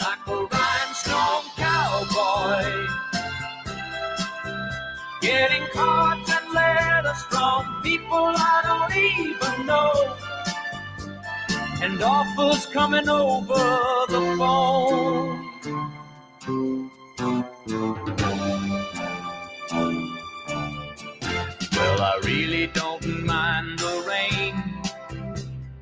[0.00, 2.86] like a rhinestone cowboy.
[5.20, 10.21] Getting cards and letters from people I don't even know.
[11.82, 13.54] And offers coming over
[14.08, 15.50] the phone.
[21.76, 24.54] Well, I really don't mind the rain.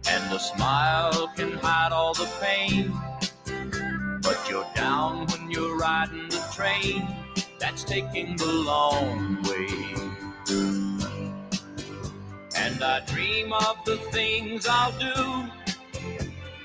[0.09, 2.95] And the smile can hide all the pain.
[4.23, 7.07] But you're down when you're riding the train
[7.59, 9.69] that's taking the long way.
[12.57, 15.60] And I dream of the things I'll do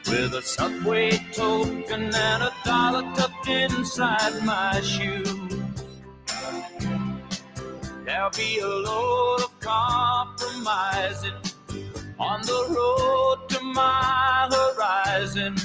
[0.07, 5.23] with a subway token and a dollar tucked inside my shoe.
[8.05, 11.33] There'll be a load of compromising
[12.19, 15.55] on the road to my horizon.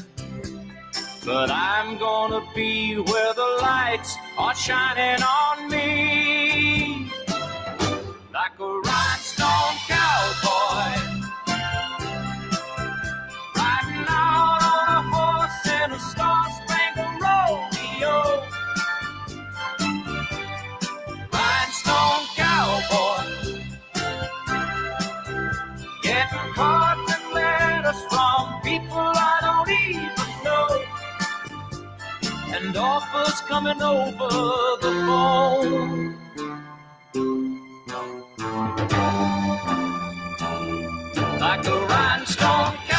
[1.25, 7.12] But I'm gonna be where the lights are shining on me.
[8.33, 11.10] Like a rhinestone cowboy.
[32.62, 34.28] And offers coming over
[34.82, 36.16] the phone.
[41.41, 42.90] Like a rhinestone